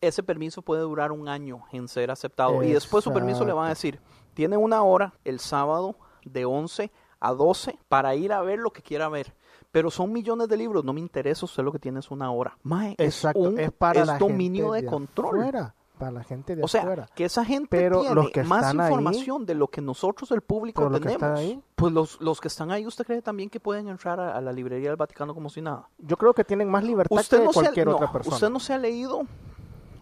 [0.00, 2.62] ese permiso puede durar un año en ser aceptado.
[2.62, 4.00] Y después su permiso le van a decir,
[4.34, 6.90] tiene una hora el sábado de 11
[7.20, 9.34] a 12 para ir a ver lo que quiera ver.
[9.70, 12.56] Pero son millones de libros, no me interesa usted lo que tiene es una hora.
[12.62, 15.40] Mae, Exacto, es, un, es para es la dominio gente de, control.
[15.40, 17.06] afuera, para la gente de o sea, afuera.
[17.14, 20.30] que esa gente Pero tiene los que más están ahí- información de lo que nosotros,
[20.30, 21.22] el público, los que tenemos.
[21.22, 24.36] están ahí- Pues los, los que están ahí, ¿usted cree también que pueden entrar a,
[24.36, 25.88] a la librería del Vaticano como si nada?
[25.98, 28.36] Yo creo que tienen más libertad Usted que no, se ha, cualquier no, otra persona.
[28.36, 29.22] usted no se ha leído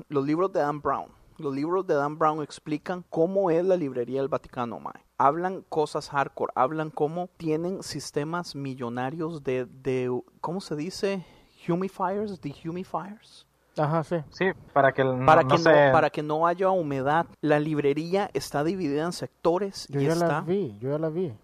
[0.08, 1.06] los libros de Dan Brown.
[1.38, 5.04] Los libros de Dan Brown explican cómo es la librería del Vaticano, mae.
[5.18, 10.10] Hablan cosas hardcore, hablan cómo tienen sistemas millonarios de, de
[10.40, 11.26] ¿cómo se dice?
[11.68, 13.46] Humifiers, dehumifiers.
[13.78, 14.16] Ajá, sí.
[14.30, 15.86] Sí, para que no, Para, no que se...
[15.86, 17.26] no, para que no haya humedad.
[17.40, 21.08] La librería está dividida en sectores Yo y ya está, la vi, yo ya la
[21.10, 21.34] vi.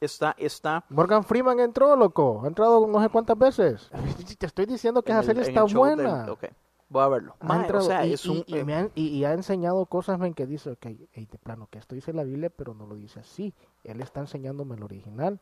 [0.00, 2.40] está, está Morgan Freeman entró, loco.
[2.44, 3.90] Ha entrado no sé cuántas veces.
[4.38, 6.32] Te estoy diciendo que en esa el- serie en está del- buena.
[6.32, 6.44] ok,
[6.88, 7.36] voy a verlo.
[7.40, 9.24] Ha Mae, o entrado sea, y, es un, y- y eh, me han- y- y
[9.24, 12.50] ha enseñado cosas men, que dice, ok, ey, de plano, que esto dice la Biblia,
[12.50, 13.54] pero no lo dice así.
[13.84, 15.40] Él está enseñándome el original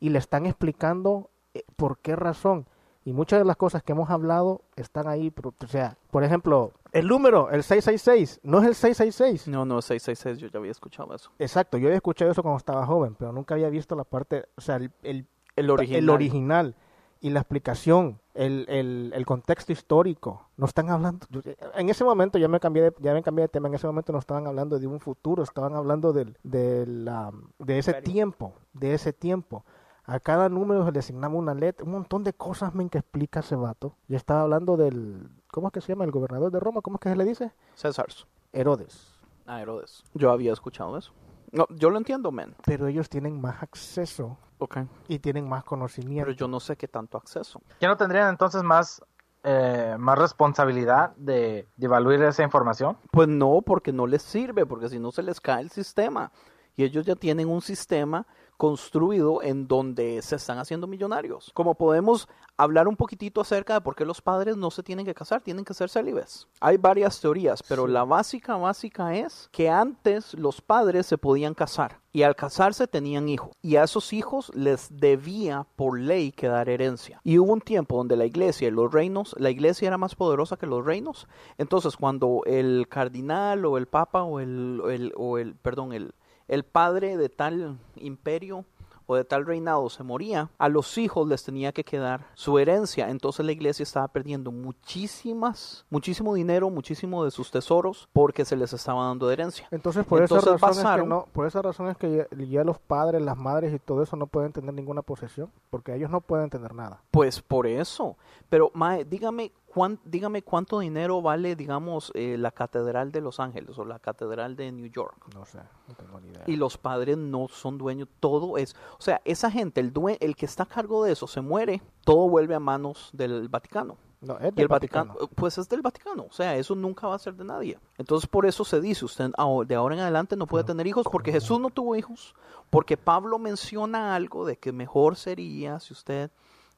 [0.00, 2.66] y le están explicando eh, por qué razón.
[3.04, 5.32] Y muchas de las cosas que hemos hablado están ahí.
[5.42, 9.48] o sea, por ejemplo, el número, el 666, no es el 666.
[9.48, 11.30] No, no, 666, yo ya había escuchado eso.
[11.38, 14.60] Exacto, yo había escuchado eso cuando estaba joven, pero nunca había visto la parte, o
[14.60, 15.26] sea, el, el,
[15.56, 16.02] El original.
[16.02, 16.74] el original
[17.20, 20.46] y la explicación, el, el, el contexto histórico.
[20.56, 21.26] No están hablando,
[21.74, 24.12] en ese momento ya me cambié de, ya me cambié de tema, en ese momento
[24.12, 28.94] no estaban hablando de un futuro, estaban hablando del, de, la, de ese tiempo, de
[28.94, 29.64] ese tiempo.
[30.06, 33.40] A cada número se le asignaba una letra, un montón de cosas men, que explica
[33.40, 33.96] ese vato.
[34.06, 36.04] Ya estaba hablando del, ¿cómo es que se llama?
[36.04, 37.52] El gobernador de Roma, ¿cómo es que se le dice?
[37.74, 38.06] César.
[38.52, 39.18] Herodes.
[39.46, 40.04] Ah, Herodes.
[40.14, 41.12] Yo había escuchado eso.
[41.52, 42.54] No, yo lo entiendo, men.
[42.66, 44.78] Pero ellos tienen más acceso Ok.
[45.08, 46.26] y tienen más conocimiento.
[46.26, 47.62] Pero yo no sé qué tanto acceso.
[47.80, 49.02] ¿Ya no tendrían entonces más,
[49.42, 52.98] eh, más responsabilidad de, de evaluar esa información?
[53.10, 56.30] Pues no, porque no les sirve, porque si no se les cae el sistema.
[56.76, 58.26] Y ellos ya tienen un sistema
[58.56, 61.50] construido en donde se están haciendo millonarios.
[61.54, 65.14] Como podemos hablar un poquitito acerca de por qué los padres no se tienen que
[65.14, 66.46] casar, tienen que ser célibes.
[66.60, 72.00] Hay varias teorías, pero la básica, básica es que antes los padres se podían casar
[72.12, 77.20] y al casarse tenían hijos y a esos hijos les debía por ley quedar herencia.
[77.24, 80.56] Y hubo un tiempo donde la iglesia y los reinos, la iglesia era más poderosa
[80.56, 81.26] que los reinos.
[81.58, 86.14] Entonces cuando el cardinal o el papa o el, o el, o el perdón, el,
[86.48, 88.64] el padre de tal imperio
[89.06, 93.10] o de tal reinado se moría, a los hijos les tenía que quedar su herencia.
[93.10, 98.72] Entonces la iglesia estaba perdiendo muchísimas, muchísimo dinero, muchísimo de sus tesoros porque se les
[98.72, 99.68] estaba dando de herencia.
[99.70, 102.64] Entonces, por Entonces esa razón es que no, por esa razón es que ya, ya
[102.64, 106.20] los padres, las madres y todo eso no pueden tener ninguna posesión, porque ellos no
[106.20, 107.02] pueden tener nada.
[107.10, 108.16] Pues por eso.
[108.48, 113.76] Pero, Mae, dígame, cuán- dígame cuánto dinero vale, digamos, eh, la Catedral de Los Ángeles
[113.78, 115.16] o la Catedral de New York.
[115.34, 116.44] No sé, no tengo ni idea.
[116.46, 118.74] Y los padres no son dueños, todo es.
[118.98, 121.82] O sea, esa gente, el, due- el que está a cargo de eso, se muere,
[122.04, 123.96] todo vuelve a manos del Vaticano.
[124.20, 125.30] No, es Y el Vaticano, Vaticano.
[125.34, 127.78] pues es del Vaticano, o sea, eso nunca va a ser de nadie.
[127.98, 129.30] Entonces por eso se dice, usted
[129.66, 132.34] de ahora en adelante no puede tener hijos porque Jesús no tuvo hijos,
[132.70, 136.30] porque Pablo menciona algo de que mejor sería si usted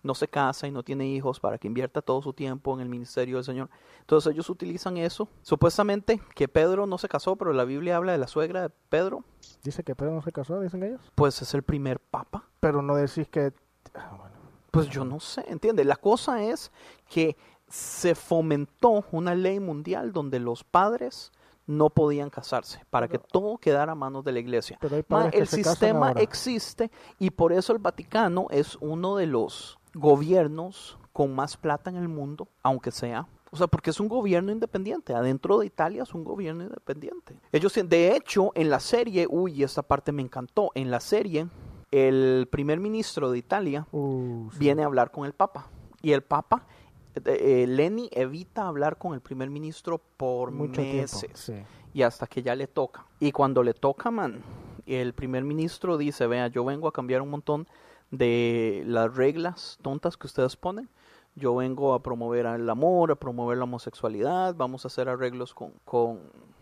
[0.07, 2.89] no se casa y no tiene hijos para que invierta todo su tiempo en el
[2.89, 3.69] ministerio del Señor.
[4.01, 5.29] Entonces ellos utilizan eso.
[5.43, 9.25] Supuestamente que Pedro no se casó, pero la Biblia habla de la suegra de Pedro,
[9.63, 11.01] Dice que Pedro no se casó, dicen ellos.
[11.15, 12.45] pues es el primer papa.
[12.61, 13.53] Pero no decís que...
[13.95, 14.37] ah, bueno.
[14.71, 15.85] Pues yo no sé, ¿entiende?
[15.85, 16.71] La cosa es
[17.09, 17.37] que
[17.69, 21.33] se fomentó una ley mundial donde los padres
[21.67, 24.79] no podían casarse para que todo quedara a manos de la iglesia.
[24.81, 29.79] Pero hay Ma, el sistema existe y por eso el Vaticano es uno de los
[29.97, 33.27] gobiernos con más plata en el mundo, aunque sea.
[33.51, 35.15] O sea, porque es un gobierno independiente.
[35.15, 37.37] Adentro de Italia es un gobierno independiente.
[37.53, 40.71] Ellos, de hecho, en la serie, uy, esta parte me encantó.
[40.75, 41.47] En la serie,
[41.91, 44.59] el primer ministro de Italia Uh, sí.
[44.59, 45.71] viene a hablar con el Papa.
[46.03, 46.67] Y el Papa,
[47.15, 51.31] eh, eh, Lenny evita hablar con el primer ministro por Mucho meses.
[51.35, 51.55] sí.
[51.95, 53.07] Y hasta que ya le toca.
[53.21, 54.43] Y cuando le toca, man,
[54.85, 57.67] el primer ministro dice, vea, yo vengo a cambiar un montón
[58.11, 60.89] de las reglas tontas que ustedes ponen.
[61.35, 65.73] Yo vengo a promover el amor, a promover la homosexualidad, vamos a hacer arreglos con,
[65.85, 66.21] con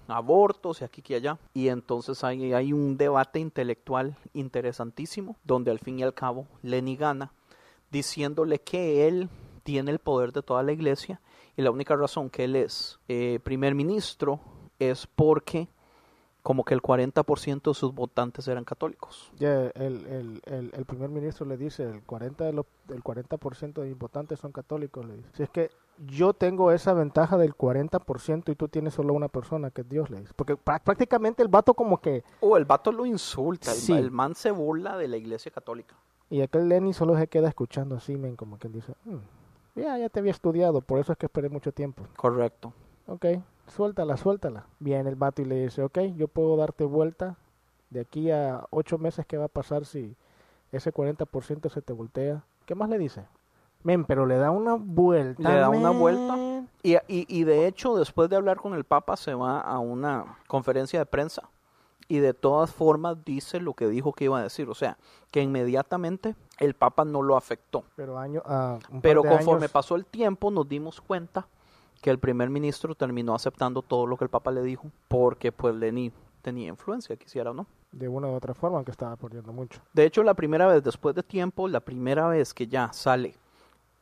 [0.09, 1.39] abortos y aquí y allá.
[1.55, 6.97] Y entonces hay, hay un debate intelectual interesantísimo, donde al fin y al cabo Lenny
[6.97, 7.33] gana,
[7.91, 9.29] diciéndole que él
[9.63, 11.21] tiene el poder de toda la iglesia
[11.57, 14.41] y la única razón que él es eh, primer ministro
[14.79, 15.69] es porque
[16.45, 19.33] como que el 40% de sus votantes eran católicos.
[19.39, 23.39] Ya el, el, el, el primer ministro le dice, el 40%, de los, el 40
[23.81, 25.29] de mis votantes son católicos, le dice.
[25.33, 25.71] Si es que
[26.07, 30.11] yo tengo esa ventaja del 40% y tú tienes solo una persona, que es Dios,
[30.11, 30.35] le dice.
[30.37, 32.23] Porque prá- prácticamente el vato como que...
[32.41, 33.95] O el vato lo insulta, Sí.
[33.95, 35.97] el man se burla de la iglesia católica.
[36.29, 40.11] Y aquel Lenny solo se queda escuchando así, men, como que dice, "Mm, ya, ya
[40.11, 42.03] te había estudiado, por eso es que esperé mucho tiempo.
[42.17, 42.75] Correcto.
[43.07, 43.25] Ok,
[43.69, 44.67] suéltala, suéltala.
[44.79, 47.37] Viene el vato y le dice, ok, yo puedo darte vuelta
[47.91, 50.17] de aquí a ocho meses, ¿qué va a pasar si
[50.73, 52.43] ese 40% se te voltea?
[52.67, 53.25] ¿Qué más le dice?
[53.83, 55.43] Men, pero le da una vuelta.
[55.49, 56.37] Le da una vuelta.
[56.83, 60.39] Y, y, y de hecho, después de hablar con el Papa, se va a una
[60.49, 61.43] conferencia de prensa
[62.09, 64.69] y de todas formas dice lo que dijo que iba a decir.
[64.71, 64.97] O sea,
[65.31, 67.85] que inmediatamente el Papa no lo afectó.
[67.95, 71.47] Pero, año, ah, Pero conforme años- pasó el tiempo, nos dimos cuenta
[72.05, 75.75] que el primer ministro terminó aceptando todo lo que el Papa le dijo, porque pues
[75.75, 76.13] Lenin
[76.43, 77.67] tenía influencia, quisiera o no.
[77.93, 79.81] de una u otra forma, aunque estaba perdiendo mucho.
[79.95, 83.35] De hecho, la primera vez, después de tiempo, la primera vez que ya sale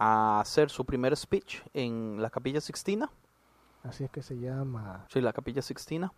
[0.00, 3.08] a hacer su primer speech en la Capilla Sixtina,
[3.84, 5.06] Así es que se llama.
[5.08, 6.12] sí, la Capilla Sixtina,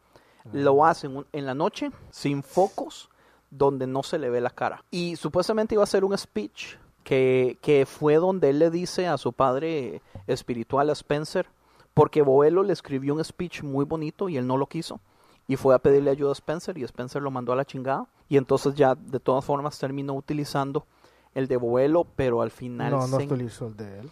[0.55, 3.11] lo hacen en la noche, sin focos,
[3.51, 4.83] donde no se le ve la cara.
[4.91, 9.19] Y supuestamente iba a hacer un speech que, que fue donde él le dice a
[9.19, 11.47] su padre espiritual, a Spencer,
[11.95, 15.01] porque Boelo le escribió un speech muy bonito y él no lo quiso.
[15.47, 18.07] Y fue a pedirle ayuda a Spencer y Spencer lo mandó a la chingada.
[18.29, 20.87] Y entonces ya de todas formas terminó utilizando
[21.35, 22.91] el de Boelo, pero al final...
[22.93, 24.11] No, no se- utilizó el de él.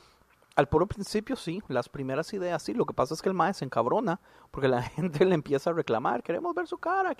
[0.55, 2.74] Al puro principio sí, las primeras ideas sí.
[2.74, 4.20] Lo que pasa es que el man se encabrona
[4.51, 7.16] porque la gente le empieza a reclamar, queremos ver su cara.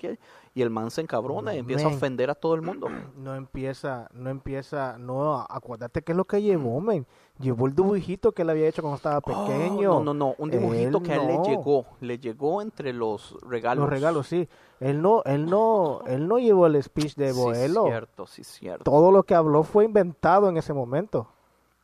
[0.53, 2.87] Y el man se encabrona y empieza a ofender a todo el mundo.
[3.23, 7.05] No empieza, no empieza, no, acuérdate qué es lo que llevó, men.
[7.39, 9.97] Llevó el dibujito que él había hecho cuando estaba pequeño.
[9.97, 12.91] Oh, no, no, no, un dibujito Él que a él le llegó, le llegó entre
[12.93, 13.83] los regalos.
[13.83, 14.47] Los regalos, sí.
[14.79, 17.85] Él no, él no, él no llevó el speech de Sí, Boelo.
[17.85, 18.83] cierto, sí, cierto.
[18.83, 21.27] Todo lo que habló fue inventado en ese momento.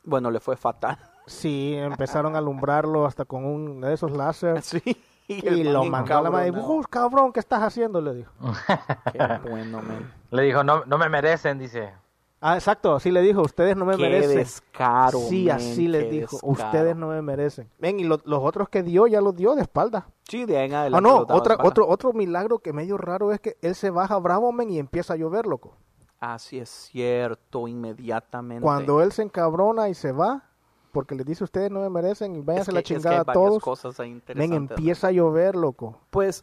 [0.04, 0.98] Bueno, le fue fatal.
[1.30, 4.60] Sí, empezaron a alumbrarlo hasta con un de esos láser.
[4.62, 4.82] Sí.
[5.28, 6.50] Y, el lo man mandó a la madre.
[6.50, 8.00] "Uh, cabrón, ¿qué estás haciendo?
[8.00, 8.32] Le dijo.
[9.12, 10.12] Qué bueno, man.
[10.32, 11.92] Le dijo, no, no me merecen, dice.
[12.40, 14.38] Ah, exacto, así le dijo, ustedes no me Qué merecen.
[14.38, 16.52] descaro, Sí, así les qué dijo, descaro.
[16.52, 17.70] ustedes no me merecen.
[17.78, 20.08] Ven, y lo- los otros que dio, ya los dio de espalda.
[20.28, 22.96] Sí, de ahí en Ah, adelante no, los daba otra, otro, otro milagro que medio
[22.96, 25.76] raro es que él se baja bravo, men, y empieza a llover, loco.
[26.18, 28.62] Así es cierto, inmediatamente.
[28.64, 30.42] Cuando él se encabrona y se va,
[30.92, 33.08] porque le dice, ustedes no me merecen y váyanse Es a la que- es que
[33.08, 33.62] chingada hay a todos.
[33.62, 35.98] cosas ahí interesantes, empieza a llover, loco.
[36.10, 36.42] Pues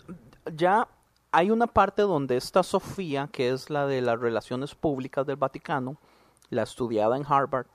[0.55, 0.87] ya
[1.31, 5.97] hay una parte donde esta Sofía, que es la de las relaciones públicas del Vaticano,
[6.49, 7.67] la estudiada en Harvard,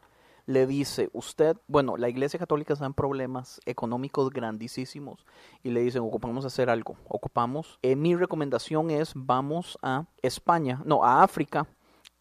[0.46, 5.24] le dice, usted, bueno, la Iglesia Católica está en problemas económicos grandísimos
[5.62, 7.78] y le dicen, ocupamos hacer algo, ocupamos.
[7.82, 11.68] Eh, mi recomendación es, vamos a España, no, a África,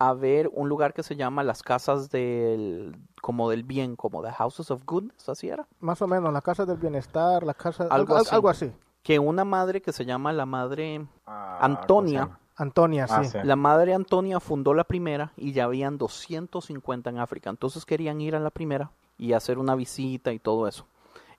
[0.09, 4.31] a ver un lugar que se llama las casas del, como del bien, como the
[4.31, 5.67] Houses of Goodness, así era.
[5.79, 7.87] Más o menos, las casas del bienestar, las casas...
[7.91, 8.35] Algo algo, así.
[8.35, 8.71] algo así.
[9.03, 13.29] Que una madre que se llama la madre Ah, Antonia, Antonia, Ah, sí.
[13.31, 13.37] sí.
[13.43, 17.49] la madre Antonia fundó la primera y ya habían 250 en África.
[17.51, 20.87] Entonces querían ir a la primera y hacer una visita y todo eso.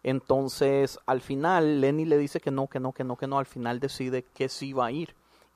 [0.04, 3.38] Entonces, al final, Lenny le dice que no, que no, que no, que no.
[3.38, 5.14] Al final decide que sí va a ir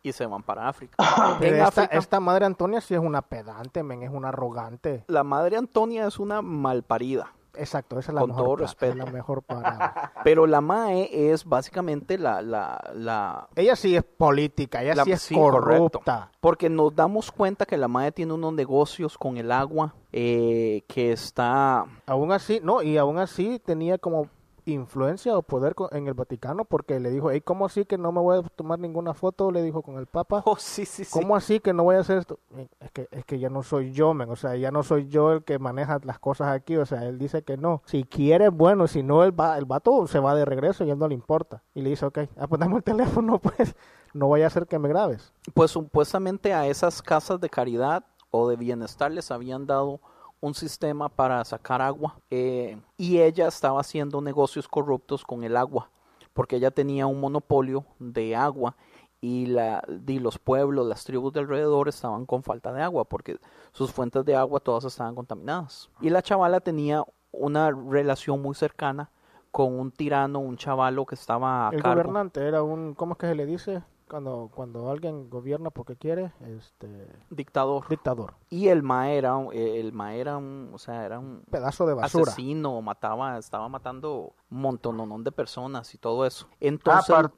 [0.08, 0.96] y se van para África.
[1.38, 5.04] Pero en esta, África, esta madre Antonia sí es una pedante, men, es una arrogante.
[5.08, 7.32] la madre Antonia es una malparida.
[7.58, 8.92] Exacto, esa es la Con mejor todo respeto.
[8.92, 10.12] es la mejor palabra.
[10.24, 15.12] Pero la Mae es básicamente la, la, la, ella sí es política, ella La- sí
[15.12, 15.64] es sí, correcto.
[16.00, 16.30] corrupta.
[16.40, 21.12] Porque nos damos cuenta que la madre tiene unos negocios con el agua eh, que
[21.12, 21.86] está...
[22.04, 24.28] Aún así, no, y aún así tenía como
[24.66, 28.20] influencia o poder en el Vaticano porque le dijo, hey, ¿cómo así que no me
[28.20, 29.50] voy a tomar ninguna foto?
[29.50, 30.42] Le dijo con el Papa.
[30.44, 31.10] Oh, sí, sí, sí.
[31.12, 32.38] ¿Cómo así que no voy a hacer esto?
[32.80, 34.30] Es que, es que ya no soy yo, men.
[34.30, 36.76] O sea, ya no soy yo el que maneja las cosas aquí.
[36.76, 37.82] O sea, él dice que no.
[37.86, 38.86] Si quiere, bueno.
[38.86, 41.62] Si no, el, va, el vato se va de regreso y él no le importa.
[41.74, 43.74] Y le dice, ok, ah, pues el teléfono, pues.
[44.12, 45.32] No vaya a ser que me grabes.
[45.52, 50.00] Pues supuestamente a esas casas de caridad o de bienestar les habían dado
[50.40, 55.90] un sistema para sacar agua eh, y ella estaba haciendo negocios corruptos con el agua
[56.36, 58.76] porque ella tenía un monopolio de agua
[59.20, 63.38] y, la, y los pueblos, las tribus de alrededor estaban con falta de agua porque
[63.72, 65.90] sus fuentes de agua todas estaban contaminadas.
[66.00, 67.02] Y la chavala tenía
[67.32, 69.10] una relación muy cercana
[69.50, 72.02] con un tirano, un chavalo que estaba a el cargo.
[72.02, 73.82] gobernante era un, ¿cómo es que se le dice?
[74.08, 77.08] Cuando, cuando alguien gobierna porque quiere, este...
[77.28, 77.88] Dictador.
[77.88, 78.34] Dictador.
[78.50, 81.94] Y el ma era, un- el ma era un, o sea, era un Pedazo de
[81.94, 82.30] basura.
[82.30, 86.46] asesino, mataba, estaba matando un montón de personas y todo eso.
[86.60, 87.32] Entonces, Apar-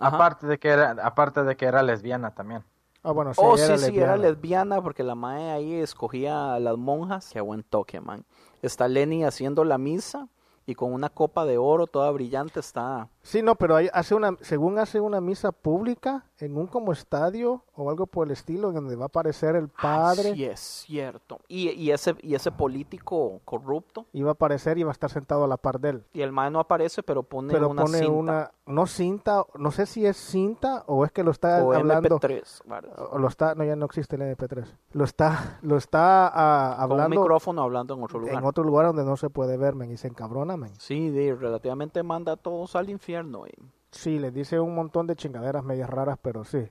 [0.00, 0.16] Ajá.
[0.16, 2.64] aparte de que era, aparte de que era lesbiana también.
[3.02, 6.58] Ah, bueno, sí, oh, era sí, sí, era lesbiana porque la mae ahí escogía a
[6.58, 7.28] las monjas.
[7.34, 8.24] Qué buen toque, man.
[8.62, 10.28] Está Lenny haciendo la misa
[10.64, 14.36] y con una copa de oro toda brillante está Sí, no, pero hay, hace una,
[14.42, 18.96] según hace una misa pública en un como estadio o algo por el estilo, donde
[18.96, 20.34] va a aparecer el padre.
[20.34, 21.40] Sí, es cierto.
[21.48, 24.04] Y, y ese y ese político corrupto.
[24.12, 26.04] Iba a aparecer y va a estar sentado a la par de él.
[26.12, 28.12] Y el mae no aparece, pero pone Pero una pone cinta.
[28.12, 32.20] una, no cinta, no sé si es cinta o es que lo está O hablando.
[32.20, 32.92] MP3, ¿verdad?
[33.10, 34.66] O lo está, no, ya no existe el MP3.
[34.92, 38.34] Lo está, lo está ah, Con un hablando micrófono hablando en otro lugar.
[38.34, 40.72] en otro lugar donde no se puede ver, men, y se encabrona, men.
[40.78, 43.13] Sí, de, relativamente manda a todos al infierno.
[43.22, 43.52] Y-
[43.90, 46.68] Sí, les dice un montón de chingaderas medias raras, pero sí.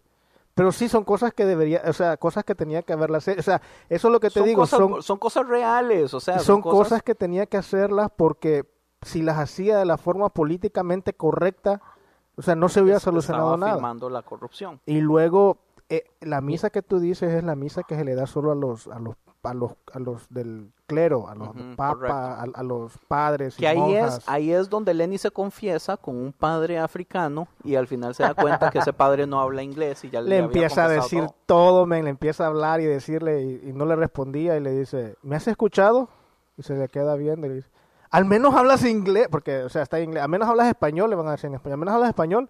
[0.55, 3.39] Pero sí son cosas que debería, o sea, cosas que tenía que haberlas hecho.
[3.39, 6.19] O sea, eso es lo que te son digo, cosas, son, son cosas reales, o
[6.19, 8.65] sea, son cosas que tenía que hacerlas porque
[9.01, 11.81] si las hacía de la forma políticamente correcta,
[12.35, 14.09] o sea, no se hubiera solucionado estaba nada.
[14.09, 14.79] la corrupción.
[14.85, 15.57] Y luego
[15.89, 18.55] eh, la misa que tú dices es la misa que se le da solo a
[18.55, 22.97] los a los a los a los del clero, a los papas, a, a los
[23.07, 24.19] padres y Que ahí monjas.
[24.19, 28.23] es, ahí es donde Lenny se confiesa con un padre africano y al final se
[28.23, 30.89] da cuenta que ese padre no habla inglés y ya le, le había empieza a
[30.89, 31.35] decir todo.
[31.45, 34.71] todo, men, le empieza a hablar y decirle y, y no le respondía y le
[34.71, 36.09] dice, ¿me has escuchado?
[36.57, 37.69] Y se le queda viendo y le dice,
[38.11, 41.15] al menos hablas inglés, porque, o sea, está en inglés, al menos hablas español, le
[41.15, 42.49] van a decir en español, al menos hablas español,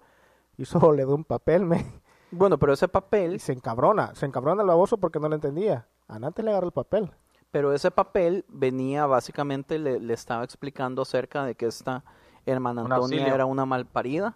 [0.57, 2.02] y solo le da un papel, men,
[2.32, 5.88] Bueno, pero ese y papel, se encabrona, se encabrona el baboso porque no le entendía.
[6.22, 7.11] Antes le agarra el papel.
[7.52, 12.03] pero ese papel venía básicamente, le, le estaba explicando acerca de que esta
[12.45, 13.34] hermana Un Antonia auxilio.
[13.35, 14.35] era una malparida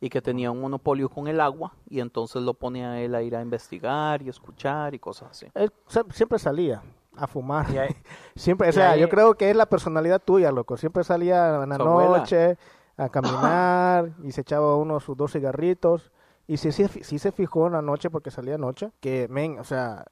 [0.00, 3.22] y que tenía un monopolio con el agua y entonces lo ponía a él a
[3.22, 5.46] ir a investigar y escuchar y cosas así.
[5.54, 5.72] Él
[6.10, 6.82] siempre salía
[7.16, 7.66] a fumar.
[7.78, 7.96] Ahí-
[8.36, 10.76] Siempre, o sea, ahí- yo creo que es la personalidad tuya, loco.
[10.76, 12.18] Siempre salía en la abuela.
[12.18, 12.58] noche
[12.98, 16.10] a caminar y se echaba uno sus dos cigarritos.
[16.46, 19.64] Y sí, sí, sí se fijó en la noche, porque salía noche, que, men, o
[19.64, 20.04] sea,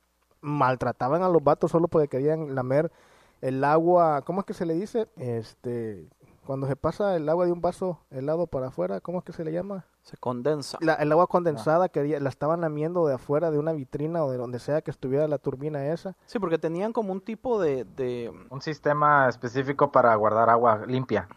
[0.45, 2.93] maltrataban a los vatos solo porque querían lamer
[3.41, 5.09] el agua, ¿cómo es que se le dice?
[5.16, 6.09] Este,
[6.47, 9.45] cuando se pasa el agua de un vaso helado para afuera, ¿cómo es que se
[9.45, 9.85] le llama?
[10.03, 10.79] Se condensa.
[10.81, 14.37] La- el agua condensada quería, la estaban lamiendo de afuera de una vitrina o de
[14.37, 16.15] donde sea que estuviera la turbina esa.
[16.27, 21.29] Sí, porque tenían como un tipo de, de Un sistema específico para guardar agua limpia.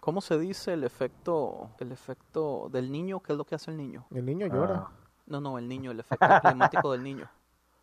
[0.00, 0.72] ¿cómo se dice?
[0.74, 4.06] El efecto, el efecto del niño, ¿qué es lo que hace el niño?
[4.12, 4.84] El niño llora.
[4.86, 4.90] Ah.
[5.26, 7.28] No, no, el niño, el efecto climático del niño.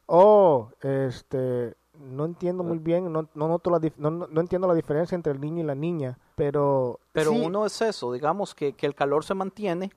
[0.05, 4.73] Oh, este, no entiendo muy bien, no, no, noto la no, no- no entiendo la
[4.73, 6.99] diferencia entre el niño y la niña, pero...
[7.13, 9.91] Pero sí, uno es eso, digamos que, que el calor se mantiene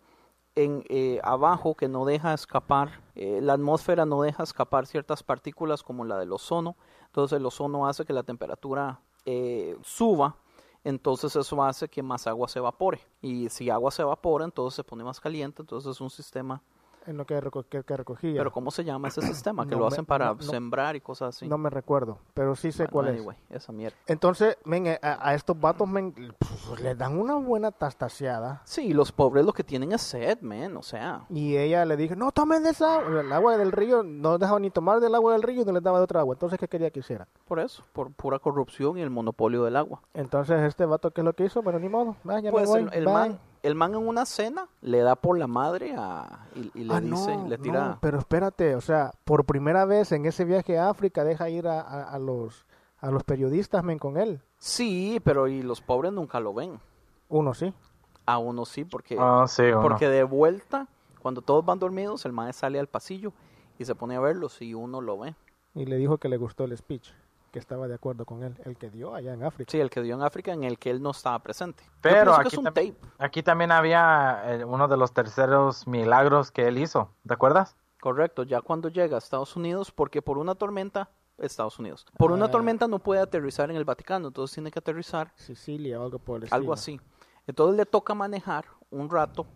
[0.54, 5.82] en eh, abajo, que no deja escapar, eh, la atmósfera no deja escapar ciertas partículas
[5.82, 6.76] como la del ozono,
[7.06, 10.36] entonces el ozono hace que la temperatura eh, suba,
[10.84, 14.84] entonces eso hace que más agua se evapore, y si agua se evapora, entonces se
[14.84, 16.62] pone más caliente, entonces es un sistema,
[17.06, 18.38] En lo que, que, que recogía.
[18.38, 19.64] pero ¿cómo se llama ese sistema?
[19.64, 21.46] Que No lo me- hacen para no- sembrar y cosas así.
[21.48, 23.14] No me recuerdo, pero sí sé Bueno, cuál es.
[23.16, 23.96] anyway, esa mierda.
[24.06, 28.62] Entonces, men, eh, a, a estos vatos, men, pues, le dan una buena tastaseada.
[28.64, 31.24] Sí, los pobres lo que tienen es sed, man, o sea...
[31.30, 33.20] Y ella le dijo, no tomen de esa agua.
[33.20, 35.82] El agua del río, no dejaba ni tomar del agua del río y no les
[35.82, 36.34] daba de otra agua.
[36.34, 37.26] Entonces, ¿qué quería que hiciera?
[37.46, 40.02] Por eso, por pura corrupción y el monopolio del agua.
[40.14, 41.62] Entonces, este vato, ¿qué es lo que hizo?
[41.62, 42.16] Bueno, ni modo.
[42.28, 45.16] Ah, ya me Pues voy, el, el man, el man en una cena le da
[45.16, 47.88] por la madre a, y, y le Ah, dice, no, le tira...
[47.88, 51.66] no, pero espérate, o sea, por primera vez en ese viaje a África deja ir
[51.68, 52.66] a, a- a los
[52.98, 54.40] a los periodistas, men, con él.
[54.58, 56.80] Sí, pero y los pobres nunca lo ven.
[57.28, 57.72] Uno sí.
[58.24, 59.82] A uno sí, porque, Ah, sí, uno.
[59.82, 60.88] porque de vuelta,
[61.20, 63.32] cuando todos van dormidos, el man sale al pasillo
[63.78, 65.34] y se pone a verlos y uno lo ve.
[65.74, 67.10] Y le dijo que le gustó el speech,
[67.56, 69.70] que estaba de acuerdo con él, el que dio allá en África.
[69.72, 71.82] Sí, el que dio en África en el que él no estaba presente.
[72.02, 72.94] Pero aquí, es un tam- tape.
[73.16, 77.14] aquí también había eh, uno de los terceros milagros que él hizo.
[77.26, 77.74] ¿Te acuerdas?
[77.98, 81.08] Correcto, ya cuando llega a Estados Unidos, porque por una tormenta,
[81.38, 82.50] Estados Unidos, por una Ah.
[82.50, 86.36] tormenta no puede aterrizar en el Vaticano, entonces tiene que aterrizar Sicilia o algo por
[86.36, 86.56] el estilo.
[86.56, 87.00] algo así.
[87.46, 89.46] Entonces le toca manejar un rato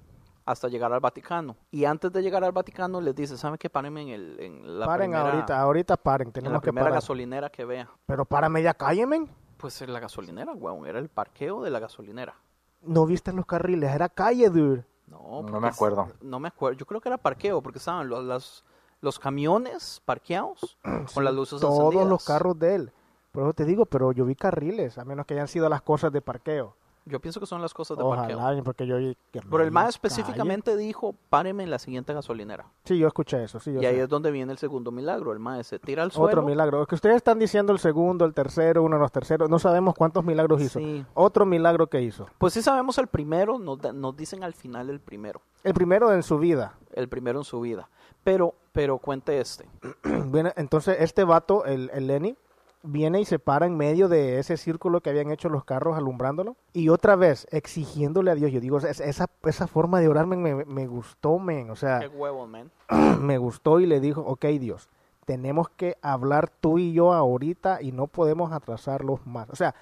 [0.45, 1.57] hasta llegar al Vaticano.
[1.71, 3.71] Y antes de llegar al Vaticano les dice, ¿sabe qué?
[3.71, 6.85] Párenme en, el, en la paren primera, ahorita, ahorita paren, en tenemos la que primera
[6.87, 6.95] parar.
[6.97, 7.89] gasolinera que vea.
[8.07, 9.29] Pero párame ya, calle, men.
[9.57, 12.35] Pues en la gasolinera, weón, era el parqueo de la gasolinera.
[12.83, 14.85] No viste los carriles, era calle, dude.
[15.07, 16.09] No, No me acuerdo.
[16.23, 16.79] No me acuerdo.
[16.79, 18.65] Yo creo que era parqueo, porque estaban los, las-
[19.03, 20.79] los camiones parqueados
[21.15, 22.25] con las luces Todos los encendidas.
[22.25, 22.93] carros de él.
[23.33, 26.13] Por eso te digo, pero yo vi carriles, a menos que hayan sido las cosas
[26.13, 26.75] de parqueo.
[27.07, 28.39] Yo pienso que son las cosas de parqueo.
[28.39, 28.97] Ojalá, porque yo
[29.33, 32.67] Pero el más específicamente dijo, páreme en la siguiente gasolinera.
[32.85, 35.33] Sí, yo escuché eso, sí, yo Y ahí es donde viene el segundo milagro.
[35.33, 36.29] El mae se tira al suelo.
[36.29, 36.83] Otro milagro.
[36.83, 39.49] Es que ustedes están diciendo el segundo, el tercero, uno de los terceros.
[39.49, 40.79] No sabemos cuántos milagros hizo.
[40.79, 41.05] Sí.
[41.15, 42.27] Otro milagro que hizo.
[42.39, 45.41] Pues sí sabemos el primero, nos, nos dicen al final el primero.
[45.65, 46.75] El primero en su vida.
[46.93, 47.89] El primero en su vida.
[48.25, 49.69] Pero, pero cuente este.
[50.57, 52.37] Entonces, este vato, el, el Lenny,
[52.83, 56.57] viene y se para en medio de ese círculo que habían hecho los carros alumbrándolo
[56.73, 58.51] y otra vez exigiéndole a Dios.
[58.53, 61.71] Yo digo, es- esa, esa forma de orar me, me, gustó, men.
[61.71, 62.71] O sea, Qué huevo, man.
[63.21, 64.89] me gustó y le dijo, ok Dios,
[65.27, 69.49] tenemos que hablar tú y yo ahorita y no podemos atrasarlos más.
[69.51, 69.75] O sea,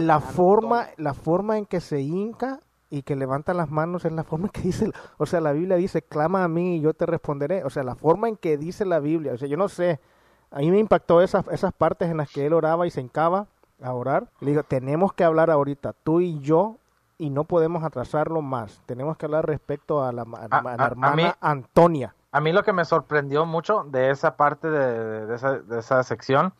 [0.00, 2.60] la forma, la forma en que se hinca
[2.90, 5.76] y que levanta las manos es la forma en que dice, o sea, la Biblia
[5.76, 7.64] dice, clama a mí y yo te responderé.
[7.64, 10.00] O sea, la forma en que dice la Biblia, o sea, yo no sé,
[10.50, 13.46] a mí me impactó esas, esas partes en las que él oraba y se hincaba
[13.82, 14.28] a orar.
[14.40, 16.76] Le digo, tenemos que hablar ahorita, tú y yo,
[17.18, 18.80] y no podemos atrasarlo más.
[18.86, 21.32] Tenemos que hablar respecto a la, a la- A- a la a- a hermana mí-
[21.40, 22.14] Antonia.
[22.30, 26.02] A mí lo que me sorprendió mucho de esa parte de, de esa, de esa
[26.02, 26.52] sección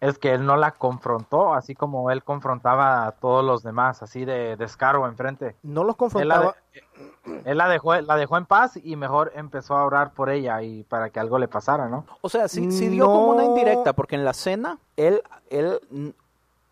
[0.00, 4.24] es que él no la confrontó, así como él confrontaba a todos los demás, así
[4.24, 5.56] de descaro enfrente.
[5.62, 6.56] No los Él la, confrontaba.
[6.72, 10.60] de- él la dejó, la dejó en paz y mejor empezó a orar por ella
[10.62, 12.04] y para que algo le pasara, ¿no?
[12.20, 13.48] O sea, sí, sí dio como una No.
[13.48, 15.80] indirecta, porque en la cena, él, él,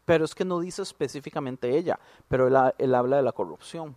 [0.04, 3.96] pero es que no dice específicamente ella, pero él, él habla de la corrupción,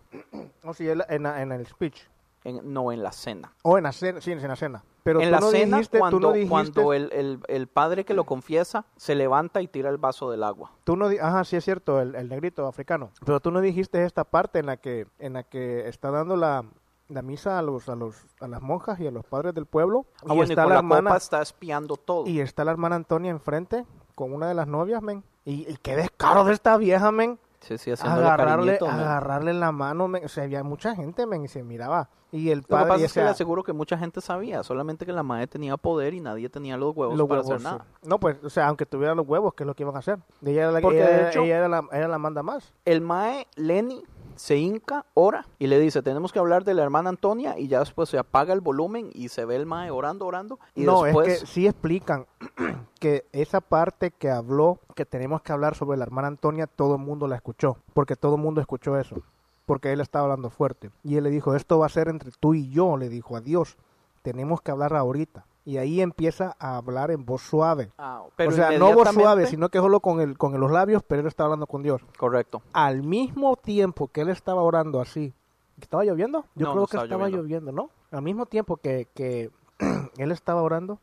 [0.64, 2.00] O sí, él- en, en el speech.
[2.48, 3.52] En- no en la cena.
[3.62, 4.84] O en la cena, sí, en la cena.
[5.02, 7.66] Pero en tú la no cena, dijiste, cuando, tú no dijiste, cuando el, el, el
[7.68, 10.72] padre que lo confiesa se levanta y tira el vaso del agua.
[10.84, 13.10] tú no ajá, sí es cierto, el, el negrito africano.
[13.24, 16.64] Pero tú no dijiste esta parte en la que, en la que está dando la,
[17.08, 20.06] la misa a los, a los, a las monjas y a los padres del pueblo.
[20.28, 22.26] Ah, y con la copa está espiando todo.
[22.26, 23.84] y está la hermana Antonia enfrente
[24.16, 25.22] con una de las novias, men.
[25.44, 27.38] Y, y qué descaro de esta vieja, men.
[27.66, 30.24] Sí, sí, Agarrarle, agarrarle la mano, men.
[30.24, 32.08] O sea, había mucha gente, men, y se miraba.
[32.32, 34.62] Y el Lo que padre, pasa y es que le aseguro que mucha gente sabía,
[34.62, 37.64] solamente que la madre tenía poder y nadie tenía los huevos los para huevos, hacer
[37.72, 37.84] nada.
[38.02, 38.08] sí.
[38.08, 40.18] No, pues, o sea, aunque tuviera los huevos, ¿qué es lo que iban a hacer?
[40.44, 42.72] Ella era la, Porque, ella, de era- hecho- ella era la, ella la manda más.
[42.84, 44.02] El mae Lenny
[44.36, 47.80] se hinca, ora y le dice, tenemos que hablar de la hermana Antonia y ya
[47.80, 51.28] después se apaga el volumen y se ve el mae orando, orando y no, después...
[51.28, 52.26] es que sí explican
[53.00, 57.00] que esa parte que habló, que tenemos que hablar sobre la hermana Antonia, todo el
[57.00, 59.16] mundo la escuchó, porque todo el mundo escuchó eso,
[59.64, 60.90] porque él estaba hablando fuerte.
[61.02, 63.40] Y él le dijo, esto va a ser entre tú y yo, le dijo a
[63.40, 63.76] Dios,
[64.22, 65.44] tenemos que hablar ahorita.
[65.66, 67.90] Y ahí empieza a hablar en voz suave.
[67.98, 71.02] Ah, pero o sea, no voz suave, sino que solo con, el, con los labios,
[71.02, 72.00] pero él estaba hablando con Dios.
[72.16, 72.62] Correcto.
[72.72, 75.34] Al mismo tiempo que él estaba orando así,
[75.80, 76.44] ¿estaba lloviendo?
[76.54, 77.72] Yo No, creo no que estaba estaba lloviendo.
[77.72, 77.90] ¿no?
[78.12, 79.50] Al mismo tiempo que, que
[80.18, 81.00] él estaba orando,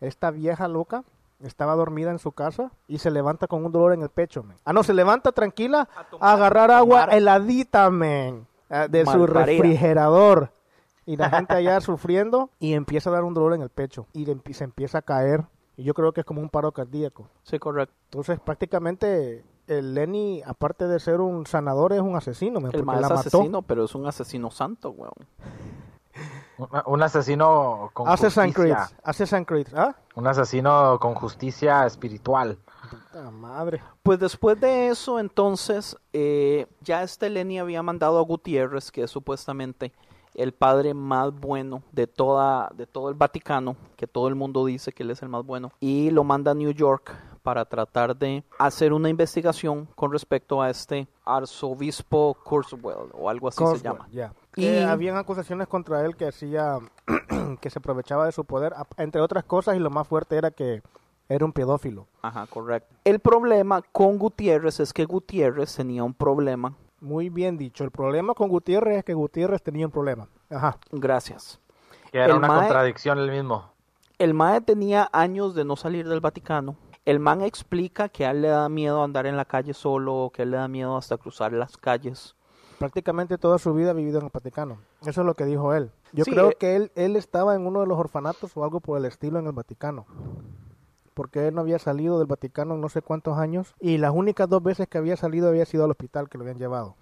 [0.00, 1.04] esta vieja loca
[1.42, 4.56] estaba dormida en su casa y se levanta con un dolor en el pecho, men.
[4.64, 5.88] Ah, no, se levanta tranquila
[6.20, 10.52] a, agarrar agua heladita, men, ah, de su refrigerador.
[11.10, 14.26] Y la gente allá sufriendo y empieza a dar un dolor en el pecho y
[14.54, 15.44] se empieza a caer.
[15.76, 17.28] Y yo creo que es como un paro cardíaco.
[17.42, 17.94] Sí, correcto.
[18.04, 23.00] Entonces, prácticamente, el Lenny, aparte de ser un sanador, es un asesino, El porque mae
[23.00, 23.20] la es mató.
[23.38, 25.14] asesino, pero es un asesino santo, weón.
[26.58, 28.74] Un, un asesino con Assassin's Creed.
[28.74, 29.00] justicia.
[29.02, 29.96] Assassin's Creed, ¿ah?
[30.14, 32.58] Un asesino con justicia espiritual.
[32.90, 33.82] Puta madre.
[34.02, 39.10] Pues después de eso, entonces, eh, ya este Lenny había mandado a Gutiérrez, que es
[39.10, 39.92] supuestamente
[40.42, 44.92] el padre más bueno de toda de todo el Vaticano, que todo el mundo dice
[44.92, 47.12] que él es el más bueno, y lo manda a New York
[47.42, 53.64] para tratar de hacer una investigación con respecto a este arzobispo Kurzweil o algo así
[53.66, 54.08] se llama.
[54.56, 56.78] Y- Eh, habían acusaciones contra él que hacía,
[57.60, 60.82] que se aprovechaba de su poder, entre otras cosas, y lo más fuerte era que
[61.28, 62.06] era un pedófilo.
[62.22, 62.92] Ajá, correcto.
[63.04, 66.74] El problema con Gutiérrez es que Gutiérrez tenía un problema.
[67.00, 67.84] Muy bien dicho.
[67.84, 70.28] El problema con Gutiérrez es que Gutiérrez tenía un problema.
[70.50, 70.78] Ajá.
[70.92, 71.60] Gracias.
[72.12, 73.70] Que era El una mae- contradicción el mismo.
[74.18, 76.76] El MAE tenía años de no salir del Vaticano.
[77.06, 80.42] El man explica que a él le da miedo andar en la calle solo, que
[80.42, 82.36] a él le da miedo hasta cruzar las calles.
[82.78, 84.78] Prácticamente toda su vida ha vivido en el Vaticano.
[85.06, 85.90] Eso es lo que dijo él.
[86.12, 86.56] Yo Sí, creo eh.
[86.60, 89.46] que él, él estaba en uno de los orfanatos o algo por el estilo en
[89.46, 90.04] el Vaticano.
[91.14, 93.74] Porque él no había salido del Vaticano en no sé cuántos años.
[93.80, 96.58] Y las únicas dos veces que había salido había sido al hospital que lo habían
[96.58, 96.96] llevado.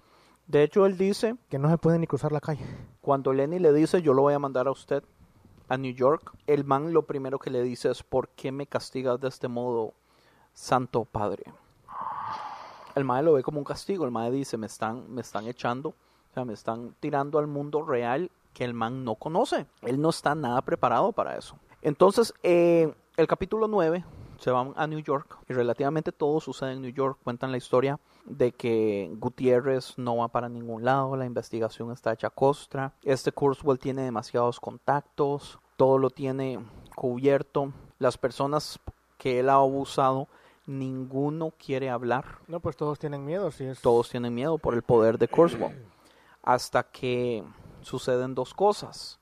[0.47, 2.65] De hecho, él dice, Que no se puede ni cruzar la calle.
[3.01, 5.03] cuando Lenny le dice, yo lo voy a mandar a usted
[5.69, 9.19] a New York, el man lo primero que le dice es, ¿por qué me castigas
[9.19, 9.93] de este modo,
[10.53, 11.43] Santo Padre?
[12.95, 15.89] El mae lo ve como un castigo, el mae dice, me están, me están echando,
[15.89, 19.67] o sea, me están tirando al mundo real que el man no conoce.
[19.83, 21.55] Él no está nada preparado para eso.
[21.81, 24.05] Entonces, eh, el capítulo 9
[24.37, 27.19] se van a New York y relativamente todo sucede en New York.
[27.21, 32.27] Cuentan la historia de que Gutiérrez no va para ningún lado, la investigación está hecha
[32.27, 32.93] a costra.
[33.03, 36.65] Este Kurzweil tiene demasiados contactos, todo lo tiene
[36.95, 37.73] cubierto.
[37.97, 38.79] Las personas
[39.17, 40.29] que él ha abusado,
[40.65, 42.37] ninguno quiere hablar.
[42.47, 43.51] No, pues todos tienen miedo.
[43.51, 43.81] Si es...
[43.81, 45.75] Todos tienen miedo por el poder de Kurzweil.
[46.41, 47.43] Hasta que
[47.81, 49.18] suceden dos cosas.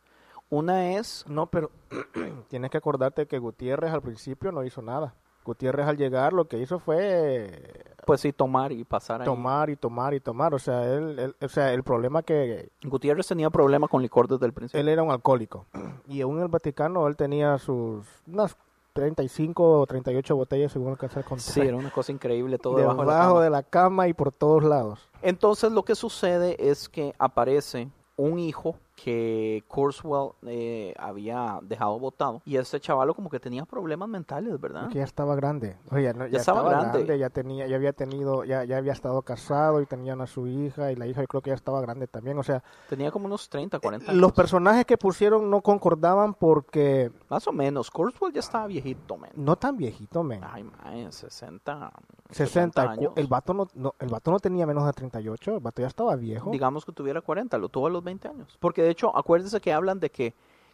[0.49, 1.71] Una es, No, pero
[2.49, 5.13] tienes que acordarte que Gutiérrez al principio no hizo nada.
[5.43, 9.25] Gutiérrez al llegar lo que hizo fue pues sí tomar y pasar ahí.
[9.25, 13.27] tomar y tomar y tomar, o sea, él, él- o sea, el problema que Gutiérrez
[13.27, 14.79] tenía problema con licor desde el principio.
[14.81, 15.65] él era un alcohólico
[16.07, 18.55] y aún en el Vaticano él tenía sus unas
[18.93, 21.53] 35 o 38 botellas según alcanzar a contar.
[21.53, 23.43] Sí, era una cosa increíble todo debajo, debajo, de la cama.
[23.43, 25.07] de la cama y por todos lados.
[25.21, 32.41] Entonces lo que sucede es que aparece un hijo que Kurzweil eh, había dejado botado
[32.45, 34.89] y este chavalo como que tenía problemas mentales, ¿verdad?
[34.89, 35.77] Que ya estaba grande.
[35.91, 36.97] Ya, no- ya estaba estaba, grande.
[37.03, 37.19] grande.
[37.19, 40.91] ya tenía, ya había tenido, ya, ya había estado casado y tenían a su hija
[40.91, 42.39] y la hija yo creo que ya estaba grande también.
[42.39, 44.19] O sea, Tenía como unos 30, 40 años.
[44.19, 47.91] los personajes que pusieron no concordaban porque Más o menos.
[47.91, 49.29] Kurzweil ya estaba viejito, man.
[49.35, 50.41] no tan viejito, men.
[50.43, 51.91] Ay, man, 60,
[52.31, 53.13] 60 70 años.
[53.15, 56.15] El vato no, no, el vato no tenía menos de 38, el vato ya estaba
[56.15, 56.49] viejo.
[56.49, 58.57] Digamos que tuviera 40, lo tuvo a los 20 años.
[58.59, 60.33] Porque de hecho, acuérdense que hablan de que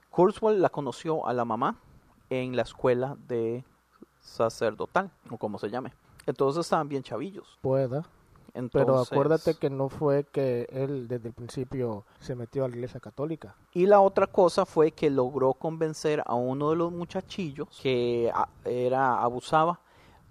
[0.10, 1.76] Kurzweil la conoció a la mamá
[2.30, 3.64] en la escuela de
[4.22, 5.94] sacerdotal, o como se llame.
[6.26, 7.57] Entonces estaban bien chavillos.
[7.61, 8.03] Pueda.
[8.56, 12.76] Entonces, Pero acuérdate que no fue que él desde el principio se metió a la
[12.76, 13.56] iglesia católica.
[13.73, 18.48] Y la otra cosa fue que logró convencer a uno de los muchachillos que a-
[18.64, 19.80] era abusaba,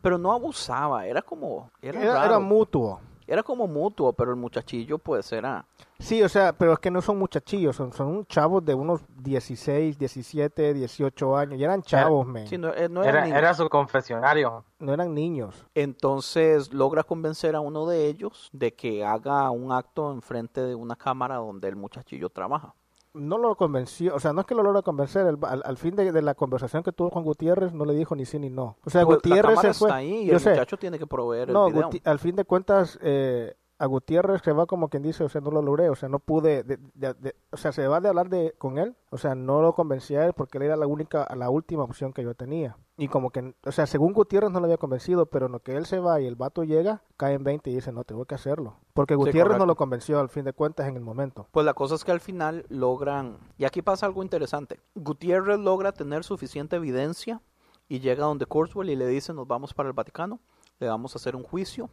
[0.00, 2.26] pero no abusaba, era como era, Era, raro.
[2.26, 3.00] era mutuo.
[3.27, 5.66] Era como mutuo, pero el muchachillo pues era
[6.03, 9.97] Sí, o sea, pero es que no son muchachillos, son, son chavos de unos 16,
[9.97, 11.61] 17, 18 años.
[11.61, 12.49] Y eran chavos, men.
[12.49, 14.65] sí, no, eh, no Era, eran era su confesionario.
[14.81, 15.65] No eran niños.
[15.77, 20.97] Entonces logra convencer a uno de ellos de que haga un acto enfrente de una
[20.97, 22.74] cámara donde el muchachillo trabaja.
[23.14, 25.94] No lo convenció, o sea, no es que lo logra convencer, el- al, al fin
[25.94, 28.78] de, de la conversación que tuvo con Gutiérrez no le dijo ni sí ni no.
[28.84, 29.89] O sea, Pues, Gutiérrez se fue.
[29.89, 30.51] está ahí y yo el sé.
[30.51, 31.90] muchacho tiene que proveer No, el video.
[32.05, 35.51] Al fin de cuentas, eh, a Gutiérrez se va como quien dice, o sea, no
[35.51, 38.30] lo logré, o sea, no pude, de- de- de- o sea, se va de hablar
[38.30, 41.28] de con él, o sea, no lo convencí a él porque él era la única,
[41.36, 42.76] la última opción que yo tenía.
[43.03, 45.77] Y como que, o sea, según Gutiérrez no lo había convencido, pero en lo que
[45.77, 48.35] él se va y el vato llega, cae en 20 y dice, no, tengo que
[48.37, 48.77] hacerlo.
[48.95, 51.49] Porque Gutiérrez no lo convenció al fin de cuentas en el momento.
[51.51, 55.91] Pues la cosa es que al final logran, y aquí pasa algo interesante, Gutiérrez logra
[55.93, 57.41] tener suficiente evidencia
[57.89, 60.39] y llega donde Kurzweil y le dice nos vamos para el Vaticano,
[60.79, 61.91] le vamos a hacer un juicio.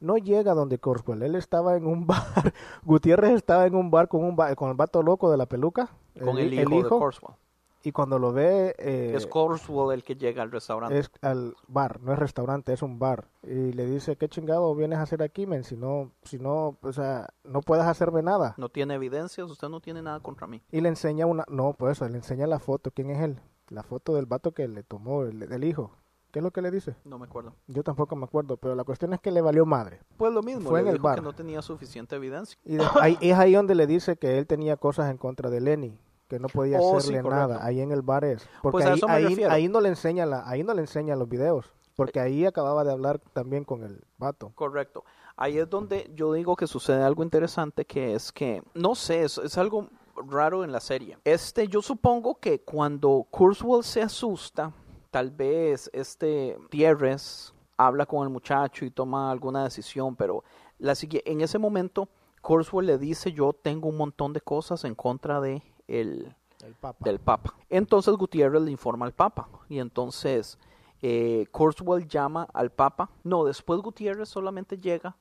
[0.00, 2.52] No llega donde Kurzweil, él estaba en un bar,
[2.82, 5.88] Gutiérrez estaba en un bar con un va- con el vato loco de la peluca,
[6.22, 7.36] Con el hijo de Kurzweil.
[7.84, 8.74] Y cuando lo ve...
[8.78, 10.98] eh, es Kurzweil el que llega al restaurante.
[10.98, 13.28] es al bar, no es restaurante, es un bar.
[13.42, 15.64] Y le dice, ¿qué chingado vienes a hacer aquí, men?
[15.64, 18.54] Si no, si no, o sea, no puedes hacerme nada.
[18.56, 20.62] No tiene evidencias, usted no tiene nada contra mí.
[20.72, 22.90] Y le enseña una, no, pues eso, le enseña la foto.
[22.90, 23.38] ¿Quién es él?
[23.68, 25.90] La foto del vato que le tomó, el, del hijo.
[26.30, 26.96] ¿Qué es lo que le dice?
[27.04, 27.54] No me acuerdo.
[27.68, 30.00] Yo tampoco me acuerdo, pero la cuestión es que le valió madre.
[30.16, 31.14] Pues lo mismo, Fue le en el dijo bar.
[31.20, 32.58] que no tenía suficiente evidencia.
[32.64, 35.60] Y de- ahí, es ahí donde le dice que él tenía cosas en contra de
[35.60, 35.96] Lenny,
[36.34, 37.64] que no podía Oh, hacerle nada.
[37.64, 38.48] Ahí en el bar es.
[38.62, 41.72] Porque Pues ahí, ahí, ahí no le enseña la, ahí no le enseña los videos.
[41.96, 44.50] Porque ahí acababa de hablar también con el vato.
[44.54, 45.04] Correcto.
[45.36, 49.38] Ahí es donde yo digo que sucede algo interesante, que es que, no sé, es,
[49.38, 49.88] es algo
[50.28, 51.18] raro en la serie.
[51.24, 54.72] Este, yo supongo que cuando Kurzweil se asusta,
[55.10, 60.44] tal vez este Tierres habla con el muchacho y toma alguna decisión, pero
[60.78, 62.08] la, en ese momento
[62.42, 66.34] Kurzweil le dice, yo tengo un montón de cosas en contra de el,
[66.64, 67.04] El papa.
[67.04, 67.54] del Papa.
[67.68, 70.58] Entonces Gutiérrez le informa al Papa y entonces
[71.02, 73.10] eh, Kurzweil llama al Papa.
[73.22, 75.16] No, después Gutiérrez solamente llega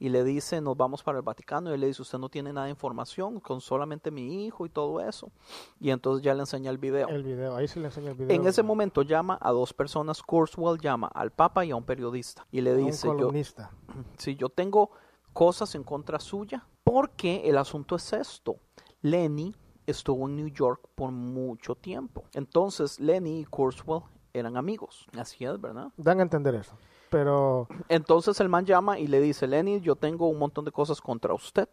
[0.00, 2.52] y le dice nos vamos para el Vaticano y él le dice usted no tiene
[2.52, 5.30] nada de información con solamente mi hijo y todo eso
[5.78, 7.06] y entonces ya le enseña el video.
[7.08, 8.34] El video, ahí se le enseña el video.
[8.34, 12.46] En ese momento llama a dos personas, Kurzweil llama al Papa y a un periodista
[12.50, 13.30] y le A un dice yo,
[14.16, 14.90] si yo tengo
[15.32, 18.56] cosas en contra suya, porque el asunto es esto.
[19.02, 19.54] Lenny
[19.86, 22.24] estuvo en New York por mucho tiempo.
[22.34, 24.02] Entonces Lenny y Kurzweil
[24.32, 25.06] eran amigos.
[25.18, 25.88] Así es, ¿verdad?
[25.96, 26.76] Dan a entender eso.
[27.10, 31.00] Pero Entonces el man llama y le dice, Lenny, yo tengo un montón de cosas
[31.00, 31.68] contra usted.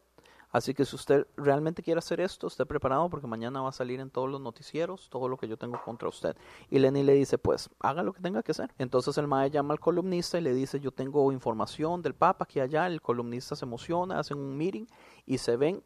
[0.49, 3.99] Así que si usted realmente quiere hacer esto, esté preparado porque mañana va a salir
[3.99, 6.35] en todos los noticieros todo lo que yo tengo contra usted.
[6.69, 8.73] Y Lenny le dice, pues haga lo que tenga que hacer.
[8.77, 12.59] Entonces el mae llama al columnista y le dice, yo tengo información del Papa aquí
[12.59, 12.87] allá.
[12.87, 14.85] El columnista se emociona, hacen un meeting
[15.25, 15.83] y se ven.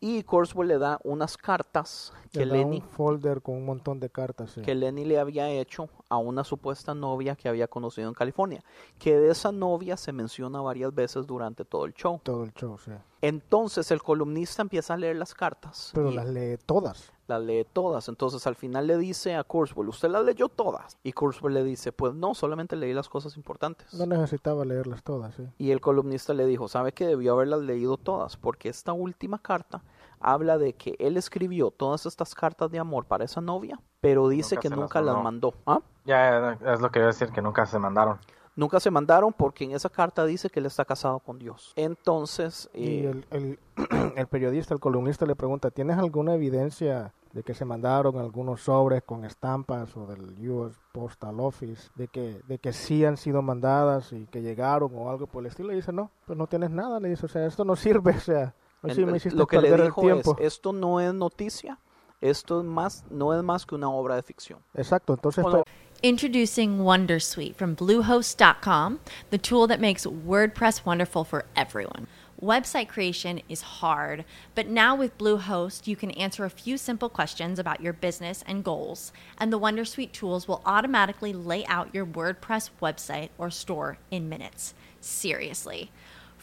[0.00, 4.10] Y Kurzweil le da unas cartas que da Lenny un folder con un montón de
[4.10, 4.50] cartas.
[4.50, 4.62] sí.
[4.62, 8.62] que Lenny le había hecho a una supuesta novia que había conocido en California,
[8.98, 12.20] que de esa novia se menciona varias veces durante todo el show.
[12.22, 12.92] Todo el show, sí.
[13.22, 15.90] Entonces el columnista empieza a leer las cartas.
[15.94, 17.12] Pero y las lee todas.
[17.28, 18.08] Las lee todas.
[18.08, 20.98] Entonces al final le dice a Kurzweil, ¿usted las leyó todas?
[21.02, 23.92] Y Kurzweil le dice, pues no, solamente leí las cosas importantes.
[23.94, 25.44] No necesitaba leerlas todas, sí.
[25.58, 28.36] Y el columnista le dijo, ¿sabe que debió haberlas leído todas?
[28.36, 29.82] Porque esta última carta
[30.20, 34.54] habla de que él escribió todas estas cartas de amor para esa novia, pero dice
[34.56, 35.52] Nunca que las nunca las mandó.
[35.52, 35.54] mandó.
[35.66, 35.80] ¿Ah?
[36.04, 38.18] Ya es lo que iba a decir, que nunca se mandaron.
[38.56, 41.72] Nunca se mandaron porque en esa carta dice que él está casado con Dios.
[41.76, 43.58] Entonces, Y eh, el, el,
[44.16, 49.02] el periodista, el columnista le pregunta, ¿tienes alguna evidencia de que se mandaron algunos sobres
[49.02, 54.12] con estampas o del US Postal Office, de que, de que sí han sido mandadas
[54.14, 55.70] y que llegaron o algo por el estilo?
[55.72, 58.20] Y dice, no, pues no tienes nada, le dice, o sea, esto no sirve, o
[58.20, 60.34] sea, así el- me hiciste lo que le el dijo tiempo.
[60.38, 61.78] es, esto no es noticia,
[62.20, 64.60] esto es más, no es más que una obra de ficción.
[64.74, 65.42] Exacto, entonces...
[65.42, 65.64] Bueno,
[66.02, 72.06] Introducing Wondersuite from Bluehost.com, the tool that makes WordPress wonderful for everyone.
[72.40, 77.58] Website creation is hard, but now with Bluehost, you can answer a few simple questions
[77.58, 82.68] about your business and goals, and the Wondersuite tools will automatically lay out your WordPress
[82.82, 84.74] website or store in minutes.
[85.00, 85.90] Seriously.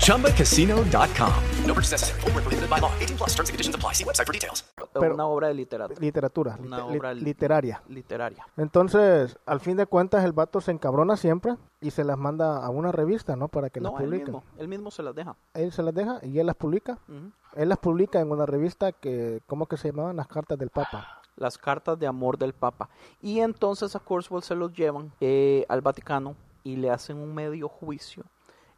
[0.00, 1.32] ChumbaCasino.com.
[1.66, 2.20] No purchase necessary.
[2.24, 2.90] Where prohibited by law.
[3.00, 3.94] 18 plus terms and conditions apply.
[3.94, 4.64] See website for details.
[4.92, 6.00] Pero- una obra de literatura.
[6.00, 7.80] literatura, Una obra li- literaria.
[7.88, 8.44] literaria.
[8.56, 12.70] Entonces, al fin de cuentas, el vato se encabrona siempre y se las manda a
[12.70, 13.46] una revista, ¿no?
[13.48, 14.26] Para que No, las él publiquen.
[14.34, 15.36] mismo, él mismo se las deja.
[15.54, 16.98] Él se las deja y él las publica.
[17.08, 17.30] Ujú.
[17.54, 20.16] Él las publica en una revista que, ¿cómo que se llamaban?
[20.16, 21.20] Las cartas del Papa.
[21.36, 22.88] Las cartas de amor del Papa.
[23.22, 26.34] Y entonces a Kurzweil se los llevan eh, al Vaticano
[26.64, 28.24] y le hacen un medio juicio.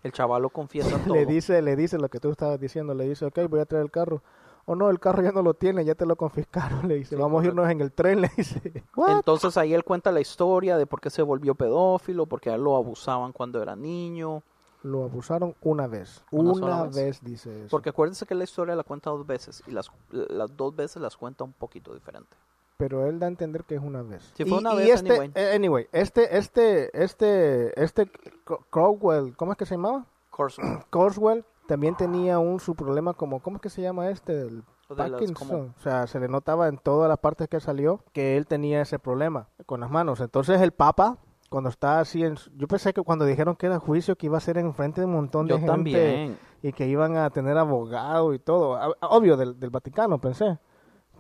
[0.02, 1.14] El chaval lo confiesa todo.
[1.14, 3.84] Le dice, le dice lo que tú estabas diciendo, le dice, ok, voy a traer
[3.84, 4.22] el carro.
[4.64, 6.86] O no, el carro ya no lo tiene, ya te lo confiscaron.
[6.88, 8.84] Le dice, vamos a irnos en el tren, le dice.
[8.94, 9.10] "What?".
[9.16, 12.62] Entonces ahí él cuenta la historia de por qué se volvió pedófilo, porque a él
[12.62, 14.44] lo abusaban cuando era niño.
[14.84, 16.24] Lo abusaron una vez.
[16.30, 16.94] Una Una, sola vez.
[16.94, 17.24] vez.
[17.24, 17.70] dice eso.
[17.70, 21.16] Porque acuérdense que la historia la cuenta dos veces y las, las dos veces las
[21.16, 22.36] cuenta un poquito diferente.
[22.82, 24.32] Pero él da a entender que es una vez.
[24.34, 25.30] Si fue Y- una y vez, este, anyway.
[25.36, 28.10] eh, anyway, este, este, este, este
[28.44, 30.04] Cro- Crowell, ¿cómo es que se llamaba?
[30.30, 30.78] Kurzweil.
[30.90, 34.32] Corswell también tenía un su problema como, ¿cómo es que se llama este?
[34.40, 34.64] El
[34.96, 35.74] Parkinson.
[35.78, 38.98] O sea, se le notaba en todas las partes que salió que él tenía ese
[38.98, 40.20] problema con las manos.
[40.20, 41.18] Entonces el Papa,
[41.48, 44.40] cuando está así, en, yo pensé que cuando dijeron que era juicio que iba a
[44.40, 46.38] ser en frente de un montón de Yo gente también.
[46.62, 50.58] y que iban a tener abogado y todo, A- obvio del, del Vaticano pensé,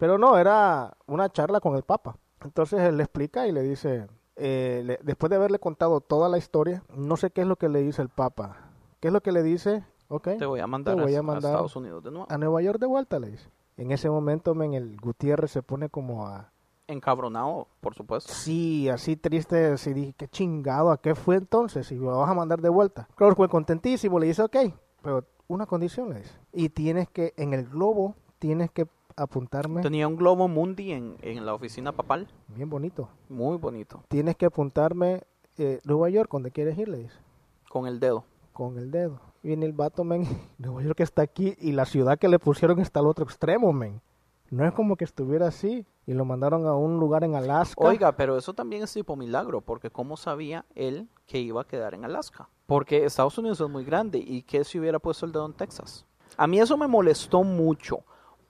[0.02, 2.16] pero no, era una charla con el Papa.
[2.42, 6.38] Entonces él le explica y le dice, eh, le- después de haberle contado toda la
[6.38, 8.56] historia, no sé qué es lo que le dice el Papa.
[8.98, 9.84] ¿Qué es lo que le dice?
[10.08, 12.26] Ok, Te voy a mandar, te voy a, a a mandar Estados Unidos de nuevo.
[12.28, 13.48] a Nueva York de vuelta, le dice.
[13.76, 16.50] En ese momento, men, el Gutiérrez se pone como a...
[16.88, 18.32] Encabronado, por supuesto.
[18.32, 21.92] Sí, así triste, así dije, qué chingado, ¿a qué fue entonces?
[21.92, 23.06] Y lo vas a mandar de vuelta.
[23.14, 24.56] Claro, fue contentísimo, le dice, ok,
[25.00, 26.34] pero una condición le dice.
[26.52, 31.44] Y tienes que, en el globo, tienes que apuntarme, Tenía un globo mundi en, en
[31.46, 32.28] la oficina papal.
[32.48, 34.02] bien bonito, Muy bonito.
[34.08, 35.22] tienes que apuntarme
[35.58, 37.16] eh, Nueva York, donde quieres ir, le dice,
[37.68, 38.24] Con el dedo.
[38.52, 39.20] con el dedo.
[39.42, 40.24] Viene el vato, men,
[40.58, 44.00] Nueva York está aquí y la ciudad que le pusieron está al otro extremo, men.
[44.50, 47.82] No es como que estuviera así y lo mandaron a un lugar en Alaska.
[47.82, 51.94] Oiga, pero eso también es tipo milagro, porque ¿cómo sabía él que iba a quedar
[51.94, 52.48] en Alaska?
[52.66, 56.04] Porque Estados Unidos es muy grande y ¿qué si hubiera puesto el dedo en Texas?
[56.36, 58.00] A mí eso me molestó mucho,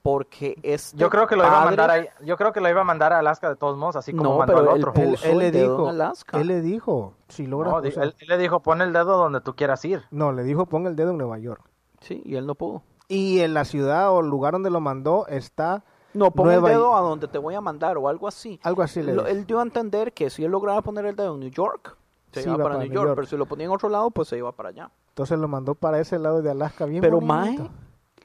[0.03, 2.81] porque este Yo creo que lo iba a mandar ahí, yo creo que lo iba
[2.81, 4.93] a mandar a Alaska de todos modos, así como No, mandó pero al otro.
[4.97, 6.41] él, puso él le dijo, Alaska.
[6.41, 8.93] él le dijo, si logras, No, o di- sea, él, él le dijo, pon el
[8.93, 10.03] dedo donde tú quieras ir.
[10.11, 11.63] no, le dijo pon el dedo en Nueva York.
[12.01, 12.83] Sí, y él no pudo.
[13.09, 15.85] Y en la ciudad o el lugar donde lo mandó está
[16.15, 18.59] No, pon Nueva el dedo a donde te voy a mandar o algo así.
[18.65, 19.03] algo así.
[19.03, 21.51] Le Lo- él dio a entender que si él lograba poner el dedo en New
[21.51, 21.97] York,
[22.33, 23.15] se Sí, iba iba para, para New New York, York.
[23.17, 24.91] pero si lo ponía en otro lado, pues se iba para allá.
[25.11, 27.63] Entonces lo mandó para ese lado de Alaska bien Pero bonito.
[27.63, 27.71] Mae,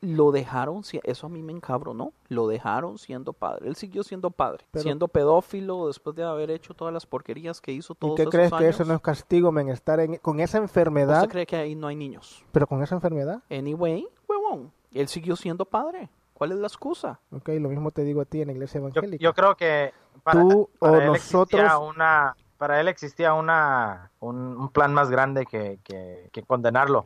[0.01, 3.67] lo dejaron, si- eso a mí me encabronó, lo dejaron siendo padre.
[3.67, 7.71] Él siguió siendo padre, Pero- siendo pedófilo después de haber hecho todas las porquerías que
[7.71, 9.69] hizo ¿Y todos qué esos crees que eso no es castigo, men?
[9.69, 12.43] Estar en, con esa enfermedad, ¿Usted cree que ahí no hay niños?
[12.51, 13.41] pero con esa enfermedad.
[13.49, 16.09] Anyway, huevón, él siguió siendo padre.
[16.33, 17.19] ¿Cuál es la excusa?
[17.31, 19.23] Ok, lo mismo te digo a ti en la iglesia Yo, evangélica.
[19.23, 19.91] yo creo que
[20.23, 25.09] para, Tú o él nosotros- existía una para él existía una un, un plan más
[25.11, 27.05] grande que, que, que condenarlo.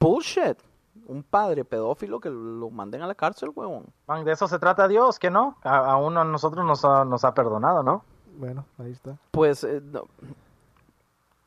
[0.00, 0.58] Bullshit.
[1.06, 3.86] Un padre pedófilo que lo manden a la cárcel, huevón.
[4.06, 7.04] Man, de eso se trata Dios, que no, a, a uno a nosotros nos ha,
[7.04, 8.02] nos ha perdonado, ¿no?
[8.38, 9.16] Bueno, ahí está.
[9.30, 10.04] Pues, eh, no.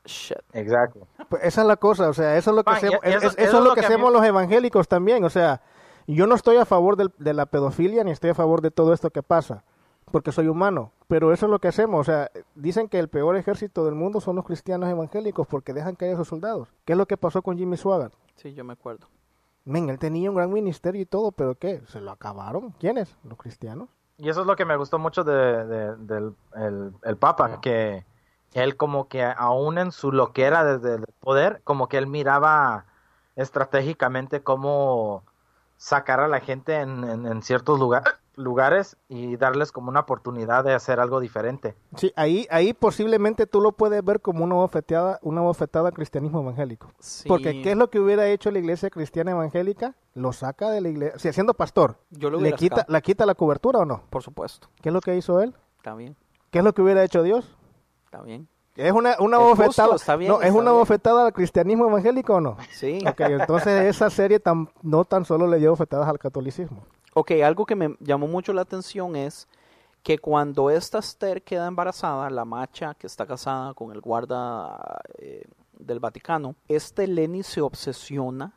[0.06, 0.38] Shit.
[0.54, 1.02] Exacto.
[1.28, 3.24] Pues esa es la cosa, o sea, eso es lo que Man, hacemos, eso- es-
[3.24, 5.62] eso eso es es lo que que a mí- hacemos los evangélicos también, o sea,
[6.08, 8.94] yo no estoy a favor del- de la pedofilia ni estoy a favor de todo
[8.94, 9.66] esto que pasa,
[10.10, 13.36] porque soy humano, pero eso es lo que hacemos, o sea, dicen que el peor
[13.36, 16.70] ejército del mundo son los cristianos evangélicos porque dejan caer a sus soldados.
[16.86, 18.14] ¿Qué es lo que pasó con Jimmy Swaggart?
[18.36, 19.08] Sí, yo me acuerdo.
[19.68, 21.82] Men, él tenía un gran ministerio y todo, pero ¿qué?
[21.88, 22.72] ¿Se lo acabaron?
[22.80, 23.16] ¿Quiénes?
[23.24, 23.90] ¿Los cristianos?
[24.18, 28.06] Y eso es lo que me gustó mucho de, de- del el, el Papa, que
[28.54, 32.86] él como que aún en su loquera desde el poder, como que él miraba
[33.36, 35.24] estratégicamente cómo
[35.78, 38.04] sacar a la gente en, en- en ciertos lugar-
[38.36, 41.76] lugares y darles como una oportunidad de hacer algo diferente.
[41.96, 46.42] Sí, ahí, ahí posiblemente tú lo puedes ver como una bofetada, una bofetada al cristianismo
[46.42, 46.92] evangélico.
[47.00, 47.28] Sí.
[47.28, 49.96] Porque ¿qué es lo que hubiera hecho la iglesia cristiana evangélica?
[50.14, 52.94] Lo saca de la iglesia, si siendo pastor, Yo lo ¿le hubiera quita, sacado.
[52.94, 54.04] ¿la quita la cobertura o no?
[54.12, 54.68] Por supuesto.
[54.82, 55.56] ¿Qué es lo que hizo él?
[55.78, 56.16] Está bien.
[56.52, 57.56] ¿Qué es lo que hubiera hecho Dios?
[58.06, 58.48] Está bien.
[58.78, 60.16] ¿Es una, una Es bofetada?
[60.18, 60.74] bien, no, ¿Es una bien.
[60.76, 62.58] bofetada al cristianismo evangélico o no?
[62.72, 63.00] Sí.
[63.08, 66.84] Ok, entonces esa serie tan, no tan solo le dio bofetadas al catolicismo.
[67.14, 69.48] Ok, algo que me llamó mucho la atención es
[70.04, 75.44] que cuando esta Esther queda embarazada, la macha que está casada con el guarda eh,
[75.80, 78.54] del Vaticano, este Lenny se obsesiona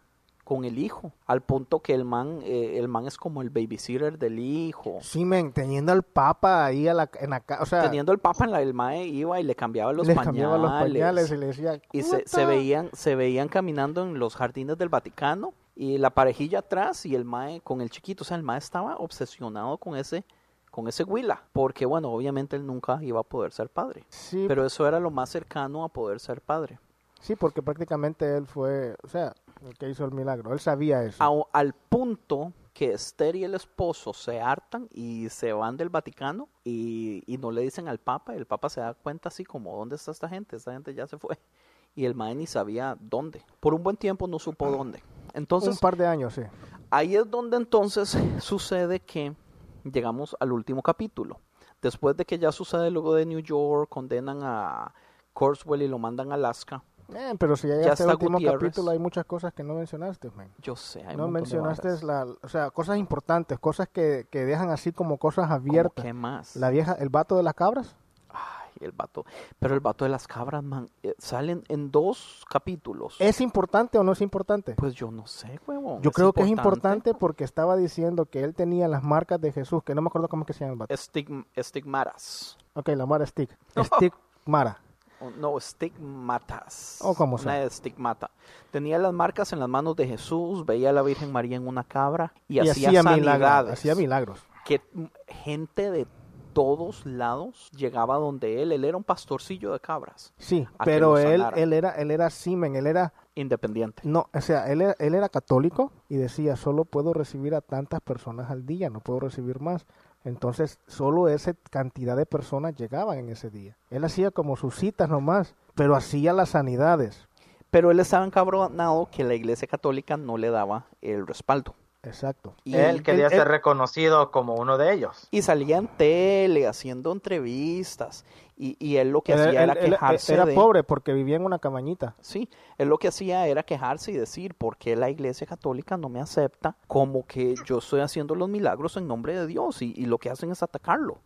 [0.50, 4.18] con el hijo, al punto que el man, eh, el man es como el babysitter
[4.18, 4.98] del hijo.
[5.00, 8.46] Sí, men, teniendo al papa ahí a la, en la o sea, Teniendo el papa
[8.46, 10.26] en la el mae iba y le cambiaba los les pañales.
[10.26, 14.34] cambiaba los pañales y le decía, y se, se veían se veían caminando en los
[14.34, 18.36] jardines del Vaticano y la parejilla atrás y el mae con el chiquito, o sea,
[18.36, 20.24] el mae estaba obsesionado con ese
[20.72, 24.04] con ese huila, porque bueno, obviamente él nunca iba a poder ser padre.
[24.08, 24.46] Sí.
[24.48, 26.80] Pero eso era lo más cercano a poder ser padre.
[27.20, 29.32] Sí, porque prácticamente él fue, o sea,
[29.66, 30.52] el que hizo el milagro.
[30.52, 31.22] Él sabía eso.
[31.22, 36.48] Ao- al punto que Esther y el esposo se hartan y se van del Vaticano
[36.64, 39.76] y, y no le dicen al Papa, y el Papa se da cuenta así como,
[39.76, 40.56] ¿dónde está esta gente?
[40.56, 41.38] Esta gente ya se fue.
[41.96, 43.44] Y el mae ni sabía dónde.
[43.58, 45.02] Por un buen tiempo no supo dónde.
[45.34, 46.42] Entonces, Un par de años, sí.
[46.88, 49.34] ahí es donde entonces sucede que
[49.82, 51.40] llegamos al último capítulo.
[51.82, 54.94] Después de que ya sucede luego de New York, condenan a
[55.32, 56.84] Corswell y lo mandan a Alaska.
[57.14, 58.60] Eh, pero si llegaste al está último Gutiérrez.
[58.60, 60.48] capítulo hay muchas cosas que no mencionaste, man.
[60.58, 64.92] Yo sé, hay No mencionaste la, o sea, cosas importantes, cosas que, que dejan así
[64.92, 66.04] como cosas abiertas.
[66.04, 66.56] qué más?
[66.56, 67.96] La vieja, el vato de las cabras.
[68.28, 69.24] Ay, el vato.
[69.58, 73.16] Pero el vato de las cabras, man, eh, salen en dos capítulos.
[73.18, 74.74] ¿Es importante o no es importante?
[74.76, 76.00] Pues yo no sé, huevón.
[76.02, 79.82] Yo creo que es importante porque estaba diciendo que él tenía las marcas de Jesús,
[79.82, 80.94] que no me acuerdo cómo es que se llama el vato.
[80.94, 82.56] Estigm- estigmaras.
[82.74, 83.50] Ok, la Mara Stick.
[83.96, 84.14] Stick
[84.46, 84.78] Mara.
[84.80, 84.89] Oh,
[85.38, 86.98] No, estigmatas.
[87.02, 87.64] O como Una sea.
[87.64, 88.30] estigmata.
[88.70, 91.84] Tenía las marcas en las manos de Jesús, veía a la Virgen María en una
[91.84, 94.40] cabra y, Y hacía, hacía milagros, hacía milagros.
[94.64, 94.80] Que
[95.28, 96.06] gente de
[96.52, 98.72] todos lados llegaba donde él.
[98.72, 100.32] Él era un pastorcillo de cabras.
[100.36, 104.02] Sí, pero él, él era, él era Simen, él era, Independiente.
[104.04, 108.00] no, o sea, él era, él era católico y decía, solo puedo recibir a tantas
[108.00, 109.86] personas al día, no puedo recibir más.
[110.24, 113.76] Entonces, solo esa cantidad de personas llegaban en ese día.
[113.90, 117.26] Él hacía como sus citas nomás, pero hacía las sanidades.
[117.70, 121.74] Pero él estaba encabronado que la iglesia católica no le daba el respaldo.
[122.02, 122.54] Exacto.
[122.64, 125.28] Y él quería él- ser él- reconocido como uno de ellos.
[125.30, 128.24] Y salía en tele haciendo entrevistas.
[128.62, 130.54] Y, y él lo que Él- hacía él- era él- quejarse era de...
[130.54, 132.14] pobre porque vivía en una cabañita.
[132.20, 132.46] Sí,
[132.76, 136.20] él lo que hacía era quejarse y decir, ¿por qué la iglesia católica no me
[136.20, 139.80] acepta como que yo estoy haciendo los milagros en nombre de Dios?
[139.80, 141.20] Y, y lo que hacen es atacarlo.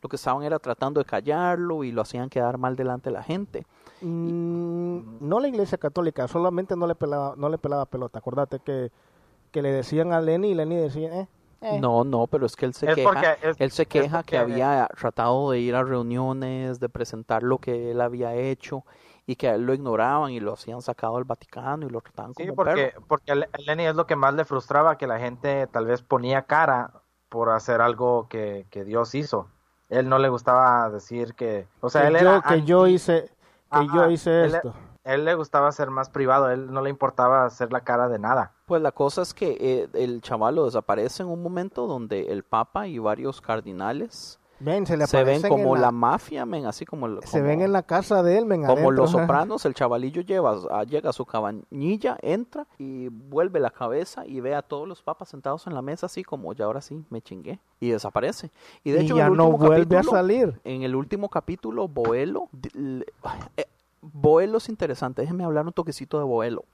[0.00, 3.22] Lo que estaban era tratando de callarlo y lo hacían quedar mal delante de la
[3.22, 3.66] gente.
[4.00, 8.18] Mm, no la iglesia católica, solamente no le pelaba, no le pelaba pelota.
[8.20, 8.90] Acordate que,
[9.50, 11.28] que le decían a Lenny y Lenny decía, eh,
[11.60, 11.78] eh.
[11.80, 14.38] No, no, pero es que él se Es queja, porque- es- él se queja que
[14.38, 18.84] había tratado de ir a reuniones, de presentar lo que él había hecho
[19.26, 22.32] y que a él lo ignoraban y lo hacían sacado del Vaticano y lo trataban
[22.34, 23.04] Sí, como porque, perro.
[23.08, 25.86] porque a Le- a Lenny es lo que más le frustraba, que la gente tal
[25.86, 26.92] vez ponía cara
[27.28, 29.48] por hacer algo que, que Dios hizo.
[29.90, 31.66] Él no le gustaba decir que...
[31.80, 33.22] O sea, que él yo, era que yo hice,
[33.70, 34.74] que Ajá, yo hice él- esto.
[35.14, 38.52] Él le gustaba ser más privado, él no le importaba hacer la cara de nada.
[38.66, 42.86] Pues la cosa es que eh, el chavalo desaparece en un momento donde el papa
[42.86, 47.20] y varios cardinales Ven, se le se ven como en la mafia, men, así como,
[47.22, 50.56] Se ven en la casa de él, men, como adentro, los sopranos, el chavalillo lleva,
[50.72, 55.00] a- llega a su cabañilla, entra y vuelve la cabeza y ve a todos los
[55.00, 58.50] papas sentados en la mesa así como ya ahora sí me chingué y desaparece.
[58.82, 60.60] Y de Y hecho ya en el no vuelve a salir.
[60.64, 62.48] En el último capítulo Boelo
[63.56, 63.64] eh,
[64.12, 66.64] Boelo es interesante, déjenme hablar un toquecito de Boelo.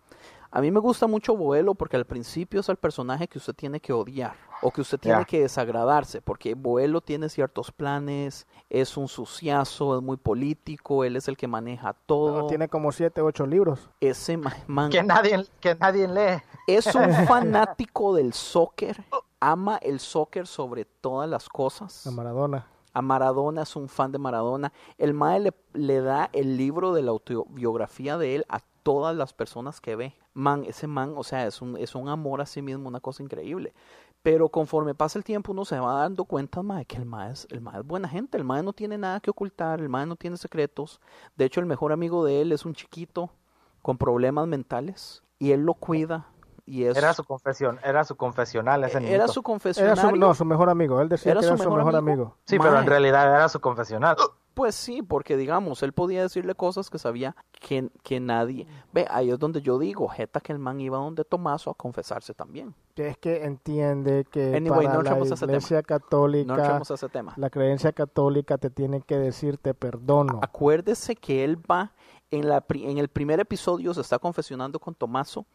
[0.50, 3.80] A mí me gusta mucho Boelo porque al principio es el personaje que usted tiene
[3.80, 9.08] que odiar o que usted tiene que desagradarse, porque Boelo tiene ciertos planes, es un
[9.08, 12.42] suciazo, es muy político, él es el que maneja todo.
[12.42, 13.90] No, tiene como siete, ocho libros.
[14.00, 16.40] Ese ma- man Que nadie, que nadie lee.
[16.68, 19.04] es un fanático del soccer,
[19.40, 22.06] ama el soccer sobre todas las cosas.
[22.06, 22.68] A Maradona.
[22.94, 24.72] A Maradona es un fan de Maradona.
[24.96, 29.32] El Mae le, le da el libro de la autobiografía de él a todas las
[29.32, 30.14] personas que ve.
[30.32, 33.22] Man, ese man, o sea, es un, es un amor a sí mismo, una cosa
[33.22, 33.74] increíble.
[34.22, 37.46] Pero conforme pasa el tiempo uno se va dando cuenta, mae, que el mae, es,
[37.50, 38.38] el mae es buena gente.
[38.38, 41.00] El mae no tiene nada que ocultar, el mae no tiene secretos.
[41.36, 43.30] De hecho, el mejor amigo de él es un chiquito
[43.82, 46.28] con problemas mentales y él lo cuida.
[46.66, 49.42] Y es, Era su confesión, era su confesional ese era su
[50.10, 51.00] su, no, su mejor amigo.
[51.02, 52.12] Él decía ¿Era que su era su mejor mejor amigo?
[52.22, 52.36] amigo.
[52.46, 54.16] Sí, pero en realidad era su confesional.
[54.54, 58.68] Pues sí, porque digamos, él podía decirle cosas que sabía que, que nadie...
[58.92, 62.34] Ve, ahí es donde yo digo, jeta que el man iba donde Tomaso a confesarse
[62.34, 62.72] también.
[62.94, 65.98] Que es que entiende que Anyway, para no la entremos a ese iglesia tema.
[65.98, 67.34] católica, No ese tema.
[67.36, 70.38] la creencia católica te tiene que decir te perdono.
[70.40, 71.90] Acuérdese que él va,
[72.30, 75.46] en, la, pri- en el primer episodio se está confesionando con Tomaso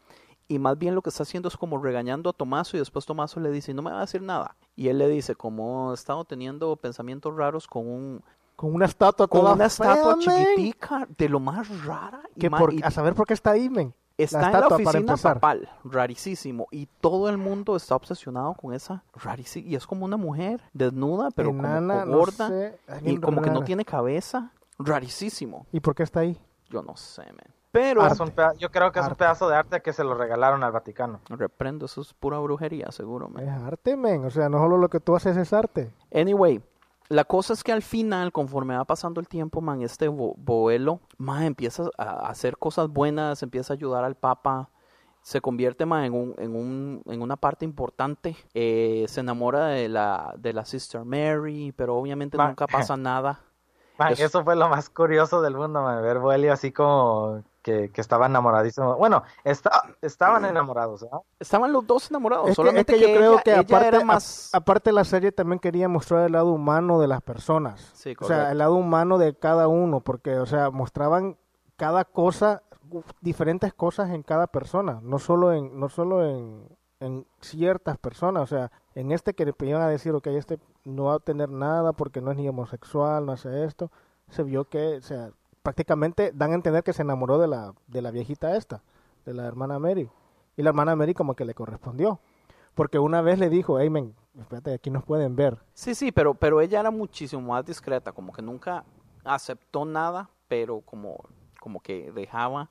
[0.50, 3.38] y más bien lo que está haciendo es como regañando a Tomaso y después Tomaso
[3.40, 4.56] le dice, no me va a decir nada.
[4.76, 8.22] Y él le dice, como he estado teniendo pensamientos raros con un...
[8.56, 10.26] Con una estatua Con toda una estatua men.
[10.26, 12.20] chiquitica, de lo más rara.
[12.36, 13.94] y Que por- y a saber por qué está ahí, men.
[14.18, 19.02] Está la en la oficina papal, rarísimo, y todo el mundo está obsesionado con esa
[19.14, 23.40] rarísima, y es como una mujer desnuda, pero Enana, como gorda, sé, ay, y como
[23.40, 25.64] que no tiene cabeza, rarísimo.
[25.72, 26.36] ¿Y por qué está ahí?
[26.68, 27.54] Yo no sé, man.
[27.72, 30.14] Pero Es un peda- yo creo que es un pedazo de arte que se lo
[30.14, 31.20] regalaron al Vaticano.
[31.28, 33.44] reprendo, eso es pura brujería, seguro, man.
[33.48, 34.24] Es arte, men.
[34.24, 35.92] O sea, no solo lo que tú haces es arte.
[36.12, 36.60] Anyway,
[37.08, 41.00] la cosa es que al final, conforme va pasando el tiempo, man, este bo- Boelo,
[41.18, 44.68] man, empieza a hacer cosas buenas, empieza a ayudar al Papa,
[45.22, 49.88] se convierte man, en, un, en, un, en una parte importante, eh, se enamora de
[49.88, 53.40] la, de la Sister Mary, pero obviamente Ma- nunca pasa nada.
[53.98, 57.90] Man, Es- Eso fue lo más curioso del mundo, man, ver Boelio así como que,
[57.90, 58.96] que estaba enamoradísimo.
[58.96, 61.20] Bueno, está, estaban enamorados, ¿verdad?
[61.38, 63.86] Estaban los dos enamorados, Es que, es solamente que yo creo ella- que ella aparte,
[63.88, 64.54] era más...
[64.54, 67.90] a- aparte la serie también quería mostrar el lado humano de las personas.
[67.94, 71.36] Sí, o sea, el lado humano de cada uno, porque, o sea, mostraban
[71.76, 72.62] cada cosa,
[73.20, 76.66] diferentes cosas en cada persona, no solo en, no solo en,
[77.00, 81.04] en ciertas personas, o sea, en este que le iban a decir, ok, este no
[81.04, 83.90] va a tener nada porque no es ni homosexual, no hace esto,
[84.28, 85.30] se vio que, o sea,
[85.62, 88.82] prácticamente dan a entender que se enamoró de la, de la viejita esta,
[89.24, 90.08] de la hermana Mary,
[90.56, 92.20] y la hermana Mary como que le correspondió.
[92.74, 95.58] Porque una vez le dijo, hey, men, espérate, aquí nos pueden ver.
[95.74, 98.84] Sí, sí, pero, pero ella era muchísimo más discreta, como que nunca
[99.24, 101.16] aceptó nada, pero como,
[101.60, 102.70] como que dejaba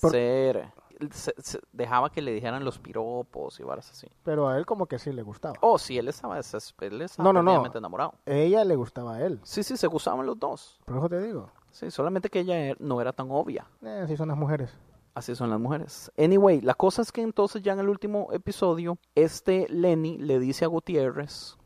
[0.00, 0.70] Por- ser,
[1.10, 4.06] se- se- dejaba que le dijeran los piropos y varas así.
[4.22, 5.54] Pero a él como que sí le gustaba.
[5.62, 7.66] Oh, sí, él estaba, él estaba No, no, no.
[7.74, 8.14] enamorado.
[8.26, 9.40] Ella le gustaba a él.
[9.44, 10.78] Sí, sí, se gustaban los dos.
[10.84, 11.50] Por eso te digo.
[11.70, 13.66] Sí, solamente que ella er- no era tan obvia.
[13.82, 14.70] Eh, así son las mujeres.
[15.14, 16.10] Así son las mujeres.
[16.16, 20.64] Anyway, la cosa es que entonces ya en el último episodio, este Lenny le dice
[20.64, 21.56] a Gutiérrez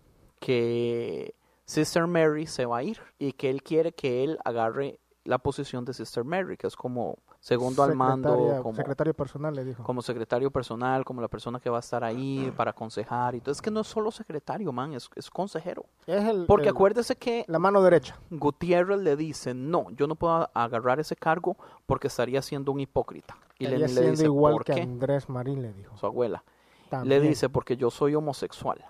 [0.40, 1.34] que
[1.64, 5.84] Sister Mary se va a ir y que él quiere que él agarre la posición
[5.84, 9.82] de Sister Mary, que es como segundo al mando, como, Secretario personal le dijo.
[9.82, 13.34] como secretario personal, como la persona que va a estar ahí para aconsejar.
[13.34, 13.50] Y todo.
[13.50, 15.84] Es que no es solo secretario, man, es, es consejero.
[16.06, 18.18] Es el, Porque el- acuérdese que la mano derecha.
[18.30, 23.36] Gutiérrez le dice, no, yo no puedo agarrar ese cargo porque estaría siendo un hipócrita.
[23.58, 24.80] Y Ella le dice, igual ¿por que qué?
[24.82, 25.96] Andrés Marín le dijo.
[25.96, 26.44] Su abuela.
[26.88, 27.22] También.
[27.22, 28.84] Le dice, porque yo soy homosexual.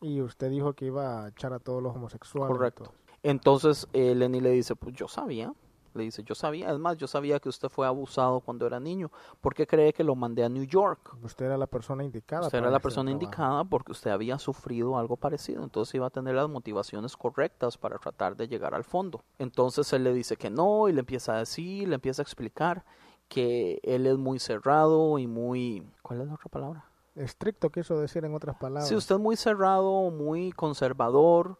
[0.00, 2.56] Y usted dijo que iba a echar a todos los homosexuales.
[2.56, 2.92] Correcto.
[3.22, 5.52] Entonces eh, Lenny le dice, pues yo sabía.
[5.98, 6.70] Le dice, yo sabía.
[6.70, 9.10] Es más, yo sabía que usted fue abusado cuando era niño.
[9.40, 11.16] ¿Por qué cree que lo mandé a New York?
[11.22, 12.46] Usted era la persona indicada.
[12.46, 16.34] Usted era la persona indicada porque usted había sufrido algo parecido, entonces iba a tener
[16.34, 19.22] las motivaciones correctas para tratar de llegar al fondo.
[19.38, 22.84] Entonces él le dice que no y le empieza a decir, le empieza a explicar
[23.28, 25.86] que él es muy cerrado y muy...
[26.02, 26.84] ¿Cuál es la otra palabra?
[27.14, 28.88] Estricto quiso decir en otras palabras.
[28.88, 31.58] Si usted es muy cerrado, muy conservador,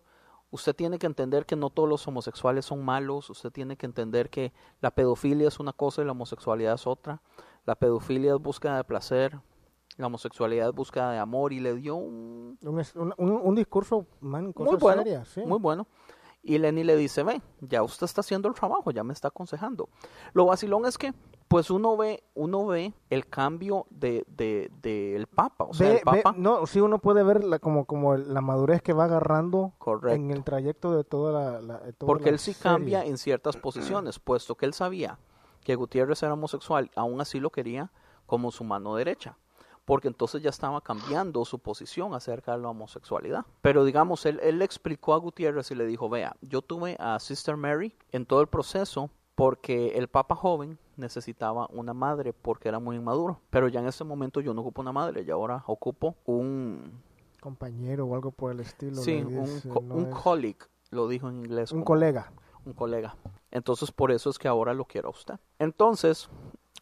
[0.50, 3.28] Usted tiene que entender que no todos los homosexuales son malos.
[3.28, 7.20] Usted tiene que entender que la pedofilia es una cosa y la homosexualidad es otra.
[7.66, 9.38] La pedofilia es búsqueda de placer.
[9.98, 11.52] La homosexualidad es búsqueda de amor.
[11.52, 12.82] Y le dio un, Un,
[13.18, 15.04] un- discurso, man, muy bueno.
[15.26, 15.42] sí.
[15.44, 15.86] Muy bueno.
[16.42, 19.90] Y Lenny le dice, ve, ya usted está haciendo el trabajo, ya me está aconsejando.
[20.32, 21.12] Lo vacilón es que,
[21.48, 25.64] pues uno ve, uno ve el cambio de, de, del Papa.
[25.64, 28.40] O sea, Ve- el Papa, ve- no, sí uno puede ver la, como, como la
[28.40, 30.14] madurez que va agarrando Correcto.
[30.14, 32.62] en el trayecto de toda la, la- de toda porque la él sí serie.
[32.62, 35.18] cambia en ciertas posiciones, puesto que él sabía
[35.64, 37.90] que Gutiérrez era homosexual, aún así lo quería
[38.26, 39.36] como su mano derecha,
[39.86, 43.46] porque entonces ya estaba cambiando su posición acerca de la homosexualidad.
[43.62, 47.18] Pero digamos, él, él le explicó a Gutiérrez y le dijo, vea, yo tuve a
[47.20, 52.78] Sister Mary en todo el proceso porque el Papa joven necesitaba una madre porque era
[52.78, 56.16] muy inmaduro, pero ya en ese momento yo no ocupo una madre, y ahora ocupo
[56.26, 57.00] un...
[57.40, 58.96] compañero o algo por el estilo.
[58.96, 60.58] Sí, un, co- no un es- colleague,
[60.90, 61.72] lo dijo en inglés.
[61.72, 62.32] Un como- colega.
[62.64, 63.16] Un colega.
[63.50, 65.36] Entonces, por eso es que ahora lo quiero a usted.
[65.58, 66.28] Entonces,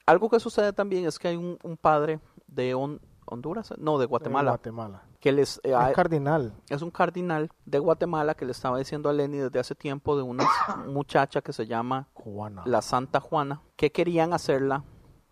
[0.06, 2.18] algo que sucede también es que hay un, un padre
[2.48, 5.02] de Hon- Honduras, no, de Guatemala, Guatemala.
[5.20, 5.60] Que les...
[5.64, 6.52] eh, Es cardinal.
[6.68, 10.22] es un cardinal de Guatemala que le estaba diciendo a Lenny desde hace tiempo de
[10.22, 10.44] una
[10.86, 12.62] muchacha que se llama Juana.
[12.66, 14.84] la Santa Juana, que querían hacerla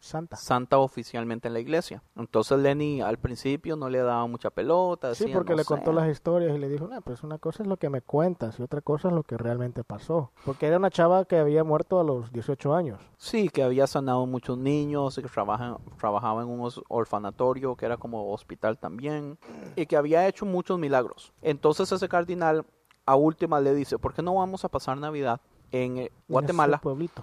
[0.05, 0.37] Santa.
[0.37, 2.03] santa oficialmente en la iglesia.
[2.15, 5.15] Entonces Lenny al principio no le daba mucha pelota.
[5.15, 5.97] Sí, porque "No le contó sé".
[5.97, 8.63] las historias y le dijo, no, pues una cosa es lo que me cuentas y
[8.63, 10.31] otra cosa es lo que realmente pasó.
[10.45, 13.01] Porque era una chava que había muerto a los 18 años.
[13.17, 17.97] Sí, que había sanado muchos niños, y que trabaja, trabajaba en un orfanatorio, que era
[17.97, 19.39] como hospital también,
[19.77, 21.33] y que había hecho muchos milagros.
[21.41, 22.67] Entonces ese cardinal
[23.07, 25.41] a última le dice, ¿por qué no vamos a pasar Navidad
[25.73, 26.77] en eh, Guatemala?
[26.77, 27.23] En pueblito.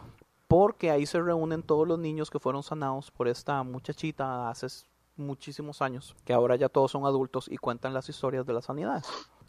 [0.51, 4.67] Porque ahí se reúnen todos los niños que fueron sanados por esta muchachita hace
[5.15, 9.07] muchísimos años, que ahora ya todos son adultos y cuentan las historias de las sanidades.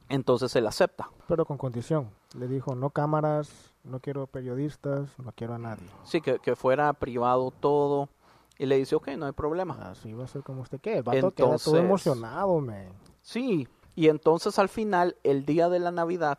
[0.08, 1.10] Entonces él acepta.
[1.26, 2.08] Pero con condición.
[2.38, 3.50] Le dijo, no cámaras,
[3.82, 5.88] no quiero periodistas, no quiero a nadie.
[6.04, 8.08] Sí, que, que fuera privado todo.
[8.56, 9.90] Y le dice, ok, no hay problema.
[9.90, 12.92] Así va a ser como usted vato queda todo Entonces- emocionado, man.
[13.22, 13.66] Sí,
[13.96, 16.38] y entonces al final, el día de la Navidad,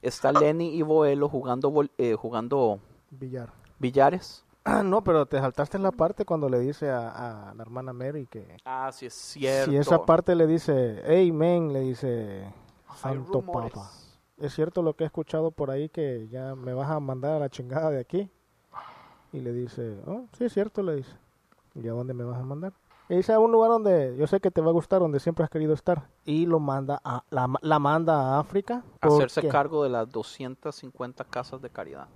[0.00, 2.78] está Lenny y Boelo jugando, eh, jugando
[3.10, 3.65] Villar.
[3.78, 4.44] Billares.
[4.64, 8.26] Ah, no, pero te saltaste la parte cuando le dice a, a la hermana Mary
[8.26, 8.56] que...
[8.64, 9.70] Ah, sí, es cierto.
[9.70, 12.52] Si esa parte le dice, hey, men, le dice,
[12.96, 13.88] santo papa.
[14.38, 17.38] Es cierto lo que he escuchado por ahí que ya me vas a mandar a
[17.38, 18.28] la chingada de aquí.
[19.32, 21.14] Y le dice, oh, sí, es cierto, le dice.
[21.74, 22.72] ¿Y a dónde me vas a mandar?
[23.08, 25.44] Y dice a un lugar donde yo sé que te va a gustar, donde siempre
[25.44, 26.08] has querido estar.
[26.24, 28.82] Y lo manda a, la, la manda a África.
[29.00, 32.08] Hacerse porque- cargo de las 250 casas de caridad.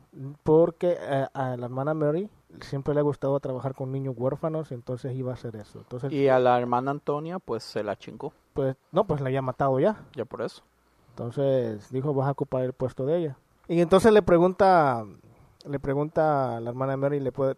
[0.42, 2.28] Porque eh, a la hermana Mary
[2.60, 5.78] siempre le ha gustado trabajar con niños huérfanos, entonces iba a hacer eso.
[5.78, 8.32] Entonces, Y a la hermana Antonia, pues se la chingó.
[8.54, 10.04] pues, no, pues la había matado ya.
[10.16, 10.62] Ya por eso.
[11.10, 13.36] Entonces dijo, vas a ocupar el puesto de ella.
[13.68, 15.04] Y entonces le pregunta,
[15.64, 17.56] le pregunta a la hermana Mary, le puede,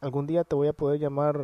[0.00, 1.40] algún día te voy a poder llamar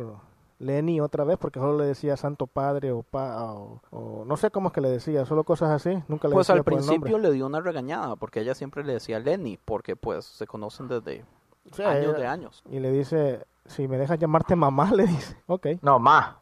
[0.61, 4.51] Lenny otra vez, porque solo le decía Santo Padre o, pa, o, o no sé
[4.51, 7.31] cómo es que le decía, solo cosas así, nunca le Pues decía al principio le
[7.31, 11.25] dio una regañada, porque ella siempre le decía Lenny, porque pues se conocen desde
[11.73, 12.63] Sí, años ella- de años.
[12.69, 15.67] Y le dice, si me dejas llamarte mamá, le dice, ok.
[15.81, 16.39] No, ma.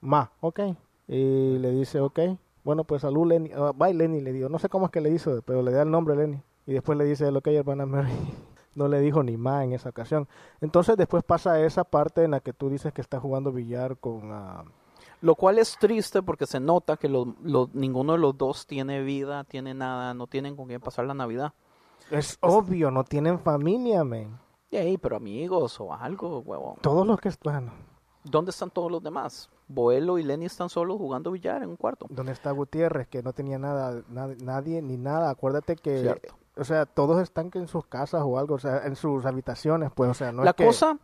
[0.00, 0.60] Ma, ok.
[1.08, 2.18] Y le dice, ok.
[2.64, 3.50] Bueno, pues salud, Lenny.
[3.54, 4.48] Ah, bye, Lenny, le digo.
[4.48, 6.42] No sé cómo es que le hizo, pero le da el nombre Lenny.
[6.66, 8.10] Y después le dice, ok, hermana Mary.
[8.74, 10.28] No le dijo ni ma en esa ocasión.
[10.60, 14.30] Entonces después pasa esa parte en la que tú dices que está jugando billar con...
[14.32, 14.64] ah,
[15.20, 19.02] Lo cual es triste porque se nota que los- los- ninguno de los dos tiene
[19.02, 21.52] vida, tiene nada, no tienen con quién pasar la Navidad.
[22.10, 24.38] es obvio, no tienen familia, men.
[24.70, 26.76] Ey, pero amigos o algo, huevón.
[26.82, 27.70] Todos los que están...
[28.24, 29.50] ¿Dónde están todos los demás?
[29.68, 32.06] Boelo y Lenny están solos jugando billar en un cuarto.
[32.10, 33.06] ¿Dónde está Gutiérrez?
[33.06, 35.30] Que no tenía nada, nad- nadie ni nada.
[35.30, 36.00] Acuérdate que...
[36.00, 36.34] Cierto.
[36.56, 39.90] O sea, todos están que en sus casas o algo, o sea, en sus habitaciones,
[39.94, 40.64] pues, o sea, no la es que...
[40.64, 40.98] cosa,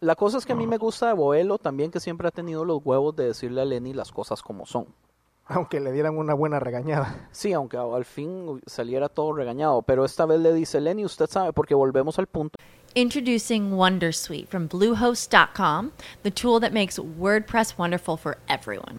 [0.00, 2.64] la cosa es que a mí me gusta de Boelo también que siempre ha tenido
[2.64, 4.86] los huevos de decirle a Lenny las cosas como son.
[5.46, 7.28] Aunque le dieran una buena regañada.
[7.30, 11.52] Sí, aunque al fin saliera todo regañado, pero esta vez le dice Lenny, usted sabe,
[11.52, 12.58] porque volvemos al punto.
[12.94, 15.92] Introducing Wondersuite from Bluehost.com,
[16.24, 18.98] the tool that makes WordPress wonderful for everyone.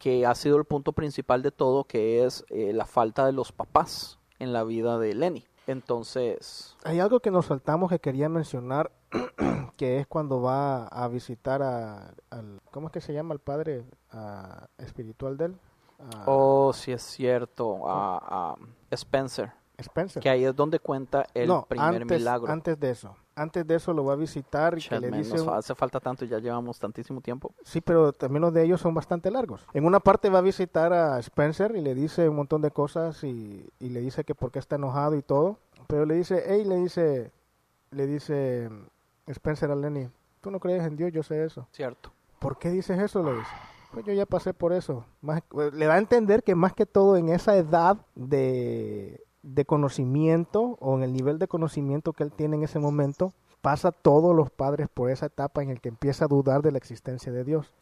[0.00, 3.52] que ha sido el punto principal de todo, que es eh, la falta de los
[3.52, 5.44] papás en la vida de Lenny.
[5.66, 6.74] Entonces...
[6.84, 8.90] Hay algo que nos saltamos que quería mencionar,
[9.76, 12.60] que es cuando va a visitar a, al...
[12.70, 13.84] ¿Cómo es que se llama el padre
[14.78, 15.56] espiritual de él?
[16.24, 18.56] oh, sí es cierto, a,
[18.90, 19.52] Spencer.
[19.80, 20.22] Spencer.
[20.22, 22.50] Que ahí es donde cuenta el primer milagro.
[22.50, 25.34] Antes de eso antes de eso lo va a visitar y que le dice...
[25.34, 27.54] Nos hace falta tanto, ya llevamos tantísimo tiempo.
[27.64, 29.66] Sí, pero también los de ellos son bastante largos.
[29.72, 33.24] En una parte va a visitar a Spencer y le dice un montón de cosas
[33.24, 35.58] y, le dice que por qué está enojado y todo.
[35.86, 37.32] Pero le dice, hey, le dice,
[37.90, 38.68] le dice
[39.26, 40.08] Spencer a Lenny,
[40.42, 41.66] tú no crees en Dios, yo sé eso.
[41.72, 42.12] Cierto.
[42.38, 43.22] ¿Por qué dices eso?
[43.22, 43.50] Le dice.
[43.92, 45.06] Pues yo ya pasé por eso.
[45.22, 45.42] Más,
[45.72, 50.96] le da a entender que más que todo en esa edad de de conocimiento o
[50.96, 54.88] en el nivel de conocimiento que él tiene en ese momento, pasa todos los padres
[54.92, 57.72] por esa etapa en el que empieza a dudar de la existencia de Dios.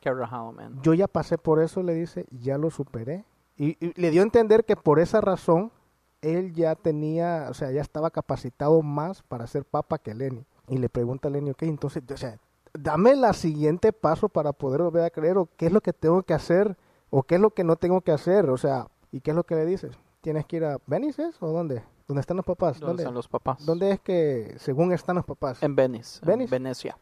[0.82, 3.24] Yo ya pasé por eso, le dice, ya lo superé.
[3.56, 5.72] Y, le dio a entender que por esa razón
[6.20, 10.44] él ya tenía, o sea, ya estaba capacitado más para ser papa que Lenny.
[10.68, 12.38] Y le pregunta a Lenny, ok, entonces, o sea,
[12.72, 16.22] dame la siguiente paso para poder volver a creer, o qué es lo que tengo
[16.22, 16.76] que hacer,
[17.10, 19.44] o qué es lo que no tengo que hacer, o sea, ¿y qué es lo
[19.44, 19.98] que le dices?
[20.28, 21.82] Tienes que ir a Venice o dónde?
[22.06, 22.78] ¿Dónde están los papás?
[22.78, 23.64] ¿Dónde, están los papás?
[23.64, 25.62] ¿Dónde es que según están los papás?
[25.62, 26.20] En Venice.
[26.22, 26.54] ¿Venice?
[26.54, 26.98] En Venecia.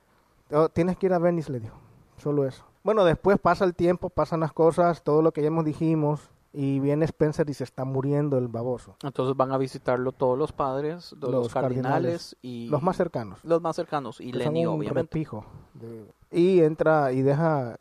[0.53, 1.77] Oh, tienes que ir a Venice, le dijo.
[2.19, 2.63] Solo eso.
[2.85, 6.79] Bueno, después pasa el tiempo, pasan las cosas, todo lo que ya hemos dijimos, y
[6.79, 8.95] viene Spencer y se está muriendo el baboso.
[9.03, 13.41] Entonces van a visitarlo todos los padres, los, cardinales, y los más cercanos.
[13.43, 15.27] Los más cercanos y Lenny obviamente.
[16.31, 17.75] Y entra y deja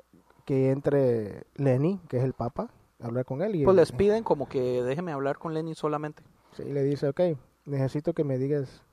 [0.43, 3.55] que entre Lenny, que es el papa, hablar con él.
[3.55, 6.23] Y pues les piden como que déjeme hablar con Lenny solamente.
[6.53, 7.21] Sí, le dice, ok,
[7.65, 8.83] necesito que me digas,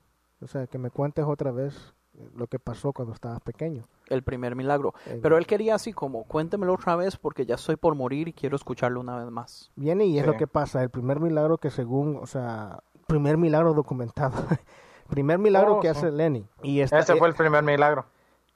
[0.41, 1.93] o sea, que me cuentes otra vez
[2.35, 3.87] lo que pasó cuando estabas pequeño.
[4.07, 4.93] El primer milagro.
[5.21, 8.55] Pero él quería así como, cuéntemelo otra vez porque ya estoy por morir y quiero
[8.55, 9.71] escucharlo una vez más.
[9.75, 13.73] Viene y es lo que pasa, el primer milagro que según, o sea, primer milagro
[13.73, 14.33] documentado.
[15.09, 16.45] primer milagro oh, que hace Lenny.
[16.61, 18.05] Y ese fue el primer milagro.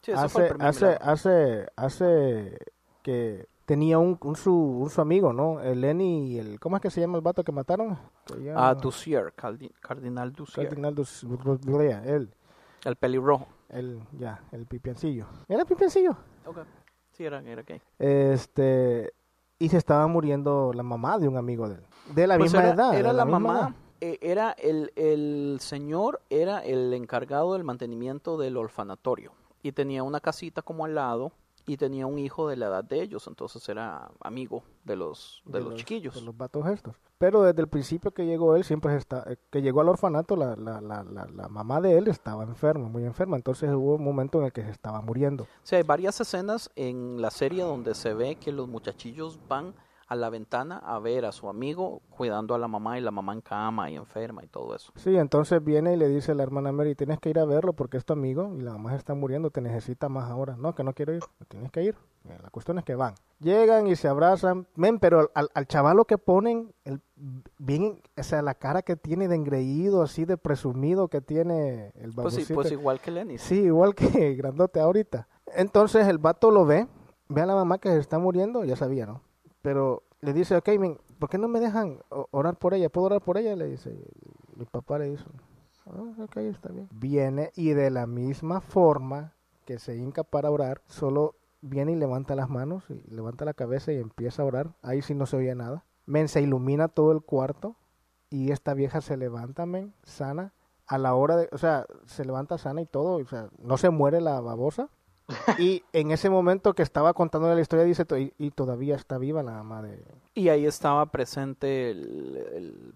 [0.02, 1.06] Sí, ese hace, fue el primer hace, milagro.
[1.06, 2.58] hace, hace
[3.02, 5.60] que tenía un, un, su, un, su amigo, ¿no?
[5.60, 6.58] El Lenny y el...
[6.58, 8.00] ¿Cómo es que se llama el vato que mataron?
[8.56, 10.70] Ah, Dussier, Cardinal Dussier.
[10.70, 12.34] Cardinal Dussier, él.
[12.86, 13.46] El pelirrojo.
[13.68, 15.26] El, ya, el pipiancillo.
[15.50, 16.12] ¿Era el pipiancillo?
[16.46, 16.60] Ok,
[17.12, 17.82] sí, era, era gay.
[18.00, 19.12] Este...
[19.60, 21.84] Y se estaba muriendo la mamá de un amigo de él.
[22.16, 22.98] De la pues misma edad.
[22.98, 23.76] Era la, mamá...
[24.00, 30.22] Eh, era el, el señor era el encargado del mantenimiento del orfanatorio y tenía una
[30.22, 31.34] casita como al lado
[31.68, 35.60] y tenía un hijo de la edad de ellos, entonces era amigo de los de,
[35.60, 36.16] los, chiquillos.
[36.16, 36.96] De los vatos estos.
[37.18, 40.56] Pero desde el principio que llegó él, siempre está, eh, que llegó al orfanato, la,
[40.56, 44.46] la, la, la, mamá de él estaba enferma, muy enferma, entonces hubo un momento en
[44.46, 45.46] el que se estaba muriendo.
[45.64, 49.76] Sí, hay varias escenas en la serie donde se ve que los muchachillos van
[50.08, 53.34] a la ventana a ver a su amigo cuidando a la mamá y la mamá
[53.34, 54.92] en cama y enferma y todo eso.
[54.96, 57.74] Sí, entonces viene y le dice a la hermana Mary, tienes que ir a verlo
[57.74, 60.56] porque es tu amigo y la mamá está muriendo, te necesita más ahora.
[60.58, 61.96] No, que no quiero ir, tienes que ir.
[62.26, 63.16] Eh, la cuestión es que van.
[63.40, 64.66] Llegan y se abrazan.
[64.76, 67.02] Men, pero al, al chavalo que ponen, el,
[67.58, 72.14] bien, o sea, la cara que tiene de engreído, así de presumido que tiene el
[72.14, 73.38] Pues sí, pues igual que Lenny.
[73.38, 74.06] Sí, igual que
[74.36, 75.28] Grandote ahorita.
[75.56, 76.88] Entonces el vato lo ve,
[77.30, 79.22] ve a la mamá que se está muriendo, ya sabía, ¿no?
[79.68, 80.70] Pero le dice, ok,
[81.20, 82.00] ¿por qué no me dejan
[82.32, 82.88] orar por ella?
[82.88, 83.54] ¿Puedo orar por ella?
[83.58, 83.94] Le dice,
[84.56, 85.26] mi papá le dice,
[85.88, 86.88] ah, está bien.
[86.94, 89.34] Viene y de la misma forma
[89.66, 93.92] que se hinca para orar, solo viene y levanta las manos, y levanta la cabeza
[93.92, 94.74] y empieza a orar.
[94.84, 95.84] Ahí sí no se oía nada.
[96.06, 97.76] Men, se ilumina todo el cuarto
[98.30, 100.54] y esta vieja se levanta, men, sana.
[100.86, 103.90] A la hora de, o sea, se levanta sana y todo, o sea, no se
[103.90, 104.88] muere la babosa.
[105.58, 109.18] Y en ese momento que estaba contándole la historia, dice, "To- y, y todavía está
[109.18, 110.04] viva la madre.
[110.34, 112.94] Y ahí estaba presente el, el-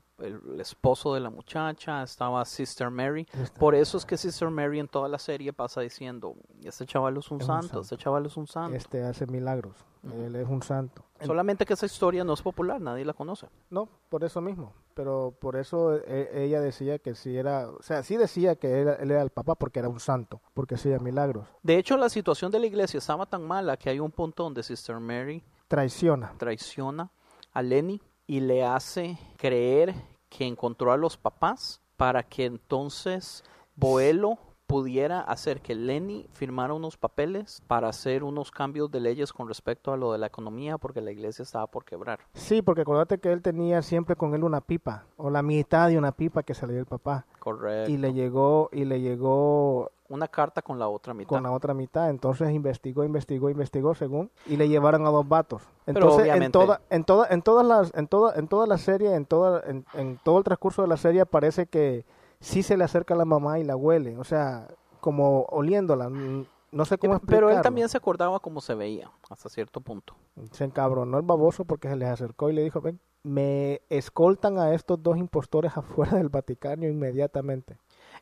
[0.53, 3.27] el esposo de la muchacha, estaba Sister Mary.
[3.57, 7.31] Por eso es que Sister Mary en toda la serie pasa diciendo, este chaval es
[7.31, 7.81] un Es un santo, santo.
[7.81, 8.75] este chaval es un santo.
[8.77, 9.75] Este hace milagros.
[10.03, 11.03] Él es un santo.
[11.27, 13.47] Solamente que esa historia no es popular, nadie la conoce.
[13.69, 14.73] No, por eso mismo.
[14.93, 18.95] Pero por eso eh, ella decía que sí era, o sea, sí decía que era-
[18.95, 21.47] él era el papá porque era un santo, porque hacía milagros.
[21.63, 24.63] De hecho, la situación de la iglesia estaba tan mala que hay un punto donde
[24.63, 26.33] Sister Mary Traiciona.
[26.37, 27.09] traiciona
[27.53, 29.93] a Lenny y le hace creer
[30.29, 33.43] que encontró a los papás para que entonces
[33.75, 34.37] Boelo
[34.71, 39.91] pudiera hacer que Lenny firmara unos papeles para hacer unos cambios de leyes con respecto
[39.91, 42.19] a lo de la economía porque la iglesia estaba por quebrar.
[42.33, 45.97] Sí, porque acuérdate que él tenía siempre con él una pipa, o la mitad de
[45.97, 47.25] una pipa que salió el papá.
[47.39, 47.91] Correcto.
[47.91, 51.29] Y le llegó, y le llegó Una carta con la otra mitad.
[51.29, 52.09] con la otra mitad.
[52.09, 55.63] Entonces investigó, investigó, investigó según, y le llevaron a dos vatos.
[55.85, 59.15] Pero Entonces, en toda, en toda, en todas las, en toda, en toda la serie,
[59.15, 62.05] en toda, en, en todo el transcurso de la serie parece que
[62.41, 64.67] sí se le acerca a la mamá y la huele, o sea,
[64.99, 66.09] como oliéndola.
[66.09, 67.47] No sé cómo explicarlo.
[67.47, 70.15] Pero él también se acordaba cómo se veía hasta cierto punto.
[70.51, 74.73] Se encabronó el baboso porque se les acercó y le dijo, ven, me escoltan a
[74.73, 77.77] estos dos impostores afuera del Vaticano inmediatamente.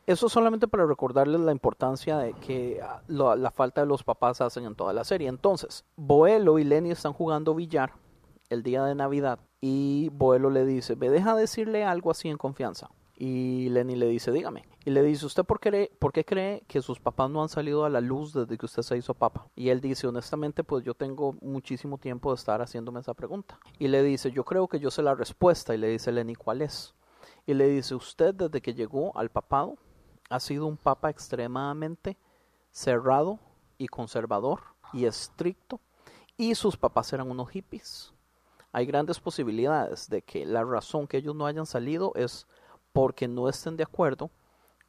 [0.07, 4.41] Eso solamente para recordarles la importancia de que ah, lo- la falta de los papás
[4.41, 5.27] hacen en toda la serie.
[5.27, 7.93] Entonces, Boelo y Lenny están jugando billar
[8.49, 12.89] el día de Navidad y Boelo le dice, me deja decirle algo así en confianza.
[13.21, 14.63] Y Lenny le dice, dígame.
[14.85, 17.83] Y le dice, ¿usted por qué, por qué cree que sus papás no han salido
[17.83, 19.45] a la luz desde que usted se hizo papa?
[19.55, 23.59] Y él dice, honestamente, pues yo tengo muchísimo tiempo de estar haciéndome esa pregunta.
[23.77, 25.75] Y le dice, yo creo que yo sé la respuesta.
[25.75, 26.95] Y le dice Lenny, ¿cuál es?
[27.45, 29.75] Y le dice, usted desde que llegó al papado
[30.29, 32.17] ha sido un papa extremadamente
[32.71, 33.39] cerrado
[33.77, 34.61] y conservador
[34.93, 35.81] y estricto
[36.39, 38.13] y sus papás eran unos hippies.
[38.71, 42.47] Hay grandes posibilidades de que la razón que ellos no hayan salido es
[42.91, 44.31] porque no estén de acuerdo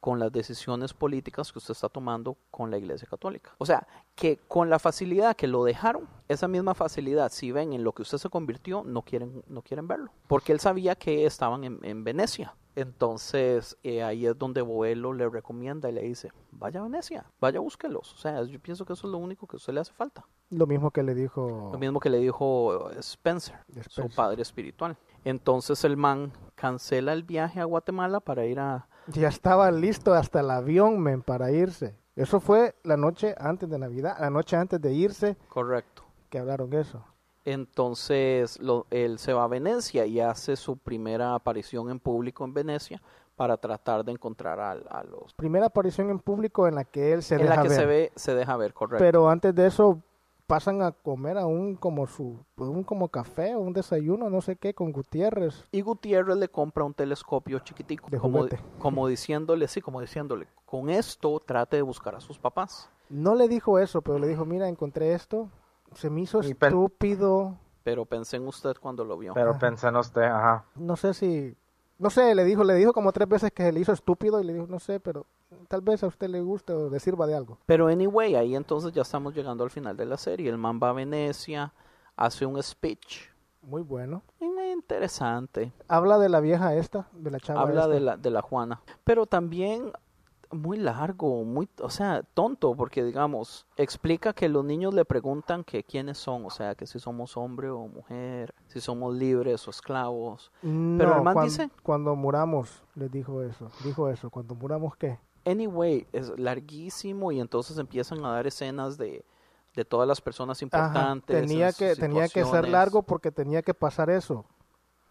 [0.01, 3.51] con las decisiones políticas que usted está tomando con la Iglesia Católica.
[3.59, 7.83] O sea, que con la facilidad que lo dejaron, esa misma facilidad, si ven en
[7.83, 10.11] lo que usted se convirtió, no quieren, no quieren verlo.
[10.27, 12.55] Porque él sabía que estaban en, en Venecia.
[12.75, 17.59] Entonces, eh, ahí es donde Boelo le recomienda y le dice, vaya a Venecia, vaya
[17.59, 18.13] búsquelos.
[18.13, 20.25] O sea, yo pienso que eso es lo único que a usted le hace falta.
[20.49, 21.69] Lo mismo que le dijo...
[21.71, 23.57] Lo mismo que le dijo Spencer,
[23.89, 24.97] su padre espiritual.
[25.23, 28.87] Entonces el man cancela el viaje a Guatemala para ir a...
[29.07, 31.97] Ya estaba listo hasta el avión, men, para irse.
[32.15, 36.03] Eso fue la noche antes de Navidad, la noche antes de irse Correcto.
[36.29, 37.03] que hablaron eso.
[37.45, 42.53] Entonces lo- él se va a Venecia y hace su primera aparición en público en
[42.53, 43.01] Venecia
[43.35, 45.33] para tratar de encontrar a, a los...
[45.33, 47.77] Primera aparición en público en la que él se en deja la que ver.
[47.77, 49.03] se ve, se deja ver, correcto.
[49.03, 49.99] Pero antes de eso
[50.45, 54.57] pasan a comer a un como su un como café o un desayuno, no sé
[54.57, 55.65] qué, con Gutiérrez.
[55.71, 58.45] Y Gutiérrez le compra un telescopio chiquitico, De como,
[58.77, 62.89] como diciéndole, sí, como diciéndole, con esto trate de buscar a sus papás.
[63.09, 65.49] No le dijo eso, pero le dijo, mira, encontré esto,
[65.95, 69.33] se me hizo Y estúpido, Pero pensé en usted cuando lo vio.
[69.33, 70.65] Pero pensé en usted, ajá.
[70.75, 71.55] no sé si,
[71.97, 74.43] no sé, le dijo, le dijo como tres veces que se le hizo estúpido y
[74.43, 75.25] le dijo, no sé, pero
[75.67, 77.57] tal vez a usted le guste o le sirva de algo.
[77.65, 80.49] Pero anyway, ahí entonces ya estamos llegando al final de la serie.
[80.49, 81.73] El man va a Venecia,
[82.15, 83.29] hace un speech.
[83.63, 84.23] Muy bueno.
[84.39, 85.71] y muy interesante.
[85.87, 87.93] Habla de la vieja esta, de la chava Habla esta.
[87.93, 88.81] de la, de la Juana.
[89.03, 89.91] Pero también
[90.51, 95.83] muy largo, muy, o sea, tonto, porque digamos, explica que los niños le preguntan que
[95.83, 100.51] quiénes son, o sea, que si somos hombre o mujer, si somos libres o esclavos.
[100.61, 105.17] Pero el man cuan- dice, cuando muramos, les dijo eso, dijo eso, cuando muramos qué?
[105.43, 109.25] anyway, es larguísimo y entonces empiezan a dar escenas de,
[109.75, 111.49] de todas las personas Ajá, importantes.
[111.49, 114.45] tenía en que tenía que ser largo porque tenía que pasar eso.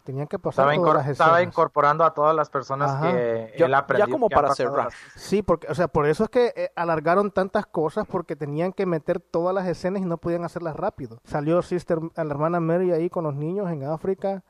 [0.03, 3.11] Tenían que pasar Estaba, todas las estaba incorporando a todas las personas Ajá.
[3.11, 4.09] que Ya- él ya aprendió.
[4.09, 4.85] como que han para cerrar.
[4.85, 8.73] las- Sí, porque, o sea, por eso es que eh, alargaron tantas cosas porque tenían
[8.73, 11.19] que meter todas las escenas y no podían hacerlas rápido.
[11.23, 14.43] Salió Sister, a la hermana Mary ahí con los niños en África.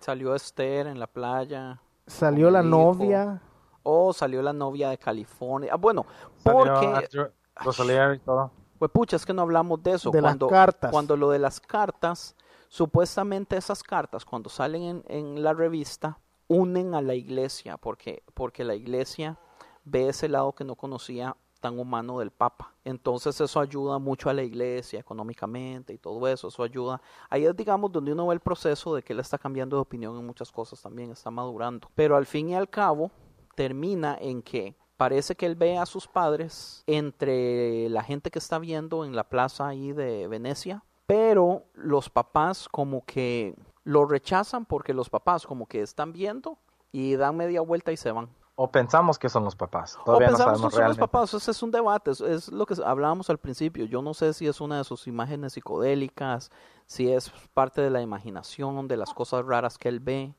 [0.00, 1.80] Salió Esther en la playa.
[2.06, 2.68] Salió la hijo.
[2.68, 3.40] novia.
[3.82, 5.70] Oh, salió la novia de California.
[5.72, 6.04] Ah, bueno,
[6.44, 7.28] Salió porque...
[7.56, 8.50] Rosalier y todo.
[8.78, 10.10] Pues pucha, es que no hablamos de eso.
[10.10, 10.90] De las cartas.
[10.92, 12.36] Cuando lo de las cartas,
[12.68, 18.74] supuestamente esas cartas, cuando salen en, la revista, unen a la iglesia, porque, porque la
[18.74, 19.38] iglesia
[19.84, 22.74] ve ese lado que no conocía tan humano del Papa.
[22.84, 27.00] Entonces eso ayuda mucho a la iglesia económicamente y todo eso, eso ayuda.
[27.28, 30.16] Ahí es, digamos, donde uno ve el proceso de que él está cambiando de opinión
[30.16, 31.90] en muchas cosas también, está madurando.
[31.94, 33.10] Pero al fin y al cabo
[33.56, 38.58] termina en que parece que él ve a sus padres entre la gente que está
[38.58, 44.92] viendo en la plaza ahí de Venecia, pero los papás como que lo rechazan porque
[44.92, 46.58] los papás como que están viendo
[46.92, 48.28] y dan media vuelta y se van.
[48.56, 49.96] O pensamos que son los papás.
[50.04, 52.66] O no pensamos sabemos que son los papás, ese es un debate, es, es lo
[52.66, 53.86] que hablábamos al principio.
[53.86, 56.50] Yo no sé si es una de sus imágenes psicodélicas,
[56.84, 60.34] si es parte de la imaginación, de las cosas raras que él ve.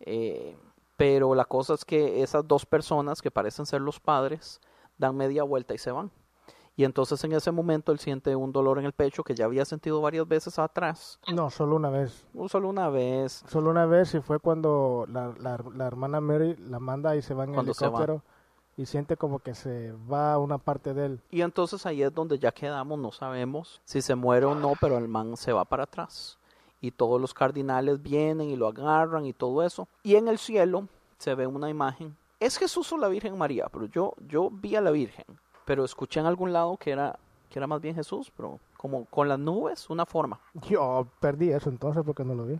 [0.00, 0.56] eh,
[0.96, 4.60] pero la cosa es que esas dos personas que parecen ser los padres
[4.98, 6.10] dan media vuelta y se van.
[6.76, 9.64] Y entonces en ese momento él siente un dolor en el pecho que ya había
[9.64, 11.18] sentido varias veces atrás.
[11.34, 12.26] No, solo una vez.
[12.48, 13.44] Solo una vez.
[13.48, 17.34] Solo una vez y fue cuando la, la, la hermana Mary la manda y se
[17.34, 17.60] va en va.
[17.60, 18.22] helicóptero
[18.80, 21.20] y siente como que se va una parte de él.
[21.30, 24.96] Y entonces ahí es donde ya quedamos, no sabemos si se muere o no, pero
[24.96, 26.38] el man se va para atrás.
[26.80, 29.86] Y todos los cardinales vienen y lo agarran y todo eso.
[30.02, 32.16] Y en el cielo se ve una imagen.
[32.38, 35.26] Es Jesús o la Virgen María, pero yo, yo vi a la Virgen,
[35.70, 37.16] pero escuché en algún lado que era,
[37.48, 40.40] que era más bien Jesús, pero como con las nubes, una forma.
[40.68, 42.58] Yo perdí eso entonces porque no lo vi.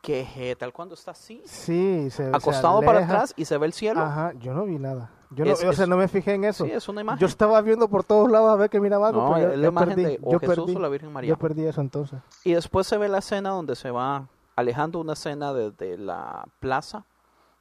[0.00, 3.72] Que tal cuando está así, Sí, se se acostado para atrás y se ve el
[3.72, 4.00] cielo.
[4.00, 5.10] Ajá, yo no vi nada.
[5.30, 6.64] Yo no, Es- o sea, es- no me fijé en eso.
[6.64, 7.18] Sí, es una imagen.
[7.18, 9.58] Yo estaba viendo por todos lados a ver que miraba algo, No, pero yo, es
[9.58, 10.04] la yo imagen perdí.
[10.04, 10.76] de o yo Jesús perdí.
[10.76, 11.30] o la Virgen María.
[11.30, 12.20] Yo perdí eso entonces.
[12.44, 17.06] Y después se ve la escena donde se va alejando una escena desde la plaza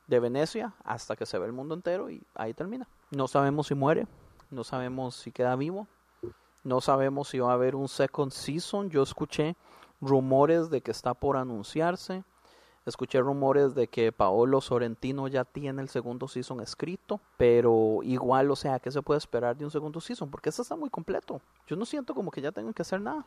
[0.06, 2.88] de Venecia hasta que se ve el mundo entero y ahí termina.
[3.10, 4.06] No sabemos si muere,
[4.52, 5.88] no sabemos si queda vivo,
[6.64, 8.90] no sabemos si va a haber un second season.
[8.90, 9.56] Yo escuché
[10.00, 12.24] rumores de que está por anunciarse.
[12.84, 18.56] Escuché rumores de que Paolo Sorrentino ya tiene el segundo season escrito, pero igual, o
[18.56, 20.32] sea, ¿qué se puede esperar de un segundo season?
[20.32, 21.42] Porque este está muy completo.
[21.68, 23.24] Yo no siento como que ya tengan que hacer nada.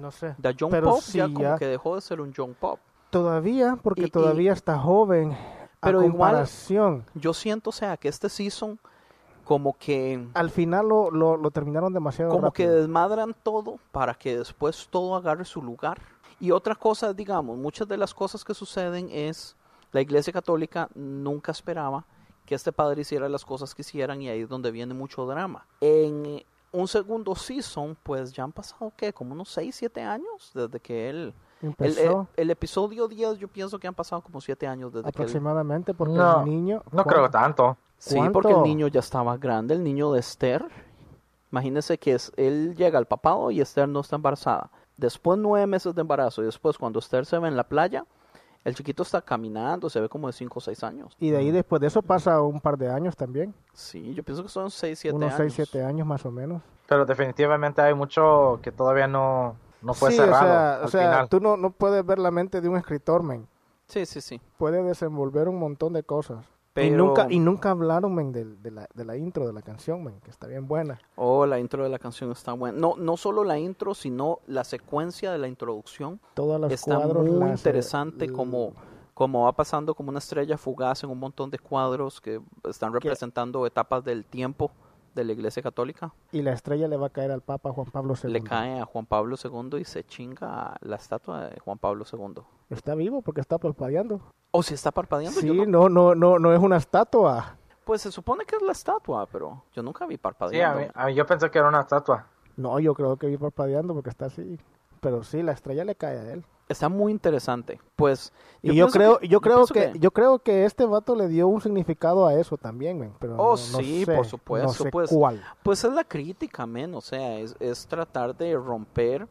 [0.00, 0.36] No sé.
[0.40, 2.78] The John Pero Pop ya como que dejó de ser un John Pop.
[3.10, 5.36] Todavía, porque Y- y- todavía está joven.
[5.80, 6.46] Pero a igual,
[7.14, 8.78] yo siento, o sea, que este season
[9.44, 14.38] como que Al final lo, lo, lo terminaron demasiado como que desmadran todo para que
[14.38, 15.98] después todo agarre su lugar.
[16.40, 19.56] Y otra cosa, digamos, muchas de las cosas que suceden es
[19.92, 22.04] la Iglesia Católica nunca esperaba
[22.46, 25.66] que este padre hiciera las cosas que hicieran y ahí es donde viene mucho drama.
[25.80, 29.12] En un segundo season, pues ya han pasado, ¿qué?
[29.12, 31.34] Como unos 6, 7 años desde que él...
[31.60, 32.20] El, Empezó.
[32.36, 35.14] el- el episodio 10 yo pienso que han pasado como 7 años desde que él...
[35.14, 37.76] aproximadamente porque No, el niño no creo tanto.
[38.04, 38.32] Sí, ¿Cuánto?
[38.32, 40.66] porque el niño ya estaba grande, el niño de Esther.
[41.52, 44.70] Imagínese que es, él llega al papado y Esther no está embarazada.
[44.96, 48.04] Después nueve meses de embarazo y después cuando Esther se ve en la playa,
[48.64, 51.16] el chiquito está caminando, se ve como de 5 o 6 años.
[51.20, 54.42] y de ahí después de eso pasa un par de años también Sí, yo pienso
[54.42, 55.52] que son 6, 7 unos años.
[55.54, 60.10] 6, 7 años más o menos Pero definitivamente hay mucho que todavía no, no fue
[60.10, 61.28] sí, cerrado o sea, al o sea final.
[61.28, 63.46] tú no, no puedes ver la mente de un escritor men
[63.88, 64.40] Sí, sí, sí.
[64.58, 66.44] puede desenvolver un montón de cosas
[66.76, 70.18] y nunca y nunca hablaron men de, la, de la intro de la canción men
[70.24, 72.78] que está bien buena Oh, la intro de la canción está buena.
[72.78, 76.18] No, no solo la intro, sino la secuencia de la introducción.
[76.34, 78.72] todos los está cuadros muy las- interesante como,
[79.12, 83.66] como va pasando como una estrella fugaz en un montón de cuadros que están representando
[83.66, 84.70] etapas del tiempo
[85.14, 86.12] de la Iglesia Católica.
[86.32, 88.84] y la estrella le va a caer al Papa Juan Pablo II Le cae a
[88.86, 92.42] Juan Pablo II y se chinga la estatua de Juan Pablo II.
[92.70, 95.40] está vivo porque está parpadeando ¿O si está parpadeando?
[95.40, 98.62] sí Yo no- no no no no es una estatua Pues se supone que es
[98.62, 100.80] la estatua, pero yo nunca vi Sí, a parpadeando.
[100.80, 102.26] mí, a mí yo pensé que era una estatua.
[102.56, 104.58] no yo creo que vi parpadeando porque está así
[105.00, 107.80] pero sí la estrella le cae a él Está muy interesante.
[107.96, 111.46] Pues Y yo, creo, que- yo creo que, yo creo que este vato le dio
[111.48, 114.66] un significado a eso también, men, pero Oh, no- no sí, sé, por supuesto.
[114.68, 115.42] no sé pues, cuál.
[115.62, 116.94] pues es la crítica, men.
[116.94, 119.28] O sea, es, es tratar de romper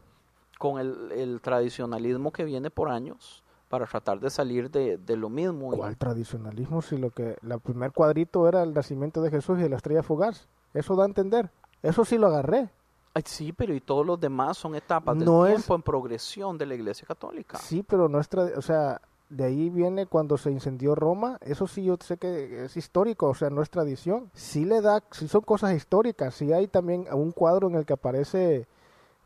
[0.58, 5.28] con el, el tradicionalismo que viene por años para tratar de salir de, de lo
[5.30, 5.72] mismo.
[5.74, 9.68] y- ¿Cuál tradicionalismo si lo que el primer cuadrito era el nacimiento de Jesús y
[9.68, 10.46] la estrella fugaz?
[10.74, 11.50] Eso da a entender.
[11.82, 12.70] Eso sí lo agarré.
[13.14, 16.56] Ay, sí, pero y todos los demás son etapas del No es- tiempo en progresión
[16.56, 17.58] de la Iglesia Católica.
[17.58, 21.66] Sí, pero no es trad- o sea, de ahí viene cuando se incendió Roma, eso
[21.66, 24.30] sí yo sé que es histórico, o sea, no es tradición.
[24.34, 27.92] Sí le da, sí son cosas históricas, sí hay también un cuadro en el que
[27.94, 28.66] aparece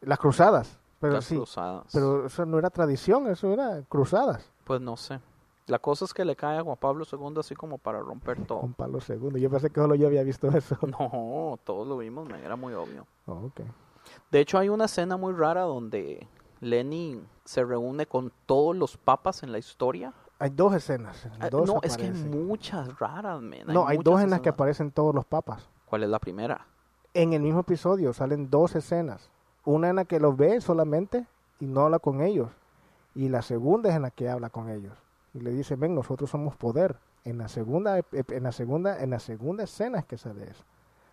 [0.01, 1.85] las cruzadas, pero Las sí, cruzadas.
[1.93, 4.51] pero eso no era tradición, eso era cruzadas.
[4.65, 5.21] Pues no sé.
[5.67, 8.61] La cosa es que le cae a Juan Pablo II así como para romper todo.
[8.61, 10.79] Juan Pablo II, yo pensé que solo yo había visto eso.
[10.87, 13.07] No, todos lo vimos, men, era muy obvio.
[13.27, 13.63] Oh, ok.
[14.31, 16.29] De hecho, hay una escena muy rara donde
[16.61, 20.13] Lenny se reúne con todos los papas en la historia.
[20.39, 21.27] Hay dos escenas.
[21.41, 23.67] Ah, dos no, es que hay muchas raras, men.
[23.67, 25.69] No, hay dos en las que aparecen todos los papas.
[25.87, 26.67] ¿Cuál es la primera?
[27.17, 29.31] en el mismo episodio salen dos escenas.
[29.65, 31.27] Una en la que los ve solamente
[31.59, 32.51] y no habla con ellos.
[33.15, 34.93] Y la segunda es en la que habla con ellos.
[35.37, 36.97] Y le dice, ven, nosotros somos poder.
[37.25, 40.65] En la segunda, en la segunda, en la segunda escena es que sale eso.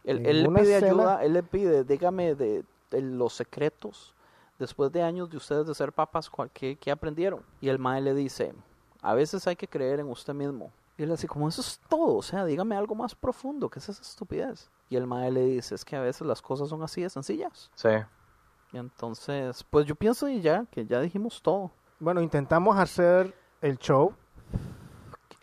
[0.05, 0.21] Él,
[0.53, 4.13] pide escena- ayuda, él le pide, dígame de, de los secretos,
[4.59, 7.41] después de años de ustedes de ser papas, ¿cuál- ¿qué, qué aprendieron?
[7.59, 8.53] Y el mae le dice,
[9.01, 10.71] a veces hay que creer en usted mismo.
[10.97, 13.89] Y él así, como eso es todo, o sea, dígame algo más profundo, ¿qué es
[13.89, 14.69] esa estupidez?
[14.89, 17.71] Y el mae le dice, es que a veces las cosas son así de sencillas.
[17.75, 17.89] Sí.
[18.71, 21.71] Y entonces, pues yo pienso y ya, que ya dijimos todo.
[21.99, 24.13] Bueno, intentamos hacer el show.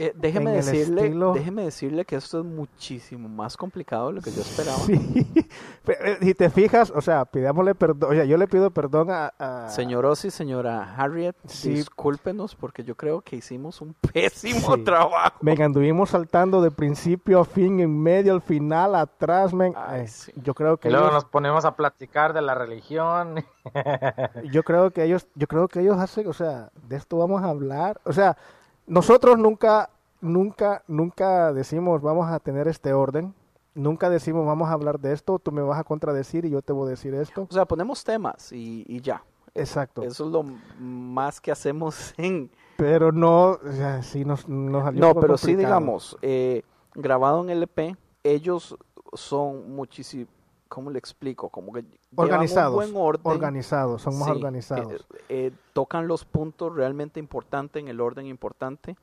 [0.02, 4.30] Eh, déjeme decirle, estilo- déjeme decirle que esto es muchísimo más complicado de lo que
[4.32, 4.78] yo esperaba.
[4.78, 5.26] Sí.
[5.88, 8.12] Eh, Si te fijas, o sea, pidámosle perdón.
[8.12, 9.32] O sea, yo le pido perdón a.
[9.38, 11.70] a- Señor Ozzy, señora Harriet, Sí.
[11.70, 14.84] discúlpenos porque yo creo que hicimos un pésimo Sí.
[14.84, 15.36] trabajo.
[15.40, 19.74] Venga, anduvimos saltando de principio a fin, en medio, al final, atrás, men.
[19.76, 20.32] Ay, sí.
[20.36, 23.44] Yo creo que Y luego ellos, nos ponemos a platicar de la religión.
[24.52, 27.46] yo creo que ellos, yo creo que ellos hacen, o sea, de esto vamos a
[27.48, 28.00] hablar.
[28.04, 28.36] O sea,
[28.90, 29.88] nosotros nunca,
[30.20, 33.34] nunca, nunca decimos vamos a tener este orden.
[33.72, 36.72] Nunca decimos vamos a hablar de esto, tú me vas a contradecir y yo te
[36.72, 37.46] voy a decir esto.
[37.48, 39.22] O sea, ponemos temas y, y ya.
[39.54, 40.02] Exacto.
[40.02, 40.44] Eso es lo
[40.78, 42.50] más que hacemos en...
[42.76, 46.62] Pero no, o sea, sí nos, nos salió No, pero sí, digamos, eh,
[46.94, 48.76] grabado en LP, ellos
[49.12, 50.26] son muchísimo...
[50.70, 51.50] ¿Cómo le explico?
[51.50, 53.26] Como que un Organizados, buen orden.
[53.26, 54.92] organizados, son más Sí, organizados.
[54.92, 54.96] eh,
[55.28, 58.96] eh, tocan los puntos realmente importantes en el orden importante.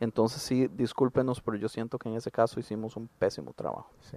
[0.00, 3.88] Entonces sí, discúlpenos, pero yo siento que en ese caso hicimos un pésimo trabajo.
[4.00, 4.16] Sí,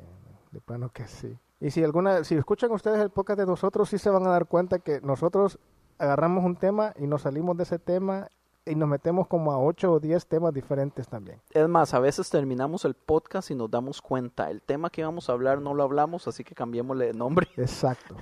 [0.51, 1.37] de plano que sí.
[1.61, 4.47] Y si alguna, si escuchan ustedes el podcast de nosotros, sí se van a dar
[4.47, 5.59] cuenta que nosotros
[5.99, 8.27] agarramos un tema y nos salimos de ese tema
[8.65, 11.39] y nos metemos como a 8 o 10 temas diferentes también.
[11.51, 15.29] Es más, a veces terminamos el podcast y nos damos cuenta, el tema que íbamos
[15.29, 17.47] a hablar no lo hablamos, así que cambiémosle de nombre.
[17.57, 18.15] Exacto.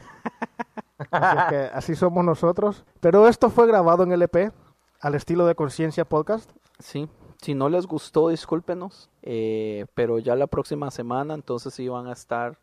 [1.12, 2.86] Así es que así somos nosotros.
[3.00, 4.52] Pero esto fue grabado en LP,
[5.00, 6.52] al estilo de Conciencia Podcast.
[6.80, 7.10] Sí,
[7.42, 12.14] si no les gustó, discúlpenos, eh, pero ya la próxima semana entonces sí van a
[12.14, 12.58] estar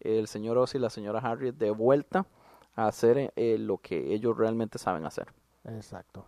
[0.00, 2.26] el señor Ozzy y la señora Harriet de vuelta
[2.74, 5.32] a hacer eh, lo que ellos realmente saben hacer.
[5.64, 6.26] Exacto.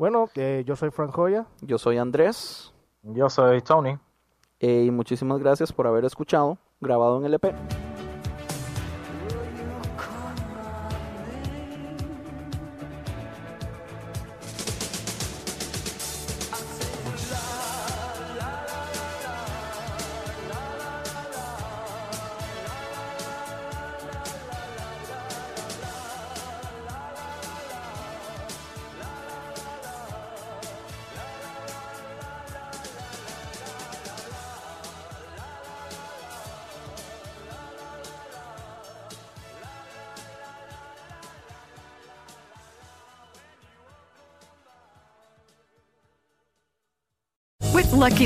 [0.00, 1.44] Bueno, eh, yo soy Frank Joya.
[1.60, 2.72] Yo soy Andrés.
[3.02, 3.98] Yo soy Tony.
[4.58, 7.48] eh, y muchísimas gracias por haber escuchado, grabado en LP.
[7.48, 7.79] With